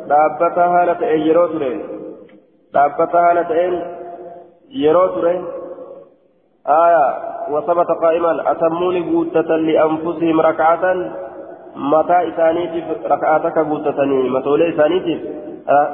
دابتها 0.09 0.67
هالة 0.83 1.07
يروتر 1.07 1.63
دابتها 2.75 3.33
هالة 4.75 4.85
يروتر 4.85 5.29
آية 6.67 7.35
وثبت 7.51 7.87
قائما 8.03 8.51
أتموني 8.51 9.01
بوتة 9.01 9.57
لأنفسهم 9.57 10.41
ركعة 10.41 10.95
متى 11.77 12.29
إسانيتف 12.29 13.07
ركعتك 13.07 13.59
بوتتني 13.59 14.29
متولي 14.31 14.75
إسانيتف 14.75 15.21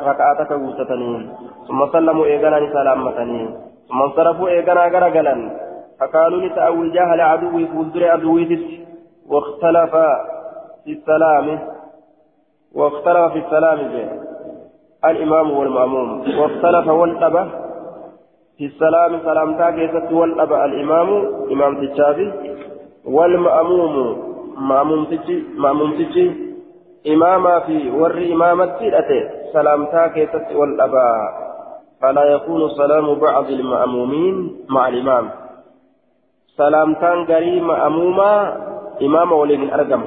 ركعتك 0.07 0.53
بوتتني 0.53 1.28
ثم 1.68 1.87
سلموا 1.93 2.24
إيقانا 2.26 2.72
سلامتني 2.72 3.49
ثم 3.89 4.03
انصرفوا 4.03 4.49
إيقانا 4.49 4.85
غرقلا 4.85 5.51
فقالوا 6.01 6.41
لتأوي 6.41 6.91
جاهل 6.91 7.20
عدوي 7.20 7.66
فولدر 7.66 8.09
عدويتس 8.09 8.64
واختلف 9.28 9.97
في 10.85 10.93
السلام 10.93 11.59
واختلف 12.74 13.33
في 13.33 13.39
السلام 13.39 13.78
جي. 13.78 14.09
الإمام 15.05 15.51
والمأموم 15.51 16.39
واختلف 16.39 16.89
والأبة 16.89 17.59
في 18.61 18.66
السلام 18.66 19.24
سلامتا 19.24 19.70
كيست 19.70 20.12
والأبة 20.12 20.64
الإمام 20.64 21.08
إمام 21.52 21.72
تجابي 21.80 22.28
والمأموم 23.04 23.94
مأموم 24.56 25.04
تجي 25.04 25.36
مأموم 25.56 25.90
تجي 25.92 26.26
إماما 27.08 27.54
في 27.61 27.90
ور 27.90 28.12
إمامتي 28.32 28.98
أتي 28.98 29.20
سلامتا 29.56 30.06
كيست 30.06 30.46
والأبة 30.52 31.06
فلا 32.00 32.24
يكون 32.24 32.61
سلام 32.68 33.14
بعض 33.14 33.46
المأمومين 33.48 34.36
مع 34.68 34.88
الإمام. 34.88 35.30
سلامتان 36.56 37.18
غري 37.24 37.61
مأموما 37.61 38.32
إمام 39.02 39.32
ولين 39.32 39.72
أرقم. 39.72 40.02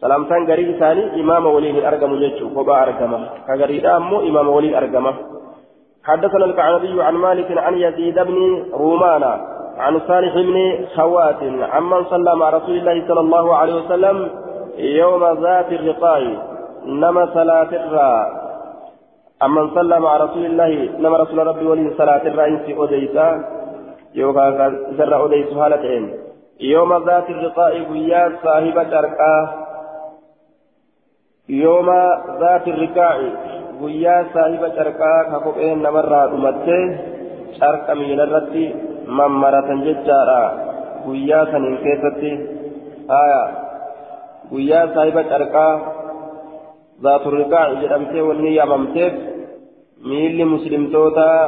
سلامتان 0.00 0.42
غري 0.50 0.74
ثاني 0.78 1.22
إمام 1.22 1.46
ولين 1.46 1.86
أرقم 1.86 2.14
يجو 2.14 2.46
فبا 2.50 2.82
أرقم. 2.82 3.12
كغري 3.46 3.78
أمو 3.86 4.20
إمام 4.20 4.48
ولين 4.48 4.74
أرقم. 4.74 5.06
حدثنا 6.04 6.44
الكعنبي 6.44 7.02
عن 7.02 7.14
مالك 7.14 7.58
عن 7.58 7.74
يزيد 7.78 8.18
بن 8.18 8.64
رومان 8.72 9.22
عن 9.78 10.00
صالح 10.08 10.34
بن 10.34 10.86
خوات 10.96 11.42
عمن 11.72 12.04
صلى 12.04 12.36
مع 12.36 12.50
رسول 12.50 12.76
الله 12.76 13.08
صلى 13.08 13.20
الله 13.20 13.56
عليه 13.56 13.74
وسلم 13.74 14.30
يوم 14.76 15.24
ذات 15.24 15.72
الرقاء 15.72 16.22
نما 16.86 17.26
صلاة 17.34 17.68
الرا. 17.72 18.40
عمن 19.42 19.70
صلى 19.74 20.00
مع 20.00 20.16
رسول 20.16 20.44
الله 20.44 20.90
نما 20.98 21.16
رسول 21.16 21.46
ربي 21.46 21.66
ولي 21.66 21.94
صلاة 21.98 22.22
الرا 22.26 22.46
إنسي 22.46 22.76
أديسا 22.78 23.44
يوكا 24.14 24.78
سر 24.98 25.26
أديس 25.26 25.52
هالتين 25.52 26.14
يوم 26.60 27.04
ذات 27.06 27.30
الرقاء 27.30 27.90
ويا 27.90 28.32
صاحب 28.44 28.78
الأرقاء 28.78 29.66
يوم 31.48 31.88
ذات 32.40 32.68
الرقاء 32.68 33.18
guyyaa 33.80 34.22
saahiba 34.34 34.68
carqaa 34.78 35.20
ka 35.30 35.38
kopheen 35.46 35.78
namarraa 35.86 36.26
dhumattee 36.32 36.84
carqa 37.60 37.92
miilarratti 38.00 38.64
mammaratan 39.18 39.80
jechaadha 39.86 40.40
guyyaa 41.04 41.44
saniin 41.52 41.78
keessatti 41.84 42.30
haya 43.12 43.42
guyyaa 44.50 44.86
saahiba 44.94 45.22
carqaa 45.32 45.72
zaaturriqaa 47.04 47.66
jedhamtee 47.82 48.22
wanni 48.28 48.50
yaamamteef 48.58 49.14
miilli 50.08 50.44
muslimtootaa 50.54 51.38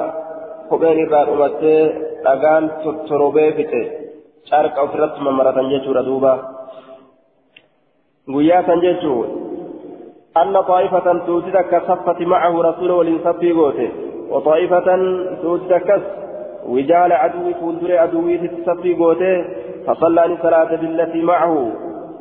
kopheen 0.70 0.99
irraa 1.05 1.24
dhumattee 1.30 1.80
dhagaan 2.24 2.64
torobee 3.09 3.51
fixe 3.59 3.83
carqa 4.51 4.78
ofirratti 4.87 5.20
mammaratan 5.26 5.70
jechuudha 5.72 6.03
duuba 6.09 6.33
guyyaa 8.35 8.62
san 8.68 8.80
jechuun 8.87 9.41
أن 10.37 10.61
طائفة 10.61 11.18
توتدك 11.26 11.83
صفت 11.89 12.20
معه 12.20 12.62
رسول 12.62 12.91
ولنصفي 12.91 13.53
قوته. 13.53 13.91
وطائفة 14.30 14.89
توتدك 15.43 16.03
وجال 16.68 17.12
عدو 17.12 17.53
فولدر 17.61 17.99
عدوي 17.99 18.39
تصفي 18.39 18.95
قوته 18.95 19.45
فصلى 19.87 20.37
صلاة 20.43 20.76
بالتي 20.76 21.22
معه. 21.22 21.72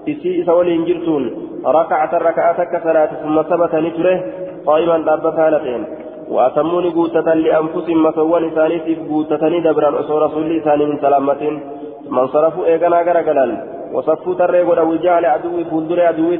إسي 0.09 0.43
سولين 0.43 0.85
جرتون. 0.85 1.23
ركعة 1.65 2.13
ركعتك 2.17 2.83
صلاة 2.83 3.11
ثم 3.23 3.41
ثبت 3.41 3.75
نتره 3.75 4.23
قائما 4.65 4.97
دابتها 4.97 5.49
لتين 5.49 5.85
وأتموني 6.29 6.89
قوتة 6.89 7.33
لأنفسهم 7.33 8.03
مسوان 8.03 8.49
ثاني 8.49 8.95
قوتة 9.09 9.43
دبرا 9.65 9.99
أسور 9.99 10.21
رسول 10.25 10.61
ثاني 10.61 10.85
من 10.85 10.97
سلامة. 11.01 11.61
من 12.09 12.27
صرفوا 12.27 12.65
إيقنا 12.65 13.01
غرقلا 13.01 13.47
وصفوا 13.93 14.35
تريقوا 14.35 14.75
لو 14.75 14.95
جعل 14.95 15.25
عدوي 15.25 15.65
فولدر 15.65 16.01
عدوي 16.01 16.39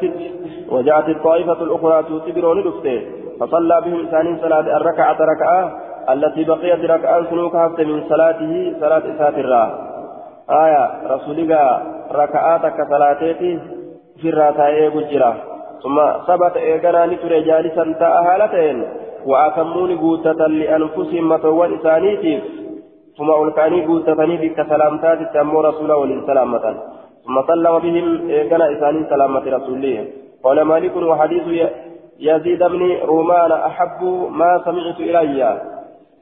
وجاءت 0.70 1.10
الطائفة 1.10 1.64
الأخرى 1.64 2.04
تتبرون 2.04 2.60
لفته 2.60 3.02
فصلى 3.40 3.82
بهم 3.86 4.06
ثاني 4.12 4.38
صلاة 4.42 4.78
الركعة 4.78 5.18
ركعة 5.22 5.72
التي 6.10 6.44
بقيت 6.44 6.92
ركعة 6.92 7.30
سنوك 7.30 7.56
من 7.80 8.04
صلاته 8.10 8.74
صلاة 8.80 9.04
ساترة 9.18 9.64
آية 10.50 10.84
رسولك 11.14 11.52
ركعاتك 12.12 12.78
صلاتيتي 12.90 13.60
في 14.22 14.30
الراتاء 14.30 14.90
بجرة 14.90 15.36
ثم 15.84 15.98
ثبت 16.28 16.58
إيقنا 16.58 17.06
نتر 17.06 17.40
جالسا 17.40 17.96
تأهالتين 18.00 18.84
وأتموني 19.26 19.96
قوتة 19.96 20.48
لأنفسهم 20.48 21.30
متوان 21.30 21.74
إسانيتي 21.74 22.42
ثم 23.18 23.30
ألقاني 23.32 23.86
قوتتني 23.86 24.38
بك 24.38 24.58
سلامتات 24.70 25.34
تأمو 25.34 25.62
رسوله 25.62 25.96
وللسلامة. 25.98 26.66
ثم 27.26 27.42
سلم 27.48 27.80
بهم 27.80 28.30
إيقنا 28.30 28.66
إساني 28.74 29.06
سلامة 29.10 29.46
رسوله. 29.46 30.08
قال 30.44 30.62
مالك 30.62 30.96
وحديث 30.96 31.44
يزيد 32.20 32.64
بن 32.64 32.82
رومان 33.04 33.52
أحب 33.52 34.04
ما 34.32 34.62
سمعت 34.66 35.00
إلي. 35.00 35.62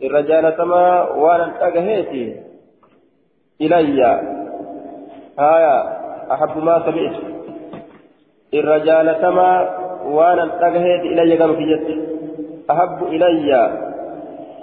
الرجال 0.03 0.49
كما 0.49 1.09
وأنا 1.09 1.67
أجهيتي 1.67 2.35
إلي. 3.61 3.99
آية 5.39 5.75
أحب 6.31 6.63
ما 6.63 6.75
سمعت. 6.85 7.15
الرجال 8.53 9.11
كما 9.11 9.49
وأنا 10.05 10.67
أجهيت 10.67 11.01
إلي 11.01 11.37
كما 11.37 11.53
في 11.55 11.63
جدي 11.63 11.95
أحب 12.71 13.03
إلي. 13.03 13.51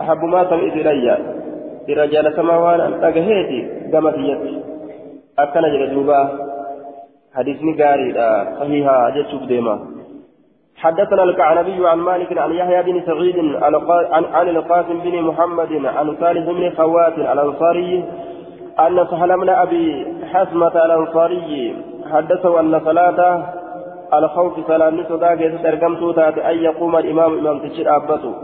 أحب 0.01 0.25
ما 0.25 0.45
سمعت 0.51 0.77
إلي. 0.77 1.19
الرجال 1.89 2.27
كما 2.37 2.57
وأنا 2.57 3.09
أجهيتي 3.09 3.91
كما 3.93 4.11
في 4.11 4.23
جدي 5.39 5.51
أكن 5.51 5.61
جلدوبا 5.61 6.39
حديثني 7.35 7.83
قاري 7.83 8.15
صحيحة 8.61 9.11
جتشوف 9.11 9.43
ديما 9.43 9.79
حدثنا 10.77 11.23
الكعنبي 11.23 11.89
عن 11.89 11.99
مالك 11.99 12.39
عن 12.39 12.53
يحيى 12.53 12.83
بن 12.83 13.03
سعيد 13.07 13.39
عن 14.35 14.49
القاسم 14.49 14.99
بن 14.99 15.23
محمد 15.23 15.87
عن 15.87 16.17
صالح 16.21 16.51
بن 16.51 16.71
خوات 16.77 17.19
الأنصاري 17.19 18.05
أن 18.81 19.07
سهل 19.11 19.41
بن 19.41 19.49
أبي 19.49 20.07
حسمة 20.33 20.85
الأنصاري 20.85 21.77
حدثه 22.13 22.61
أن 22.61 22.81
صلاة 22.85 23.43
الخوف 24.15 24.67
صلاة 24.69 24.91
نسودا 24.91 25.35
كيست 25.35 25.67
أرقمت 25.67 26.17
تات 26.17 26.39
أن 26.39 26.59
يقوم 26.59 26.97
الإمام 26.97 27.39
إمام 27.39 27.69
تشير 27.69 27.97
أبته 27.97 28.35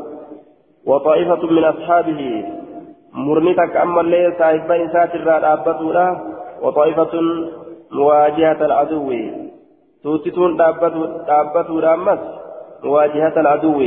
وطائفة 0.87 1.47
من 1.47 1.65
أصحابه 1.65 2.45
مرنتك 3.13 3.77
أما 3.77 4.01
الليل 4.01 4.33
صاحبين 4.39 4.93
ساتر 4.93 5.53
أبته 5.53 5.93
وطائفة 6.63 7.15
مواجهة 7.91 8.61
العدو. 8.67 9.13
توتتون 10.03 10.57
دابتو 10.57 11.79
رامس 11.79 12.19
مواجهة 12.85 13.41
العدو. 13.41 13.81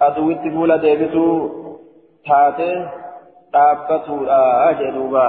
عدو 0.00 0.32
تقول 0.32 0.78
ديبتو 0.78 1.26
تاتي 2.26 2.88
دابتو 3.52 4.16
أجلوبا 4.70 5.26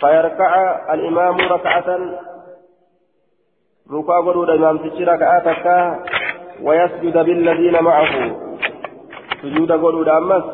فيركع 0.00 0.52
الإمام 0.94 1.36
ركعة. 1.40 1.88
ركوع 3.92 4.20
قدود 4.20 4.48
الإمام 4.50 4.78
تشي 4.78 5.04
ركعتك 5.04 5.66
ويسجد 6.62 7.16
بالذين 7.18 7.82
معه. 7.82 8.12
سجود 9.42 9.72
قدود 9.72 10.08
أمس 10.08 10.44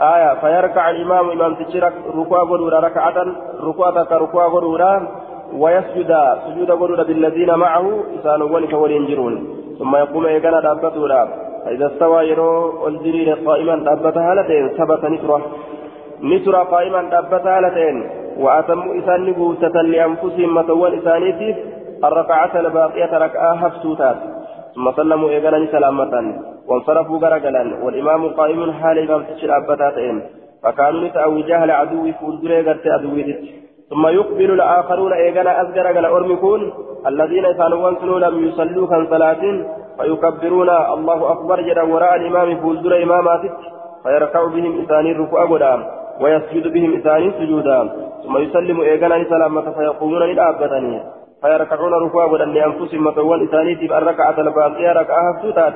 آية 0.00 0.34
فيركع 0.40 0.90
الإمام 0.90 1.30
إمام 1.30 1.54
تشرك 1.54 1.92
ركوع 2.16 2.42
غدورا 2.42 2.80
ركعة 2.80 3.26
ركوع 3.62 3.88
ركوع 4.12 4.46
غدورا 4.46 5.08
ويسجد 5.56 6.16
سجود 6.46 6.70
غدورا 6.70 7.02
بالذين 7.02 7.54
معه 7.54 8.04
إسان 8.20 8.42
ولك 8.42 8.72
ولينجرون 8.72 9.48
ثم 9.78 9.96
يقوم 9.96 10.26
إيقانا 10.26 10.60
دابتورا. 10.60 11.28
فإذا 11.64 11.86
استوى 11.86 12.28
يرو 12.28 12.86
الجرين 12.88 13.34
قائما 13.46 13.76
دابتها 13.76 14.34
لتين 14.34 14.68
ثبت 14.68 15.04
نترة. 15.04 15.40
نترة 16.22 16.58
قائما 16.58 17.02
دابتها 17.02 17.60
لتين 17.60 18.10
وأتموا 18.38 18.98
إسان 18.98 19.26
نبوتة 19.26 19.82
لأنفسهم 19.82 20.54
متوان 20.54 20.98
إسانيتي 20.98 21.54
الركعة 22.04 22.60
الباقية 22.60 23.18
ركعة 23.18 23.52
هفتوتات 23.52 24.16
ثم 24.74 24.92
سلموا 24.92 25.28
إيقانا 25.30 25.66
سلامة 25.72 26.34
وانصرفوا 26.68 27.18
غرقلا 27.18 27.84
والإمام 27.84 28.28
قائم 28.28 28.72
حال 28.72 28.98
إمام 28.98 29.22
تشر 29.22 29.56
أبتاتين 29.56 30.22
فكانوا 30.62 31.04
نتأوي 31.04 31.42
جهل 31.42 31.70
عدو 31.70 32.12
فولدري 32.20 32.60
غرت 32.60 32.86
أدويتت 32.86 33.40
ثم 33.90 34.06
يقبل 34.06 34.50
الآخرون 34.50 35.12
إيغانا 35.12 35.62
أزجر 35.62 35.86
غلا 35.96 36.08
أرمكون 36.16 36.72
الذين 37.06 37.52
كانوا 37.52 37.94
سنوا 38.00 38.18
لم 38.18 38.44
يصلوا 38.48 38.86
كان 38.86 39.06
صلاة. 39.10 39.42
فيكبرون 39.98 40.70
الله 40.70 41.32
أكبر 41.32 41.60
جدا 41.60 41.82
وراء 41.82 42.14
الإمام 42.16 42.60
فولدر 42.60 43.02
إماماتت 43.02 43.56
فيركع 44.02 44.44
بهم 44.44 44.84
إساني 44.84 45.12
الركوع 45.12 45.44
غدا 45.44 45.74
ويسجد 46.20 46.72
بهم 46.72 46.96
إساني 46.96 47.30
سجودا. 47.38 47.78
ثم 48.24 48.38
يسلم 48.38 48.80
إيقانا 48.80 49.24
سلامة 49.24 49.66
فيقومون 49.76 50.22
للآبتني 50.22 51.02
فيركعون 51.42 51.92
ركوعا 51.92 52.26
ودن 52.26 52.48
لأنفسهم 52.48 53.04
مطول 53.04 53.48
إساني 53.48 53.74
تبقى 53.74 53.98
الركعة 53.98 54.40
الباقية 54.40 54.92
ركعة 54.92 55.30
هفتوتات 55.30 55.74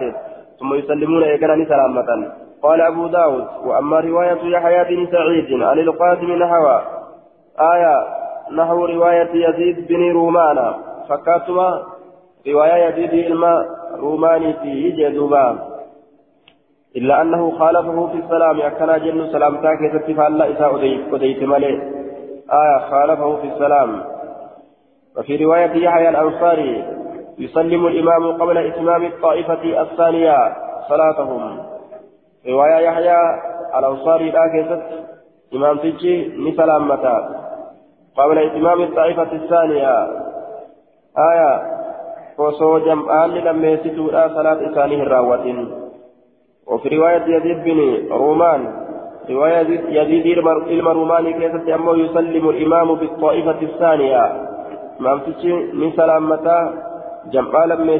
ثم 0.61 0.75
يسلمون 0.75 1.23
إيقانا 1.23 1.65
سلامة 1.65 2.33
قال 2.63 2.81
أبو 2.81 3.07
داود 3.07 3.47
وأما 3.65 4.01
رواية 4.01 4.43
يحيى 4.43 4.85
بن 4.85 5.07
سعيد 5.13 5.63
عن 5.63 5.79
القاسم 5.79 6.33
نحو 6.33 6.67
آية 7.61 7.97
نحو 8.53 8.85
رواية 8.85 9.31
يزيد 9.49 9.87
بن 9.89 10.13
رومان 10.13 10.75
فكاتما 11.09 11.83
رواية 12.49 12.85
يزيد 12.85 13.13
الماء 13.13 13.67
روماني 14.01 14.53
في 14.53 14.91
جدوبا 14.91 15.59
إلا 16.97 17.23
أنه 17.23 17.59
خالفه 17.59 18.07
في 18.07 18.19
السلام 18.19 18.61
أكنا 18.61 18.99
جن 18.99 19.33
سلام 19.33 19.57
تاكي 19.57 19.99
ستفعل 19.99 20.43
إساء 20.43 20.77
أديت 21.13 21.43
ملي. 21.43 21.83
آية 22.53 22.91
خالفه 22.91 23.37
في 23.37 23.47
السلام. 23.47 24.05
وفي 25.19 25.45
رواية 25.45 25.85
يحيى 25.85 26.09
الأنصاري 26.09 26.98
يسلم 27.39 27.87
الإمام 27.87 28.43
قبل 28.43 28.59
إتمام 28.59 29.05
الطائفة 29.05 29.81
الثانية 29.83 30.37
صلاتهم. 30.89 31.59
رواية 32.49 32.79
يحيى 32.79 33.17
الأنصاري 33.79 34.31
لا 34.31 34.49
كيست. 34.53 34.83
إمام 35.55 35.79
تجي 35.79 36.33
نسلام 36.39 36.89
متى 36.89 37.29
قبل 38.17 38.39
إتمام 38.39 38.83
الطائفة 38.83 39.33
الثانية. 39.33 40.09
آية. 41.33 41.63
وصو 42.39 42.79
جمعان 42.79 43.31
لما 43.31 43.69
يسدوا 43.69 44.29
صلاة 44.29 44.73
إسانه 44.73 45.03
الراوة 45.03 45.67
وفي 46.67 46.89
رواية 46.89 47.37
يزيد 47.37 47.65
بن 47.65 48.09
رومان. 48.13 48.89
رواية 49.31 49.61
يزيد 49.89 50.39
المروماني 50.69 51.33
كيف 51.33 51.69
أمه 51.69 51.97
يسلم 51.97 52.49
الإمام 52.49 52.95
بالطائفة 52.95 53.63
الثانية. 53.63 54.49
ما 55.01 55.19
فتشي 55.19 55.53
من 55.53 55.93
سلامة 55.93 56.73
جمع 57.33 57.65
لما 57.65 57.99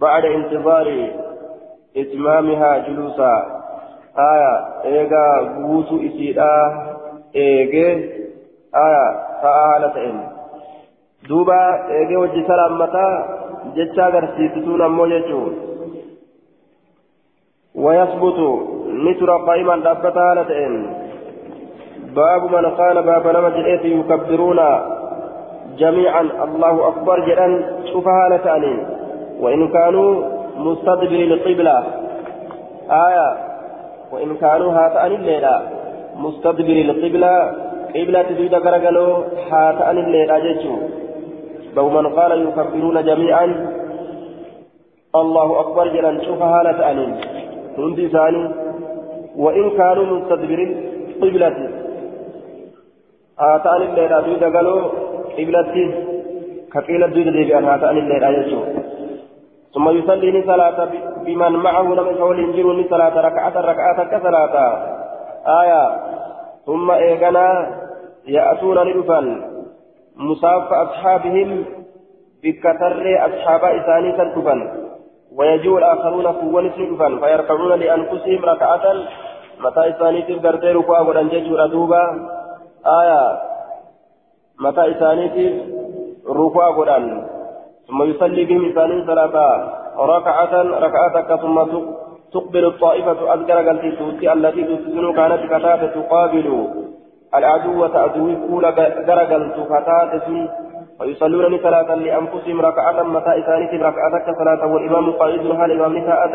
بعد 0.00 0.24
انتظار 0.24 0.86
إتمامها 1.96 2.78
جلوسا. 2.78 3.60
آية 4.18 4.52
إيغا 4.84 5.26
بوتو 5.42 5.96
إسيدا 5.96 6.52
إيغي 7.36 7.90
آية 8.86 9.06
فآلة 9.42 9.96
دوبا 11.28 11.62
إيغي 11.90 12.16
وجه 12.16 12.46
سلامة 12.46 12.96
جتشا 13.76 14.06
غرسيتتون 14.06 14.82
أمو 14.82 15.06
جتشون 15.06 15.54
ويثبت 17.74 18.38
نتر 19.04 19.30
قائما 19.36 19.76
دابتا 19.76 20.34
لتئن 20.36 20.74
باب 22.16 22.42
من 22.54 22.66
قال 22.66 23.02
باب 23.02 23.26
نمج 23.36 23.56
يكبرون 23.84 24.60
جميعا. 25.78 26.20
الله 26.20 26.88
أكبر 26.88 27.20
جدا. 27.26 27.79
شوفها 27.92 28.28
لتأنين 28.32 28.78
وإن 29.40 29.68
كانوا 29.68 30.10
مستدبر 30.56 31.20
القبلة 31.30 31.76
آية. 33.06 33.28
وإن 34.12 34.36
كانوا 34.36 34.72
هاتأن 34.72 35.12
الليلة 35.12 35.54
مستدبر 36.16 36.76
القبلة 36.86 37.34
قبلة. 37.94 38.22
تزيد 38.22 38.54
كرقلو 38.64 39.06
هاتأن 39.50 39.98
الليلة 39.98 40.38
جيشو. 40.38 40.74
باب 41.76 41.86
من 41.96 42.06
قال 42.18 42.30
يكبرون 42.42 43.04
جميعا. 43.04 43.46
الله 45.22 45.60
أكبر 45.60 45.86
جدا 45.88 46.22
شوفها 46.26 46.58
لتأنين 46.66 47.12
hundi 47.76 48.02
isaanii 48.04 48.50
وإن 49.36 49.70
كانوا 49.70 50.04
مستدبرين 50.06 50.70
قبلتي 51.22 51.68
هاتان 53.40 53.82
الليلة 53.82 54.20
دويدا 54.20 54.48
قالوا 54.56 54.82
قبلتي 55.38 55.84
كقيلة 56.72 57.06
دويدا 57.06 57.30
ديبئا 57.30 57.60
هاتان 57.74 57.96
الليلة 57.98 58.28
يجو 58.28 58.60
ثم 59.74 59.88
يصلي 59.88 60.42
صلاة 60.46 60.88
بمن 61.24 61.52
معه 61.52 61.82
لم 61.82 62.06
يقول 62.06 62.38
إنجيل 62.40 62.86
صلاة 62.90 63.20
ركعة 63.20 63.60
ركعة 63.60 64.04
كصلاة 64.04 64.54
آية 65.62 65.82
ثم 66.66 66.90
إيقنا 66.90 67.46
يأتون 68.26 68.78
لدفن 68.78 69.42
مصاف 70.16 70.72
أصحابهم 70.72 71.64
بكثر 72.42 73.26
أصحاب 73.26 73.64
إساني 73.64 74.16
سنتفن 74.16 74.60
ويجيء 75.36 75.78
الآخرون 75.78 76.26
قوة 76.26 76.70
سنفا 76.76 77.08
فيركعون 77.20 77.72
لأنفسهم 77.80 78.44
ركعة 78.44 78.94
متى 79.60 79.88
إسانيتف 79.90 80.46
قرتي 80.46 80.72
ركوع 80.72 81.00
ودن 81.00 81.28
جيجور 81.28 81.66
دوبا 81.66 82.02
آية 82.86 83.40
متى 84.60 84.90
إسانيتف 84.90 85.79
ركوع 86.28 86.68
ودن 86.68 87.22
ثم 87.88 88.02
يصلي 88.02 88.44
بهم 88.44 88.70
إسانين 88.70 89.06
صلاة 89.06 89.36
ركعة 89.98 90.62
ركعة 90.62 91.36
ثم 91.36 91.56
تقبل 92.32 92.64
الطائفة. 92.64 93.34
أذكر 93.34 93.68
قلتي 93.68 93.90
توتي 93.90 94.32
التي 94.32 94.62
تسجن 94.64 95.12
كانت 95.12 95.40
كتابة 95.52 95.86
تقابل. 95.86 96.46
العدو 97.34 97.84
عدوي 97.84 98.36
كولا 98.48 98.70
غرقل 99.08 99.42
تكتابة 99.56 100.48
ويصلون 101.00 101.58
صلاة 101.58 101.94
لأنفسهم 101.94 102.60
ركعة 102.60 103.02
متى 103.02 103.32
إسانيت 103.40 103.82
ركعة 103.82 104.14
كصلاة 104.26 104.72
والإمام 104.72 105.12
قائد 105.12 105.42
لها 105.42 105.64
الإمام 105.64 105.96
نساء 105.96 106.30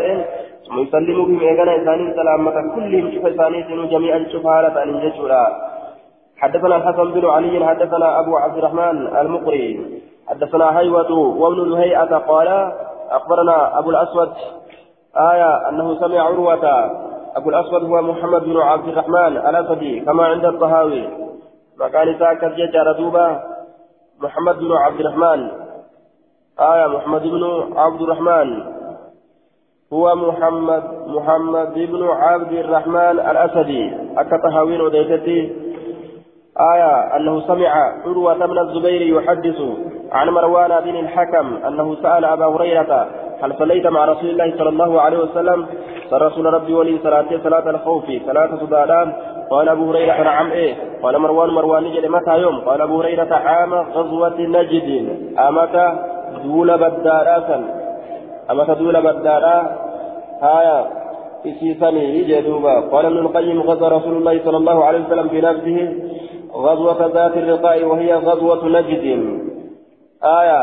ثم 0.68 0.80
يسلم 0.80 1.26
بهم 1.26 1.40
إيقنا 1.40 1.82
إسانين 1.82 2.14
سلامة 2.16 2.76
كلهم 2.76 3.12
شوف 3.12 3.26
إسانيت 3.26 3.68
جميعا 3.68 4.26
شوف 4.32 4.46
هالة 4.46 4.84
أن 4.84 4.90
يجتشوا 4.96 5.28
حدثنا 6.38 6.76
الحسن 6.76 7.12
بن 7.12 7.26
علي 7.26 7.66
حدثنا 7.66 8.20
أبو 8.20 8.38
عبد 8.38 8.58
الرحمن 8.58 9.18
المقري 9.18 10.02
حدثنا 10.28 10.80
هيوة 10.80 11.12
وابن 11.12 11.60
الهيئة 11.62 12.18
قال 12.18 12.72
أخبرنا 13.12 13.80
أبو 13.80 13.90
الأسود 13.90 14.32
آية 15.18 15.70
أنه 15.70 16.00
سمع 16.00 16.22
عروة 16.22 16.92
أبو 17.36 17.50
الأسود 17.50 17.84
هو 17.84 18.02
محمد 18.02 18.44
بن 18.44 18.58
عبد 18.58 18.88
الرحمن 18.88 19.38
الأسدي 19.38 20.00
كما 20.00 20.26
عند 20.26 20.46
الطهاوي. 20.46 21.10
مكان 21.80 22.20
ساكت 22.20 22.54
ججار 22.54 22.92
دوبا 22.92 23.44
محمد 24.22 24.60
بن 24.60 24.72
عبد 24.72 25.00
الرحمن. 25.00 25.52
آية 26.60 26.88
محمد 26.88 27.22
بن 27.22 27.74
عبد 27.78 28.02
الرحمن. 28.02 28.64
هو 29.94 30.16
محمد 30.16 30.84
محمد 31.08 31.74
بن 31.74 32.08
عبد 32.08 32.52
الرحمن 32.52 33.20
الأسدي. 33.20 33.94
أكتهاوين 34.18 34.82
وديتتي. 34.82 35.65
آية 36.60 37.16
أنه 37.16 37.42
سمع 37.48 37.94
عروة 38.06 38.46
بن 38.46 38.60
الزبير 38.60 39.02
يحدث 39.02 39.62
عن 40.12 40.30
مروان 40.30 40.84
بن 40.84 40.96
الحكم 40.96 41.58
أنه 41.68 41.96
سأل 42.04 42.26
أبا 42.26 42.46
هريرة 42.46 43.08
هل 43.42 43.54
صليت 43.60 43.88
مع 43.88 44.06
رسول 44.06 44.30
الله 44.30 44.58
صلى 44.58 44.70
الله 44.70 45.02
عليه 45.02 45.18
وسلم؟ 45.18 45.66
رسول 46.14 46.46
ربي 46.46 46.74
ولي 46.74 47.00
صلاة 47.04 47.26
صلاة 47.44 47.70
الخوف 47.70 48.06
صلاة 48.28 48.50
صدادان 48.60 49.14
قال 49.50 49.70
أبو 49.70 49.92
هريرة 49.92 50.24
نعم 50.24 50.52
إيه. 50.52 50.76
قال 51.04 51.20
مروان 51.20 51.50
مروان 51.50 51.84
نجد 51.84 52.06
متى 52.06 52.38
يوم؟ 52.38 52.60
قال 52.60 52.82
أبو 52.82 53.02
هريرة 53.02 53.36
عام 53.36 53.74
غزوة 53.74 54.40
نجد. 54.40 54.88
أمتى 55.40 55.94
دول 56.44 56.78
بدارا 56.78 57.62
أمتى 58.52 58.74
دول 58.74 59.02
بدارا 59.02 59.78
هايا 60.42 60.86
إسيسني 61.46 62.20
يجدوبا 62.20 62.80
قال 62.92 63.06
ابن 63.06 63.18
القيم 63.18 63.62
غزا 63.62 63.88
رسول 63.88 64.18
الله 64.18 64.42
صلى 64.46 64.58
الله 64.58 64.86
عليه 64.86 65.00
وسلم 65.06 65.30
في 65.30 65.42
نفسه. 65.42 65.94
غزوة 66.56 67.08
ذات 67.08 67.38
الرقاء 67.38 67.84
وهي 67.84 68.14
غزوة 68.14 68.68
نجد. 68.68 69.04
آية 70.24 70.62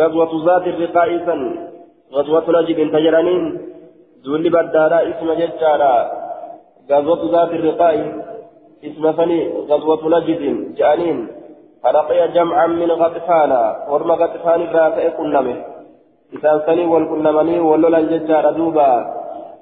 غزوة 0.00 0.32
ذات 0.46 0.66
الرقاء 0.66 1.08
سن 1.26 1.40
غزوة 2.12 2.46
نجد 2.60 2.78
تجرانين 2.92 3.42
دول 4.24 4.50
بدارا 4.50 4.98
إسم 5.10 5.28
ججارا 5.40 5.94
غزوة 6.90 7.22
ذات 7.32 7.52
الرقاء 7.58 7.96
إسم 8.84 9.12
فني 9.12 9.40
غزوة 9.70 10.02
نجد 10.14 10.42
جانين 10.78 11.28
فلقي 11.82 12.28
جمعا 12.28 12.66
من 12.66 12.90
غطفان 12.90 13.52
ورم 13.90 14.10
غطفان 14.12 14.60
الرافع 14.62 15.08
كلمه 15.08 15.56
إذا 16.34 16.62
سني 16.66 16.84
والكلمني 16.86 17.60
ولولا 17.60 17.98
الججار 17.98 18.50
دوبا. 18.52 19.20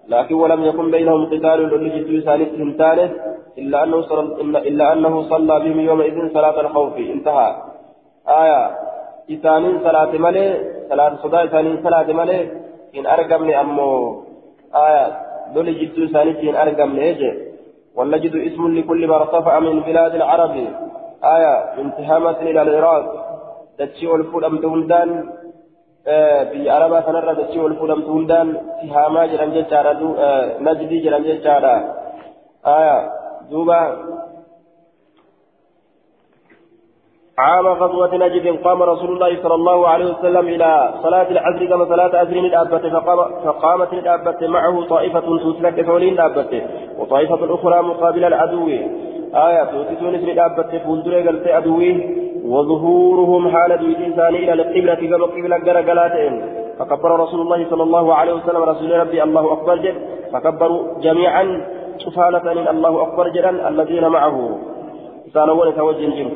لكن 0.09 0.35
ولم 0.35 0.65
يكن 0.65 0.91
بينهم 0.91 1.27
قتال 1.27 1.61
لجد 1.85 2.25
ثالث 2.25 2.77
ثاني 2.79 3.11
إلا 3.63 3.79
أنه 3.85 3.99
صلى 4.03 4.59
إلا 4.69 4.85
أنه 4.93 5.15
صلى 5.33 5.55
بهم 5.65 5.79
يومئذ 5.81 6.17
صلاة 6.37 6.57
الخوف. 6.61 6.95
انتهى. 7.15 7.49
آية. 8.43 8.63
إثانين 9.35 9.75
صلاة 9.87 10.13
ملي 10.27 10.47
صلاة 10.91 11.13
صداء 11.23 11.45
إثانين 11.45 11.77
صلاة 11.87 12.09
ملي 12.21 12.41
إن 12.97 13.07
أرقمني 13.07 13.61
أمو. 13.61 13.91
آية. 14.87 15.05
دول 15.55 15.69
جدو 15.81 16.07
ثانيتين 16.15 16.55
أرقم 16.57 16.91
نيجي 16.99 17.31
والنجد 17.97 18.35
اسم 18.49 18.63
لكل 18.77 19.03
ما 19.11 19.17
ارتفع 19.17 19.55
من 19.59 19.81
بلاد 19.81 20.15
العرب. 20.21 20.55
آية. 21.35 21.55
انتهامة 21.83 22.39
إلى 22.51 22.61
العراق. 22.63 23.05
تتشي 23.79 24.07
الفلم 24.21 24.55
تولدان 24.63 25.11
biyya 26.53 26.77
arabaa 26.77 27.03
kanarra 27.03 27.35
dachee 27.35 27.61
wal 27.61 27.77
fuudhamtu 27.77 28.11
hundaan 28.17 28.49
tihaamaa 28.81 29.27
jedhan 29.33 29.51
jechaadha 29.57 29.93
najdii 30.67 31.03
jedhan 31.05 31.25
jechaadha 31.29 31.75
aya 32.77 32.97
دوبا. 33.51 33.83
عام 37.39 37.67
غزوة 37.67 38.15
نجد 38.15 38.47
قام 38.65 38.83
رسول 38.83 39.11
الله 39.15 39.43
صلى 39.43 39.55
الله 39.55 39.89
عليه 39.89 40.07
وسلم 40.13 40.49
إلى 40.49 40.95
صلاة 41.03 41.29
العصر 41.31 41.67
كما 41.67 41.85
صلاة 41.85 42.13
عصر 42.21 42.37
الأبت 42.51 42.87
فقام 42.87 43.19
فقامت 43.45 43.93
الأبت 43.93 44.45
معه 44.45 44.87
طائفة 44.87 45.27
تسلك 45.39 45.77
ثولين 45.87 46.13
الأبت 46.15 46.63
وطائفة 46.99 47.55
أخرى 47.55 47.83
مقابل 47.83 48.25
العدو. 48.25 48.69
آية 49.35 49.71
اسم 49.93 50.07
الأبت 50.07 50.77
فولدر 50.85 51.29
قلت 51.29 51.47
أدوي 51.47 51.93
وظهورهم 52.45 53.49
حال 53.49 53.79
دوي 53.79 53.93
الإنسان 53.97 54.35
إلى 54.35 54.53
القبلة 54.53 54.95
كما 54.95 55.27
قبلة 55.27 55.57
قرقلاتين 55.57 56.35
فكبر 56.79 57.11
رسول 57.21 57.41
الله 57.41 57.71
صلى 57.71 57.83
الله 57.83 58.15
عليه 58.15 58.33
وسلم 58.33 58.63
رسول 58.63 58.91
ربي 59.01 59.23
الله 59.23 59.53
أكبر 59.53 59.95
فكبروا 60.33 60.83
جميعا. 61.01 61.45
شفالة 61.99 62.71
الله 62.71 63.03
أكبر 63.03 63.29
جدا 63.29 63.69
الذين 63.69 64.09
معه. 64.09 64.59
إسانوان 65.29 65.75
توجه 65.75 66.31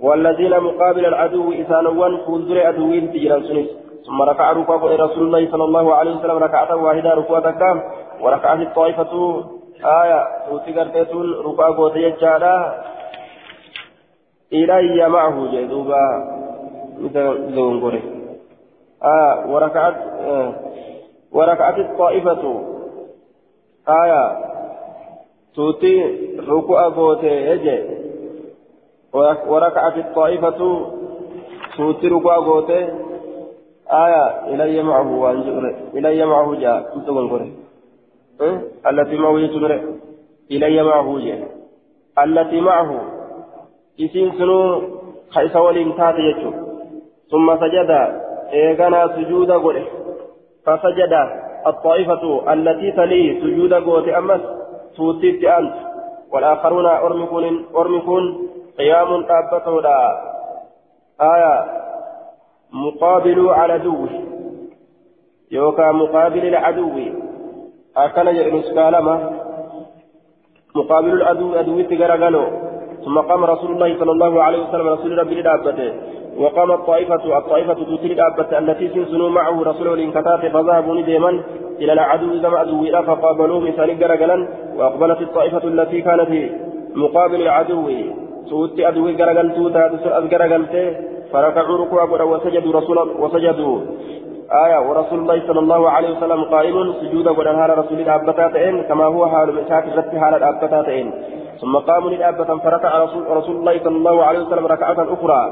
والذين 0.00 0.60
مقابل 0.60 1.06
العدو 1.06 1.52
إسانوان 1.52 2.16
فولدر 2.16 2.68
أدوين 2.68 3.12
تجران 3.12 3.42
سنس. 3.42 3.68
ثم 4.06 4.22
ركع 4.22 4.52
ركوع 4.52 4.76
رسول 4.76 5.22
الله 5.26 5.50
صلى 5.50 5.64
الله 5.64 5.94
عليه 5.94 6.16
وسلم. 6.16 6.38
ركعة 6.38 6.76
واحدة 6.76 7.14
ركوع 7.14 7.40
تكام. 7.40 7.82
وركعت 8.20 8.58
الطائفة. 8.58 9.44
آية. 9.84 10.20
توتي 10.48 10.72
قرتيتون 10.72 11.32
ركوع 11.32 11.70
قوت 11.76 11.96
يجعلا 11.96 12.84
إلي 14.52 15.08
معه 15.08 15.52
جدوبا 15.52 16.00
مثل 17.00 17.54
زونغوري 17.54 18.02
آه 19.04 19.46
وركعت 19.48 19.96
آه. 20.20 20.52
وركعت 21.32 21.78
الطائفة. 21.78 22.64
آية. 23.88 24.50
توتي 25.54 25.94
ركوع 26.48 26.88
قوت 26.88 27.22
يجي 27.24 27.78
وركعت 29.48 29.96
الطائفة 29.96 30.60
توتي 31.76 32.08
ركوع 32.08 32.36
قوت 32.36 32.70
آية 34.04 34.24
إلي 34.54 34.82
معه 34.82 35.20
وانجر 35.22 35.74
إلي 35.94 36.26
معه 36.26 36.54
جاء 36.54 36.98
زونغوري 37.06 37.52
التي 38.90 39.16
معه 39.16 39.38
يتمر 39.38 39.72
إلي 40.50 40.82
معه 40.82 41.18
جاء 41.18 41.48
التي 42.18 42.60
معه 42.60 42.90
ka 45.30 45.42
isa 45.46 45.62
waliin 45.62 45.94
taate 45.98 46.22
jechuun 46.26 46.54
summa 47.30 47.54
sajada 47.58 47.98
eeganaa 48.62 49.08
sujuuda 49.14 49.62
godhe 49.66 49.84
fasajada 50.64 51.22
الطائفة 51.66 52.52
التي 52.52 52.92
تلي 52.92 53.40
سجود 53.40 53.72
قوت 53.74 54.08
أمس 54.08 54.40
توتيت 54.96 55.44
أنت 55.44 55.74
والآخرون 56.32 56.86
أرمكون 56.86 57.66
أرمكون 57.76 58.48
قيام 58.78 59.26
أبته 59.30 59.80
لا 59.80 59.98
آية 61.20 61.80
مقابل 62.72 63.48
على 63.48 63.72
عدو 63.72 64.06
يوكا 65.50 65.92
مقابل 65.92 66.46
العدو 66.46 66.98
أكن 67.96 68.26
يرنس 68.26 68.74
كالما 68.74 69.40
مقابل 70.74 71.12
العدو 71.12 71.54
عدو 71.54 71.80
تجرى 71.80 72.16
ثم 73.04 73.18
قام 73.18 73.44
رسول 73.44 73.70
الله 73.72 73.98
صلى 74.00 74.12
الله 74.12 74.42
عليه 74.42 74.60
وسلم 74.68 74.88
رسول 74.88 75.18
ربي 75.18 75.34
لدابته. 75.34 75.92
وقام 76.38 76.70
الطائفة 76.70 77.38
الطائفة 77.38 77.74
تتري 77.74 78.14
دابته 78.14 78.58
التي 78.58 78.88
سنسنوا 78.88 79.30
معه 79.30 79.62
رسول 79.62 79.88
الانكتات 79.88 80.42
فذهبوا 80.52 80.94
نديما 80.94 81.40
إلى 81.80 81.92
العدو 81.92 82.30
كما 82.42 82.58
عدو 82.58 82.84
فقابلوه 83.08 83.60
مثال 83.60 83.98
جرجلا 83.98 84.48
وأقبلت 84.76 85.20
الطائفة 85.20 85.64
التي 85.64 86.00
كانت 86.00 86.30
مقابل 86.94 87.42
العدو. 87.42 87.88
سوت 88.50 88.80
عدو 88.80 89.10
جرجل 89.20 89.46
توتا 89.54 89.88
تسأل 89.88 90.28
جرجلته 90.28 90.86
فركعوا 91.32 91.78
ركوعا 91.82 92.22
وسجدوا 92.32 92.72
رسول 92.78 92.98
وسجدوا. 93.22 93.78
آية 94.64 94.78
ورسول 94.88 95.18
الله 95.18 95.42
صلى 95.46 95.60
الله 95.60 95.90
عليه 95.90 96.10
وسلم 96.16 96.40
قائم 96.44 96.92
سجودا 97.00 97.30
ودن 97.30 97.58
رسول 97.80 97.98
الأبتاتين 98.00 98.82
كما 98.82 99.04
هو 99.04 99.26
حال 99.26 99.48
مساك 99.54 99.84
رت 99.96 100.14
حال 100.22 100.34
الأبتاتين 100.34 101.06
ثم 101.60 101.76
قاموا 101.76 102.10
للأبة 102.10 102.58
فركع 102.58 103.04
رسول, 103.04 103.22
رسول 103.30 103.56
الله 103.56 103.78
صلى 103.84 103.96
الله 103.96 104.24
عليه 104.24 104.40
وسلم 104.40 104.66
ركعة 104.66 104.98
أخرى. 105.14 105.42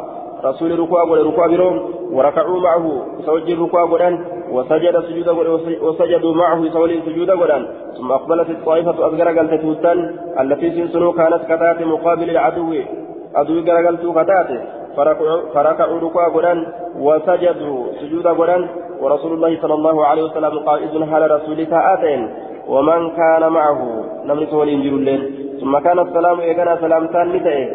رسول 0.44 0.78
ركوع 0.78 1.02
وركوع 1.02 1.46
بروم 1.46 1.76
وركعوا 2.12 2.60
معه 2.60 3.06
سوج 3.26 3.50
الركوع 3.50 3.82
ودن 3.82 4.24
وسجد 4.52 5.00
سجودا 5.00 5.32
وسجدوا 5.82 6.34
معه 6.34 6.68
سولي 6.68 7.00
سجودا 7.06 7.34
ودن 7.34 7.66
ثم 7.96 8.12
أقبلت 8.12 8.50
الطائفة 8.50 8.90
أصغر 8.90 9.28
قلت 9.38 9.54
توتان 9.62 9.98
التي 10.40 10.70
سنسنوا 10.70 11.12
كانت 11.12 11.42
كتات 11.44 11.82
مقابل 11.82 12.30
العدو. 12.30 12.74
عدو 13.34 13.54
قلت 13.86 14.02
كتات 14.18 14.48
فركعوا 15.54 16.00
ركوع 16.00 16.26
ودن 16.36 16.66
وسجدوا 17.00 17.86
سجودا 18.00 18.30
ودن 18.30 18.68
ورسول 19.02 19.32
الله 19.32 19.62
صلى 19.62 19.74
الله 19.74 20.06
عليه 20.06 20.22
وسلم 20.22 20.58
قائد 20.58 20.94
على 21.12 21.26
رسول 21.26 21.58
آتين. 21.94 22.20
ومن 22.68 23.10
كان 23.10 23.52
معه 23.52 23.80
نملك 24.24 24.52
ولي 24.52 24.74
الليل. 24.74 25.47
ثم 25.60 25.78
كان 25.78 25.98
السلام 25.98 26.40
إيقنا 26.40 26.76
سلامتان 26.80 27.26
نتئه 27.32 27.66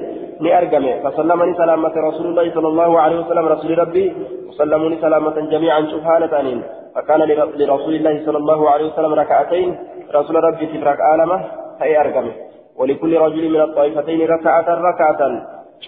نأرقمه 0.41 0.93
فسلمني 1.03 1.53
سلامة 1.53 1.93
رسول 2.09 2.25
الله 2.25 2.53
صلى 2.53 2.67
الله 2.67 2.99
عليه 2.99 3.17
وسلم 3.19 3.45
رسول 3.45 3.77
ربي 3.79 4.13
وسلموني 4.49 4.97
سلامة 5.01 5.35
جميعا 5.53 5.81
سبحانة 5.93 6.39
آنين 6.39 6.59
فكان 6.95 7.19
لرسول 7.59 7.93
الله 7.95 8.25
صلى 8.25 8.37
الله 8.37 8.69
عليه 8.69 8.85
وسلم 8.93 9.13
ركعتين 9.13 9.69
رسول 10.15 10.35
ربي 10.43 10.67
في 10.67 10.77
ركعة 10.77 11.15
آلمة 11.15 11.37
هي 11.81 12.01
أرقمه. 12.01 12.31
ولكل 12.79 13.17
رجل 13.17 13.49
من 13.49 13.61
الطائفتين 13.61 14.21
ركعة 14.35 14.67
ركعة. 14.89 15.21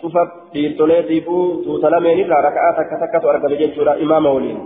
شوف 0.01 0.13
في 0.53 0.73
توليتيبو 0.73 1.63
توتلمين 1.63 2.25
إلا 2.25 2.35
ركعة 2.39 2.77
كتكت 2.89 3.25
أرقمه 3.25 3.55
جيشورا 3.55 3.93
إمام 4.03 4.25
ولين 4.25 4.57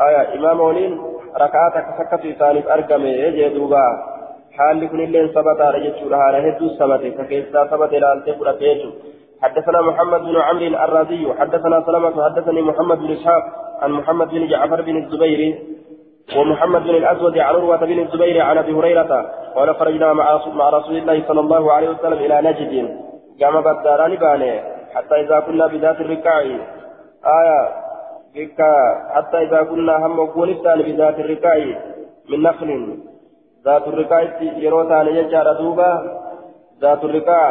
آية 0.00 0.22
إمام 0.38 0.60
ولين 0.60 0.92
ركعة 1.40 1.74
كتكت 1.86 2.26
إسانف 2.26 2.68
أرقمه 2.68 3.08
يجدوبا 3.08 4.11
حال 4.58 4.88
كن 4.88 5.00
اللين 5.00 5.28
ثبت 5.28 5.60
على 5.60 5.78
جتشورا 5.84 6.16
على 6.16 6.38
هدو 6.48 6.68
ثبت 6.78 7.02
فكيسا 7.18 7.64
ثبت 7.70 7.92
إلى 7.92 8.12
أن 8.12 8.24
تقول 8.24 8.48
حدثنا 9.42 9.80
محمد 9.80 10.20
بن 10.20 10.36
عمرو 10.36 10.84
الرازي 10.84 11.34
حدثنا 11.38 11.82
سلمة 11.86 12.24
حدثني 12.24 12.62
محمد 12.62 12.98
بن 12.98 13.12
إسحاق 13.12 13.42
عن 13.82 13.90
محمد 13.92 14.28
بن 14.28 14.46
جعفر 14.48 14.82
بن 14.82 14.96
الزبير 14.96 15.58
ومحمد 16.36 16.82
بن 16.82 16.90
الأسود 16.90 17.38
عن 17.38 17.54
عروة 17.54 17.76
بن 17.76 17.98
الزبير 17.98 18.40
عن 18.40 18.58
أبي 18.58 18.72
هريرة 18.72 19.30
قال 19.54 19.74
خرجنا 19.74 20.12
مع 20.12 20.34
رسول 20.70 20.96
الله 20.96 21.22
صلى 21.28 21.40
الله 21.40 21.72
عليه 21.72 21.88
وسلم 21.88 22.12
إلى 22.12 22.40
نجد 22.48 22.98
قام 23.42 23.60
بداران 23.60 24.14
باني 24.16 24.60
حتى 24.94 25.14
إذا 25.20 25.40
كنا 25.40 25.66
بذات 25.66 26.00
الركاع 26.00 26.40
آية 27.40 27.82
حتى 29.14 29.36
إذا 29.36 29.62
كنا 29.62 30.06
هم 30.06 30.18
وكون 30.18 30.52
بذات 30.82 31.18
الركاع 31.18 31.56
من 32.30 32.42
نخل 32.42 32.98
ذات 33.64 33.88
الرقاء 33.88 34.22
يرو 34.56 34.82
تاني 34.88 35.10
يجار 35.18 35.52
دوبا 35.52 35.90
ذات 36.82 37.04
الرقاء 37.04 37.48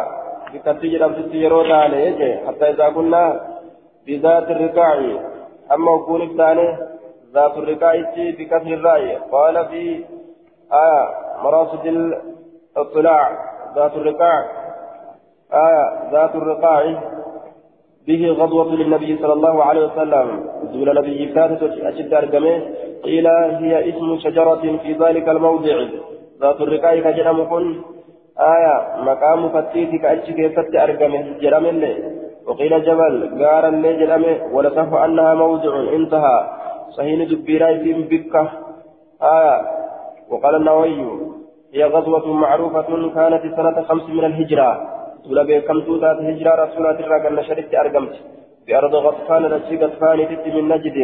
بكتي 0.53 0.87
جرمت 0.91 1.33
يرو 1.33 1.61
تاني 1.63 2.05
يجي 2.05 2.31
حتى 2.47 2.69
إذا 2.69 2.89
كنا 2.89 3.23
بذات 4.07 4.47
الرقاء 4.51 4.99
أما 5.73 5.91
وكون 5.91 6.21
الثاني 6.21 6.77
ذات 7.33 7.57
الرقاء 7.57 7.95
بكسر 8.37 8.73
الرأي 8.77 9.15
قال 9.15 9.65
في 9.65 10.05
آية 10.73 11.03
مراصد 11.43 11.85
الاطلاع 11.85 13.31
ذات 13.75 13.93
الرقاع 13.93 14.45
آية 15.53 16.11
ذات 16.11 16.35
الرقاع 16.35 16.81
به 18.07 18.31
غضوة 18.39 18.75
للنبي 18.75 19.17
صلى 19.21 19.33
الله 19.33 19.63
عليه 19.63 19.85
وسلم. 19.85 20.27
دول 20.73 20.95
نبي 20.95 21.25
كانت 21.25 21.63
أشد 21.63 22.13
أرقمه. 22.13 22.61
قيل 23.03 23.27
هي 23.61 23.89
اسم 23.89 24.17
شجرة 24.19 24.63
في 24.83 24.93
ذلك 24.93 25.29
الموضع. 25.29 25.75
ذات 26.41 26.61
الرقاء 26.61 26.99
كجرم 26.99 27.43
كن. 27.43 27.81
آية 28.39 28.75
مقام 29.07 29.49
فتيتك 29.49 30.05
أجي 30.05 30.33
كيست 30.33 30.75
أرقمه. 30.75 31.25
جرم 31.41 31.65
اللي. 31.65 31.93
وقيل 32.47 32.83
جبل 32.83 33.43
قارا 33.43 33.67
اللي 33.67 33.91
جرمه 34.01 34.35
ولصف 34.53 34.93
أنها 34.93 35.33
موضع 35.33 35.73
انتهى. 35.97 36.37
صحيح 36.97 37.29
دبيرا 37.31 37.77
في 37.77 37.93
بكة 37.93 38.43
آية 39.23 39.57
وقال 40.29 40.55
النووي 40.55 40.97
هي 41.73 41.83
غزوة 41.83 42.33
معروفة 42.33 42.89
كانت 43.15 43.55
سنة 43.55 43.81
خمس 43.81 44.09
من 44.09 44.25
الهجرة. 44.25 45.00
تولى 45.23 45.43
بكم 45.43 45.79
توتات 45.85 46.17
هجرة 46.29 46.53
رسولات 46.63 46.99
الرقم 46.99 47.41
شريت 47.47 47.73
أرقمت 47.75 48.13
بأرض 48.67 48.95
غطفان 49.05 49.43
نجي 49.53 49.75
غطفان 49.83 50.19
تت 50.29 50.45
من 50.55 50.65
نجد 50.71 50.97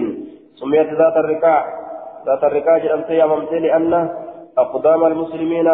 سميت 0.59 0.89
ذات 0.99 1.15
الرقاع 1.23 1.61
ذات 2.27 2.43
الرقاع 2.43 2.77
جرمت 2.77 3.09
يا 3.09 3.25
ممتي 3.25 3.59
لأن 3.59 3.93
أقدام 4.57 5.01
المسلمين 5.11 5.69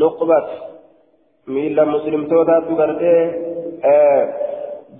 نقبت 0.00 0.48
ميلا 1.46 1.84
مسلم 1.84 2.22
توتا 2.30 2.56
تغرتي 2.66 3.14
آه 3.84 4.24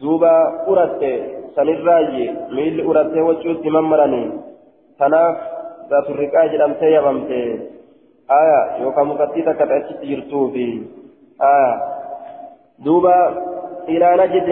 دوبا 0.00 0.34
أرتي 0.68 1.14
سنراجي 1.56 2.26
ميل 2.56 2.76
أرتي 2.88 3.20
وجوت 3.20 3.66
ممرني 3.66 4.24
تناف 4.98 5.36
ذات 5.90 6.06
الرقاع 6.10 6.46
جرمت 6.52 6.82
يا 6.82 7.00
ممتي 7.06 7.44
آية 8.40 8.82
يوكا 8.82 9.02
مكتيتا 9.02 9.52
كتأتي 9.52 9.94
جرتوبي 10.08 10.70
آية 11.42 11.74
دوبا 12.84 13.18
إلى 13.88 14.08
نجد 14.20 14.48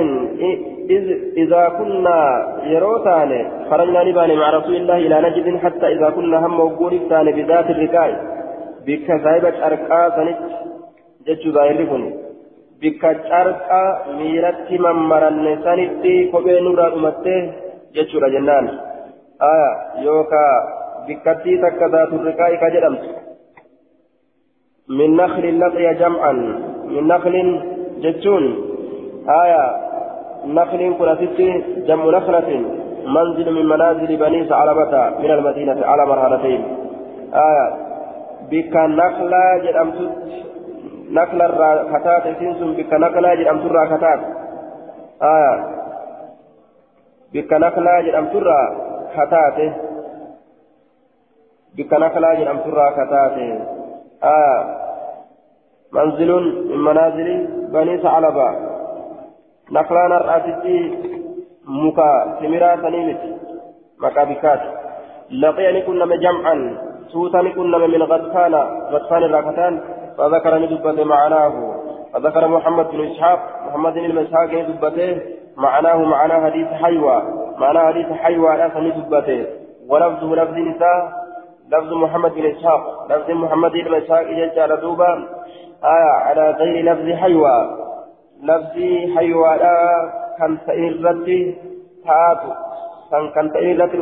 إذا 1.36 1.68
كنا 1.78 2.20
يروتان 2.64 3.30
خرجنا 3.70 4.04
نبان 4.04 4.36
مع 4.36 4.50
رسول 4.50 4.76
الله 4.76 4.96
إلى 4.96 5.16
نجد 5.26 5.46
حتى 5.64 5.86
إذا 5.94 6.10
كنا 6.10 6.46
هم 6.46 6.60
وقول 6.60 6.98
بذات 7.36 7.70
الركاء 7.70 8.10
بك 8.86 9.06
سايبة 9.24 9.66
أرقا 9.66 10.02
سنت 10.16 10.38
جتشو 11.26 11.50
ظاهر 11.52 11.84
كن 11.84 12.02
bikka 12.80 13.10
carqa 13.28 13.82
miiratti 14.16 14.76
mammaranne 14.80 15.52
sanitti 15.64 16.12
kophee 16.32 16.60
nurraa 16.64 16.90
dhumatte 16.92 17.34
jechuudha 17.96 18.32
jennaan 18.34 18.66
aya 19.48 19.70
yookaa 20.04 20.52
bikkattii 21.06 21.58
takka 21.64 21.90
zaaturriqaa'i 21.94 22.60
ka 22.62 22.70
jedhamtu 22.74 23.08
min 25.00 25.16
naklin 25.20 25.60
laqiya 25.64 25.92
jam'an 26.02 26.38
min 26.94 27.04
aya 29.40 29.62
naklin 30.46 30.94
kun 30.98 31.08
asitti 31.08 31.48
jam'u 31.86 32.10
naklatin 32.10 32.80
منزل 33.06 33.52
من 33.52 33.66
منازل 33.66 34.16
بني 34.16 34.48
ثعلبة 34.48 35.18
من 35.18 35.30
المدينة 35.30 35.86
على 35.86 36.06
مرحلتين 36.06 36.60
آية 37.34 37.66
بك 38.50 38.76
نخلة 38.76 39.58
جرمتت 39.64 40.10
نقل 41.10 41.42
الراكتات 41.42 42.22
سنسن 42.38 42.72
بك 42.72 42.92
نقلا 42.92 43.34
جرام 43.34 43.58
ترى 43.68 43.86
كتات 43.86 44.20
آية 45.22 45.54
بك 47.32 47.52
نقلا 47.52 48.00
جرام 48.00 48.26
ترى 48.26 48.60
كتات 49.14 49.58
بك 51.76 51.92
نقلا 51.92 52.34
جرام 52.34 52.58
ترى 52.58 52.86
كتات 52.98 53.36
آية 54.24 54.58
منزل 55.92 56.30
من 56.70 56.78
منازل 56.78 57.59
بني 57.72 57.98
ثعلبة 57.98 58.48
نقلا 59.70 60.08
نرأتي 60.08 60.98
مكا 61.64 62.38
سمرا 62.40 62.76
سنيمت 62.82 63.20
مكا 63.98 64.24
بكات 64.24 64.60
لقيني 65.30 65.80
كنا 65.82 66.16
جمعا 66.16 66.56
سوتني 67.12 67.50
كنا 67.52 67.78
من 67.78 68.02
غطفان 68.02 68.54
غطفان 68.92 69.22
الراكتان 69.22 69.80
فذكر 70.18 70.58
ندبته 70.58 71.04
معناه 71.04 71.54
فذكر 72.12 72.48
محمد 72.48 72.90
بن 72.90 73.00
إسحاق 73.10 73.40
محمد 73.66 73.94
بن 73.94 74.18
إسحاق 74.18 74.50
ندبته 74.54 75.20
معناه 75.56 75.96
معنى 75.96 76.32
حديث 76.44 76.66
حيوى 76.66 77.22
معنى 77.58 77.78
حديث 77.78 78.06
حيوى 78.12 78.56
لا 78.56 78.80
ندبته 78.80 79.46
ولفظه 79.88 80.34
لفظ 80.34 80.54
نساء 80.54 81.12
لفظ 81.72 81.92
محمد 81.92 82.34
بن 82.34 82.46
إسحاق 82.46 83.06
لفظ 83.10 83.30
محمد 83.30 83.72
بن 83.72 83.94
إسحاق 83.94 84.22
جل 84.22 84.80
دوبا 84.80 85.39
آية 85.84 86.12
على 86.26 86.50
غير 86.50 86.84
لفظ 86.84 87.20
حيوى. 87.20 87.76
لفظ 88.42 88.76
حيوى 89.16 89.56
لا 89.56 90.12
كان 90.38 90.58
سئرتي 90.66 91.54
تاتو. 92.04 92.50
كان 93.10 93.30
كان 93.34 93.50
سئرتي 93.50 94.00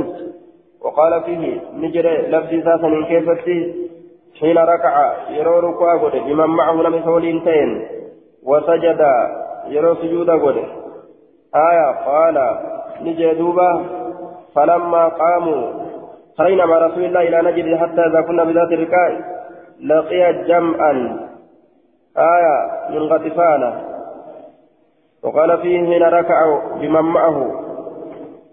وقال 0.81 1.23
فيه 1.23 1.61
نجري 1.75 2.17
لفظ 2.17 2.53
ذات 2.55 2.81
كيفتي 3.09 3.75
حين 4.41 4.59
ركع 4.59 5.13
يرو 5.31 5.59
ركوع 5.59 5.97
قد 5.97 6.13
بمن 6.27 6.47
معه 6.47 6.73
لم 6.73 6.95
يسولين 6.95 7.45
تين 7.45 7.87
وسجد 8.45 9.01
يرو 9.69 9.95
سجود 9.95 10.31
قد. 10.31 10.57
آية 11.55 11.91
قال 12.07 12.59
نجي 13.03 13.35
دوبا 13.35 13.85
فلما 14.55 15.09
قاموا 15.09 15.63
خرجنا 16.39 16.67
مع 16.67 16.79
رسول 16.79 17.05
الله 17.05 17.23
إلى 17.29 17.51
نجد 17.51 17.77
حتى 17.77 18.01
إذا 18.01 18.21
كنا 18.21 18.45
بذات 18.45 18.73
الركاء 18.73 19.21
لقي 19.85 20.45
جمعا 20.49 21.28
آية 22.19 22.91
من 22.91 23.03
غطفانة 23.03 23.81
وقال 25.23 25.59
فيه 25.59 25.87
حين 25.87 26.03
ركعوا 26.03 26.61
بمن 26.81 27.01
معه 27.01 27.51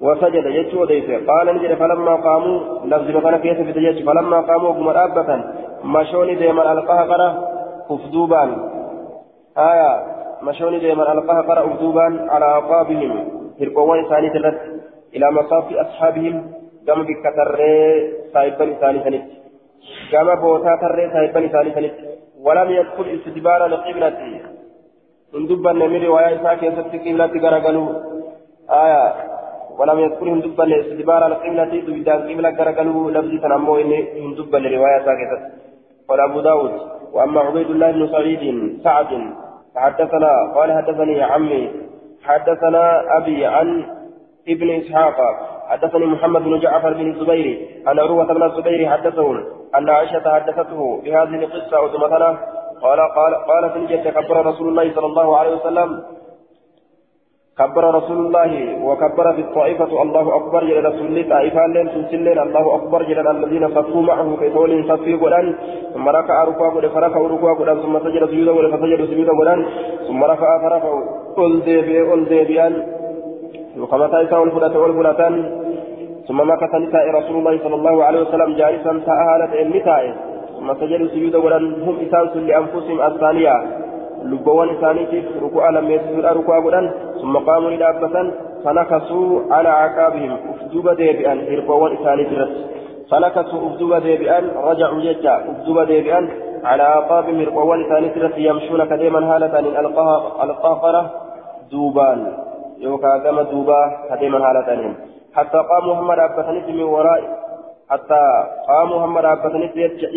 وسجد 0.02 0.46
يجو 0.46 0.86
ديسه 0.86 1.26
قال 1.28 1.56
نجد 1.56 1.74
فلما 1.74 2.16
قاموا 2.16 2.60
لفظ 2.86 3.24
كان 3.24 3.38
كيف 3.38 3.58
في 3.62 4.04
فلما 4.04 4.42
قاموا 4.42 4.74
قم 4.74 4.90
رابة 4.90 5.44
مشوني 5.84 6.36
ديما 6.36 6.72
القهقرة 6.72 7.48
أفدوبان. 7.90 8.58
آية 9.58 10.04
مشوني 10.42 10.80
ديما 10.80 11.12
القهقرة 11.12 11.66
أفدوبان 11.66 12.30
على 12.30 12.46
أعقابهم. 12.46 13.28
هرقوان 13.62 14.10
ثاني 14.10 14.30
ثلاث 14.30 14.56
إلى 15.16 15.32
مصاف 15.32 15.74
أصحابهم. 15.74 16.56
كما 16.88 17.04
بكتر 17.04 17.58
سايبا 18.34 18.74
ثاني 18.82 19.00
ثالث 19.00 19.24
كما 20.12 20.34
بوتا 20.36 20.76
تر 20.82 21.10
سايبا 21.14 21.48
ثاني 21.48 21.72
ثالث 21.72 21.96
ولم 22.46 22.70
يدخل 22.72 23.06
استدبار 23.16 23.66
القبلة 23.66 24.20
من 25.34 25.44
دبا 25.50 25.72
نمر 25.74 26.04
ويا 26.16 26.30
إساك 26.36 26.64
يسد 26.64 26.94
قبلة 27.06 27.34
غرقلوا 27.44 27.90
آية. 28.84 29.04
ولم 29.80 30.00
يذكرهم 30.00 30.40
دبا 30.46 30.66
استدبار 30.82 31.22
القبلة 31.32 31.74
دبا 31.88 32.14
قبلة 32.30 32.50
غرقلوا 32.60 33.12
لفظ 33.12 33.34
تنمو 33.44 33.76
إن 34.22 34.30
دبا 34.38 34.58
لرواية 34.64 35.00
ساكتة 35.06 35.40
قال 36.10 36.20
أبو 36.20 36.40
داود 36.42 36.74
وأما 37.14 37.40
عبيد 37.42 37.70
الله 37.70 37.92
بن 37.92 38.08
سعيد 38.14 38.44
سعد 38.84 39.12
فحدثنا 39.76 40.32
قال 40.56 40.70
حدثني 40.78 41.22
عمي 41.22 41.64
حدثنا 42.24 42.84
أبي 43.18 43.46
عن 43.46 43.68
ابن 44.48 44.70
إسحاق 44.70 45.18
حدثني 45.70 46.06
محمد 46.06 46.42
بن 46.44 46.60
جعفر 46.60 46.94
بن 46.94 47.12
الزبير 47.12 47.68
أن 47.88 48.00
عروة 48.00 48.34
بن 48.34 48.44
الزبير 48.44 48.90
حدثهم 48.90 49.44
أن 49.78 49.90
عائشة 49.90 50.34
حدثته 50.36 51.02
بهذه 51.04 51.36
القصة 51.44 51.82
وثمثنا 51.82 52.38
قال 52.82 53.00
قال 53.00 53.36
قال 53.36 53.70
في 53.70 53.78
الجنة 53.78 54.10
كبر 54.12 54.46
رسول 54.46 54.68
الله 54.68 54.96
صلى 54.96 55.06
الله 55.06 55.38
عليه 55.38 55.56
وسلم. 55.56 56.04
كبر 57.58 57.96
رسول 57.96 58.18
الله 58.26 58.52
وكبر 58.86 59.34
في 59.34 59.42
الطائفة 59.42 60.02
الله 60.02 60.36
أكبر 60.36 60.64
جل 60.64 60.86
رسول 60.86 61.30
طائفة 61.30 61.68
لين 61.68 61.88
سلسلين 61.90 62.40
الله 62.40 62.76
أكبر 62.76 63.04
جل 63.04 63.28
الذين 63.28 63.76
صفوا 63.76 64.02
معه 64.02 64.38
كيتول 64.40 64.72
صفي 64.90 65.14
قدان 65.14 65.56
ثم 65.94 66.10
ركع 66.10 66.44
ركوع 66.44 66.70
قد 66.76 66.88
فركع 66.88 67.20
ركوع 67.20 67.54
قدان 67.60 67.78
ثم 67.82 68.00
سجد 68.00 68.26
سجودا 68.26 68.52
قد 68.52 68.76
فسجد 68.76 69.06
سجودا 69.12 69.34
قدان 69.40 69.66
ثم 70.08 70.24
رفع 70.24 70.50
فرفع 70.64 70.92
قل 71.38 71.62
ديبي 71.66 72.02
قل 72.10 72.26
ديبيان 72.26 72.74
وكما 73.82 74.08
تايسا 74.08 74.38
والفلة 74.38 74.80
والفلتان 74.80 75.34
ثم 76.28 76.50
مكث 76.52 76.76
نساء 76.76 77.06
رسول 77.20 77.36
الله 77.38 77.60
صلى 77.64 77.76
الله 77.76 78.04
عليه 78.04 78.22
وسلم 78.22 78.56
جالسا 78.56 79.02
تأهالة 79.06 79.62
النساء. 79.62 80.16
ثم 80.60 80.74
سجدوا 80.74 81.08
سجودا 81.08 81.40
قدان 81.40 81.64
هم 81.84 81.96
إسانس 82.06 82.38
لأنفسهم 82.38 83.02
الثانية. 83.02 83.54
لبوان 84.24 84.70
إسانيتيف 84.70 85.26
ركوع 85.44 85.70
لم 85.70 85.92
يسجد 85.92 86.26
ركوع 86.26 86.66
قدان 86.66 86.92
ثم 87.22 87.38
قاموا 87.38 87.70
لدابة 87.70 88.32
فنكسوا 88.64 89.42
على 89.52 89.70
عقابهم. 89.70 90.38
أفدوب 90.54 90.90
ديبئا. 90.90 91.34
هربوان 91.34 91.98
إسانيتيف 91.98 92.50
فنكسوا 93.12 93.68
أفدوب 93.68 93.94
ديبئا. 93.94 94.40
رجعوا 94.70 95.02
جدا. 95.02 95.36
أفدوب 95.52 95.80
ديبئا. 95.80 96.30
على 96.64 96.84
عقابهم 96.84 97.40
هربوان 97.42 97.86
إسانيتيف 97.86 98.38
يمشون 98.38 98.86
كديما 98.86 99.36
هالة 99.36 99.60
القهقرة 100.44 101.12
دوبان 101.72 102.34
يوكا 102.80 103.18
كما 103.18 103.44
دوبا 103.44 103.80
كديما 104.10 104.38
هالة 104.38 104.94
حتى 105.36 105.58
قاموا 105.58 105.94
هم 105.94 106.14
دابة 106.14 106.52
من 106.52 106.84
وراء 106.84 107.22
حتى 107.90 108.22
قاموا 108.68 108.98
هم 109.06 109.20
دابة 109.20 109.54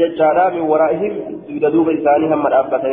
يجعل 0.02 0.54
من 0.54 0.60
ورائهم 0.60 1.42
دوب 1.48 1.88
إساني 1.88 2.34
هم 2.34 2.48
دابة 2.48 2.84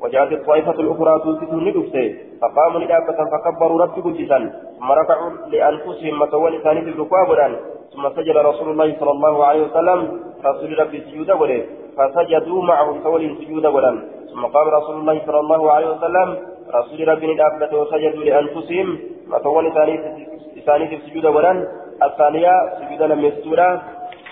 وجاءت 0.00 0.32
الطائفة 0.32 0.72
الأخرى 0.72 1.20
توسد 1.24 1.54
ندفته. 1.54 2.16
فقاموا 2.42 2.80
لدابة 2.80 3.18
فكبروا 3.32 3.82
ربي 3.82 4.00
قدسا 4.00 4.38
ثم 4.78 4.92
ركعوا 4.92 5.30
لأنفسهم 5.52 6.18
متولي 6.18 6.58
ثاني 6.58 6.80
الركوع 6.80 7.48
ثم 7.94 8.08
سجد 8.16 8.36
رسول 8.36 8.70
الله 8.70 8.96
صلى 9.00 9.10
الله 9.10 9.44
عليه 9.44 9.62
وسلم 9.62 10.20
رسول 10.44 10.78
ربي 10.80 11.00
سجود 11.00 11.30
وله. 11.30 11.62
فسجدوا 11.96 12.62
معه 12.62 12.96
تولي 13.04 13.36
سجود 13.40 13.66
ولا 13.66 13.90
ثم 14.30 14.46
قام 14.46 14.68
رسول 14.68 14.96
الله 14.96 15.22
صلى 15.26 15.40
الله 15.40 15.72
عليه 15.72 15.88
وسلم 15.90 16.36
رسول 16.74 17.08
ربي 17.08 17.26
لدابة 17.26 17.72
وسجدوا 17.78 18.24
لأنفسهم. 18.24 18.98
متولي 19.26 19.70
ثاني 20.66 20.98
سجود 21.04 21.26
ولا 21.26 21.52
الثانية 22.02 22.52
سجود 22.78 23.02
لم 23.02 23.20
يسجدا 23.24 23.82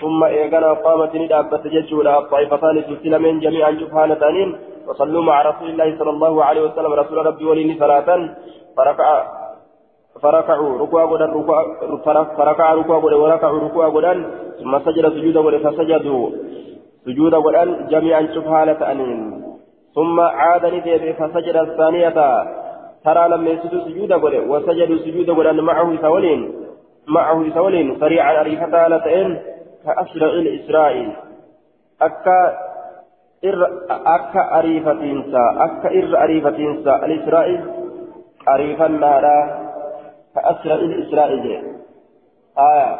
ثم 0.01 0.23
إيقنا 0.23 0.73
قامت 0.73 1.15
لدابة 1.15 1.63
ججولا 1.65 2.17
الطائفتان 2.19 2.83
سلسلة 2.87 3.39
جميعا 3.39 3.71
جبهان 3.71 4.13
ثانين 4.13 4.49
وصلوا 4.87 5.23
مع 5.23 5.41
رسول 5.41 5.69
الله 5.69 5.97
صلى 5.99 6.09
الله 6.09 6.43
عليه 6.45 6.61
وسلم. 6.61 6.93
رسول 6.93 7.25
ربي 7.25 7.45
ولي 7.45 7.75
صلاة. 7.79 8.09
فركع 8.77 9.09
فركعوا 10.21 10.79
ركوع 10.79 11.03
غدا 11.03 11.27
فركع 12.37 12.73
ركوع 12.73 12.97
غدا 12.97 13.15
وركعوا 13.15 13.59
ركوع 13.59 13.87
غدا. 13.87 14.13
ثم 14.59 14.79
سجد 14.79 15.09
سجود 15.09 15.37
غدا 15.37 15.59
فسجدوا. 15.69 16.29
سجود 17.05 17.33
غدا 17.35 17.63
جميعا 17.89 18.21
شبهالة 18.35 18.91
أنين 18.91 19.42
ثم 19.95 20.19
عاد 20.19 20.65
ندب 20.65 21.15
فسجد 21.19 21.55
الثانية. 21.55 22.43
ترى 23.05 23.27
لما 23.29 23.49
يسجد 23.49 23.81
سجود 23.85 24.11
غدا 24.13 24.51
وسجدوا 24.51 24.97
سجود 24.97 25.29
غدا 25.29 25.51
معه 25.51 25.95
ثولين 25.95 26.53
معه 27.07 27.49
ثولين 27.49 27.99
سريعا 27.99 28.41
أريفة 28.41 28.87
لتئن 28.87 29.39
كأسرع 29.85 30.27
الإسرائيل. 30.27 31.11
أكا 32.01 32.57
إر 33.45 33.67
أكا 33.89 34.59
أريفتينسا 34.59 35.43
أكا 35.57 35.89
إر 35.89 36.23
أريفتينسا 36.23 36.95
الإسرائيل 36.95 37.61
أريفا 38.49 38.87
نارا 38.87 39.37
كأسرع 40.35 40.75
الإسرائيل. 40.75 41.63
آية 42.57 42.99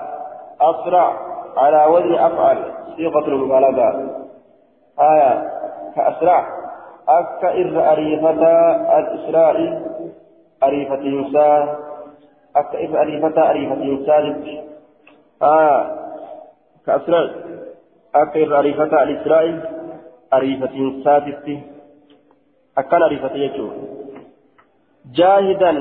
أسرع 0.61 1.13
على 1.57 1.85
وزن 1.85 2.15
أفعل 2.15 2.57
صيغة 2.95 3.27
المبالغة. 3.27 3.89
آية 4.99 5.49
كأسرع. 5.95 6.63
أكا 7.09 7.49
إر 7.61 7.91
أريفتا 7.91 8.55
الإسرائيل 8.99 9.81
أريفتينسا 10.63 11.77
أكا 12.55 12.77
إر 12.83 13.01
أريفتا 13.01 13.49
أريفتينسا 13.49 14.17
آية 15.43 15.95
كأسرع 16.85 17.29
أكا 18.15 18.43
إر 18.43 18.59
أريفتا 18.59 19.03
الإسرائيل 19.03 19.59
أريفتين 20.33 21.03
ساتتي 21.03 21.61
أكن 22.77 23.01
أريفتي 23.01 23.39
يجو 23.39 23.69
جاهدا 25.05 25.71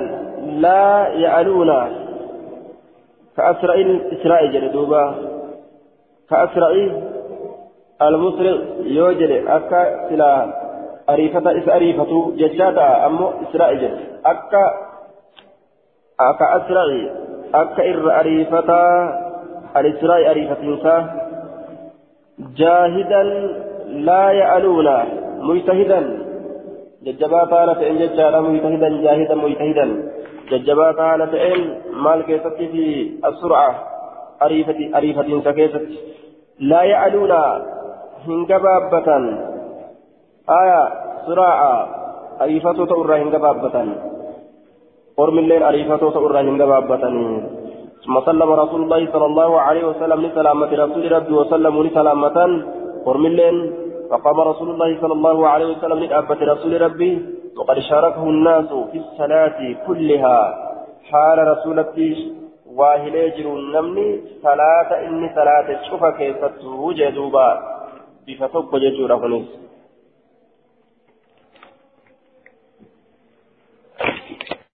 لا 0.65 1.09
يعلون 1.09 1.71
كأسرائيل 3.37 4.01
إسرائيل 4.13 4.53
جلدوبا 4.53 5.15
كأسرائيل 6.31 7.03
المسرع 8.03 8.57
يوجد 8.81 9.31
أكا 9.47 10.09
سلا 11.07 11.15
أريفة 11.15 11.59
إس 11.59 11.69
أريفة 11.69 12.33
ججاتا 12.37 13.07
أمو 13.07 13.33
إسرائيل 13.43 13.91
أكا 14.27 14.65
أكا 16.21 16.57
أسرائيل 16.57 17.11
أكا 17.55 17.91
إر 17.91 18.21
أريفة 18.21 18.71
الإسرائيل 19.77 20.29
أريفة 20.29 21.07
جاهدا 22.57 23.23
لا 23.87 24.31
يعلون 24.31 24.89
مجتهدا 25.39 26.19
ججبا 27.03 27.45
تعالى 27.45 27.75
فإن 27.75 27.99
ججارا 27.99 28.41
مجتهدا 28.41 29.03
جاهدا 29.03 29.35
مجتهدا 29.35 29.87
ججبا 30.51 30.93
تعالى 30.93 31.27
فإن 31.27 31.81
مال 31.93 32.23
كيست 32.23 32.47
في 32.47 33.11
السرعة 33.25 33.85
أريفة 34.43 34.99
أريفة 34.99 35.41
سكيست 35.45 35.89
لا 36.59 36.83
يعلون 36.83 37.33
هنجبابة 38.27 39.09
آية 40.51 40.83
سرعة 41.27 41.89
أريفة 42.43 42.73
تؤرى 42.73 43.23
هنجبابة 43.23 43.77
قرم 45.19 45.39
الليل 45.39 45.63
أريفة 45.63 45.97
تؤرى 45.97 46.41
هنجبابة 46.41 47.05
ثم 48.05 48.21
سلم 48.27 48.51
رسول 48.51 48.83
الله 48.83 49.13
صلى 49.13 49.27
الله 49.27 49.61
عليه 49.61 49.85
وسلم 49.85 50.21
لسلامة 50.27 50.71
رسول 50.85 51.13
ربي 51.13 51.35
وسلم 51.35 51.83
لسلامة. 51.83 52.39
قرم 53.07 53.27
الليل 53.27 53.73
فقام 54.11 54.41
رسول 54.41 54.71
الله 54.71 55.01
صلى 55.01 55.13
الله 55.13 55.49
عليه 55.49 55.67
وسلم 55.67 55.99
لأبة 55.99 56.41
رسول 56.53 56.81
ربي. 56.81 57.13
وقد 57.57 57.79
شاركه 57.79 58.23
الناس 58.23 58.69
في 58.93 58.99
الصلاة 58.99 59.59
كلها. 59.87 60.39
حال 61.11 61.39
رسولتي 61.49 62.33
واهلي 62.77 63.31
جرو 63.31 63.53
النمني 63.59 64.09
صلاة 64.43 64.91
إني 65.07 65.29
صلاة 65.35 65.69
وجدوبا 66.65 67.49
بفتوك 68.27 68.73
ججورا 68.77 69.17
هنيس 69.17 69.49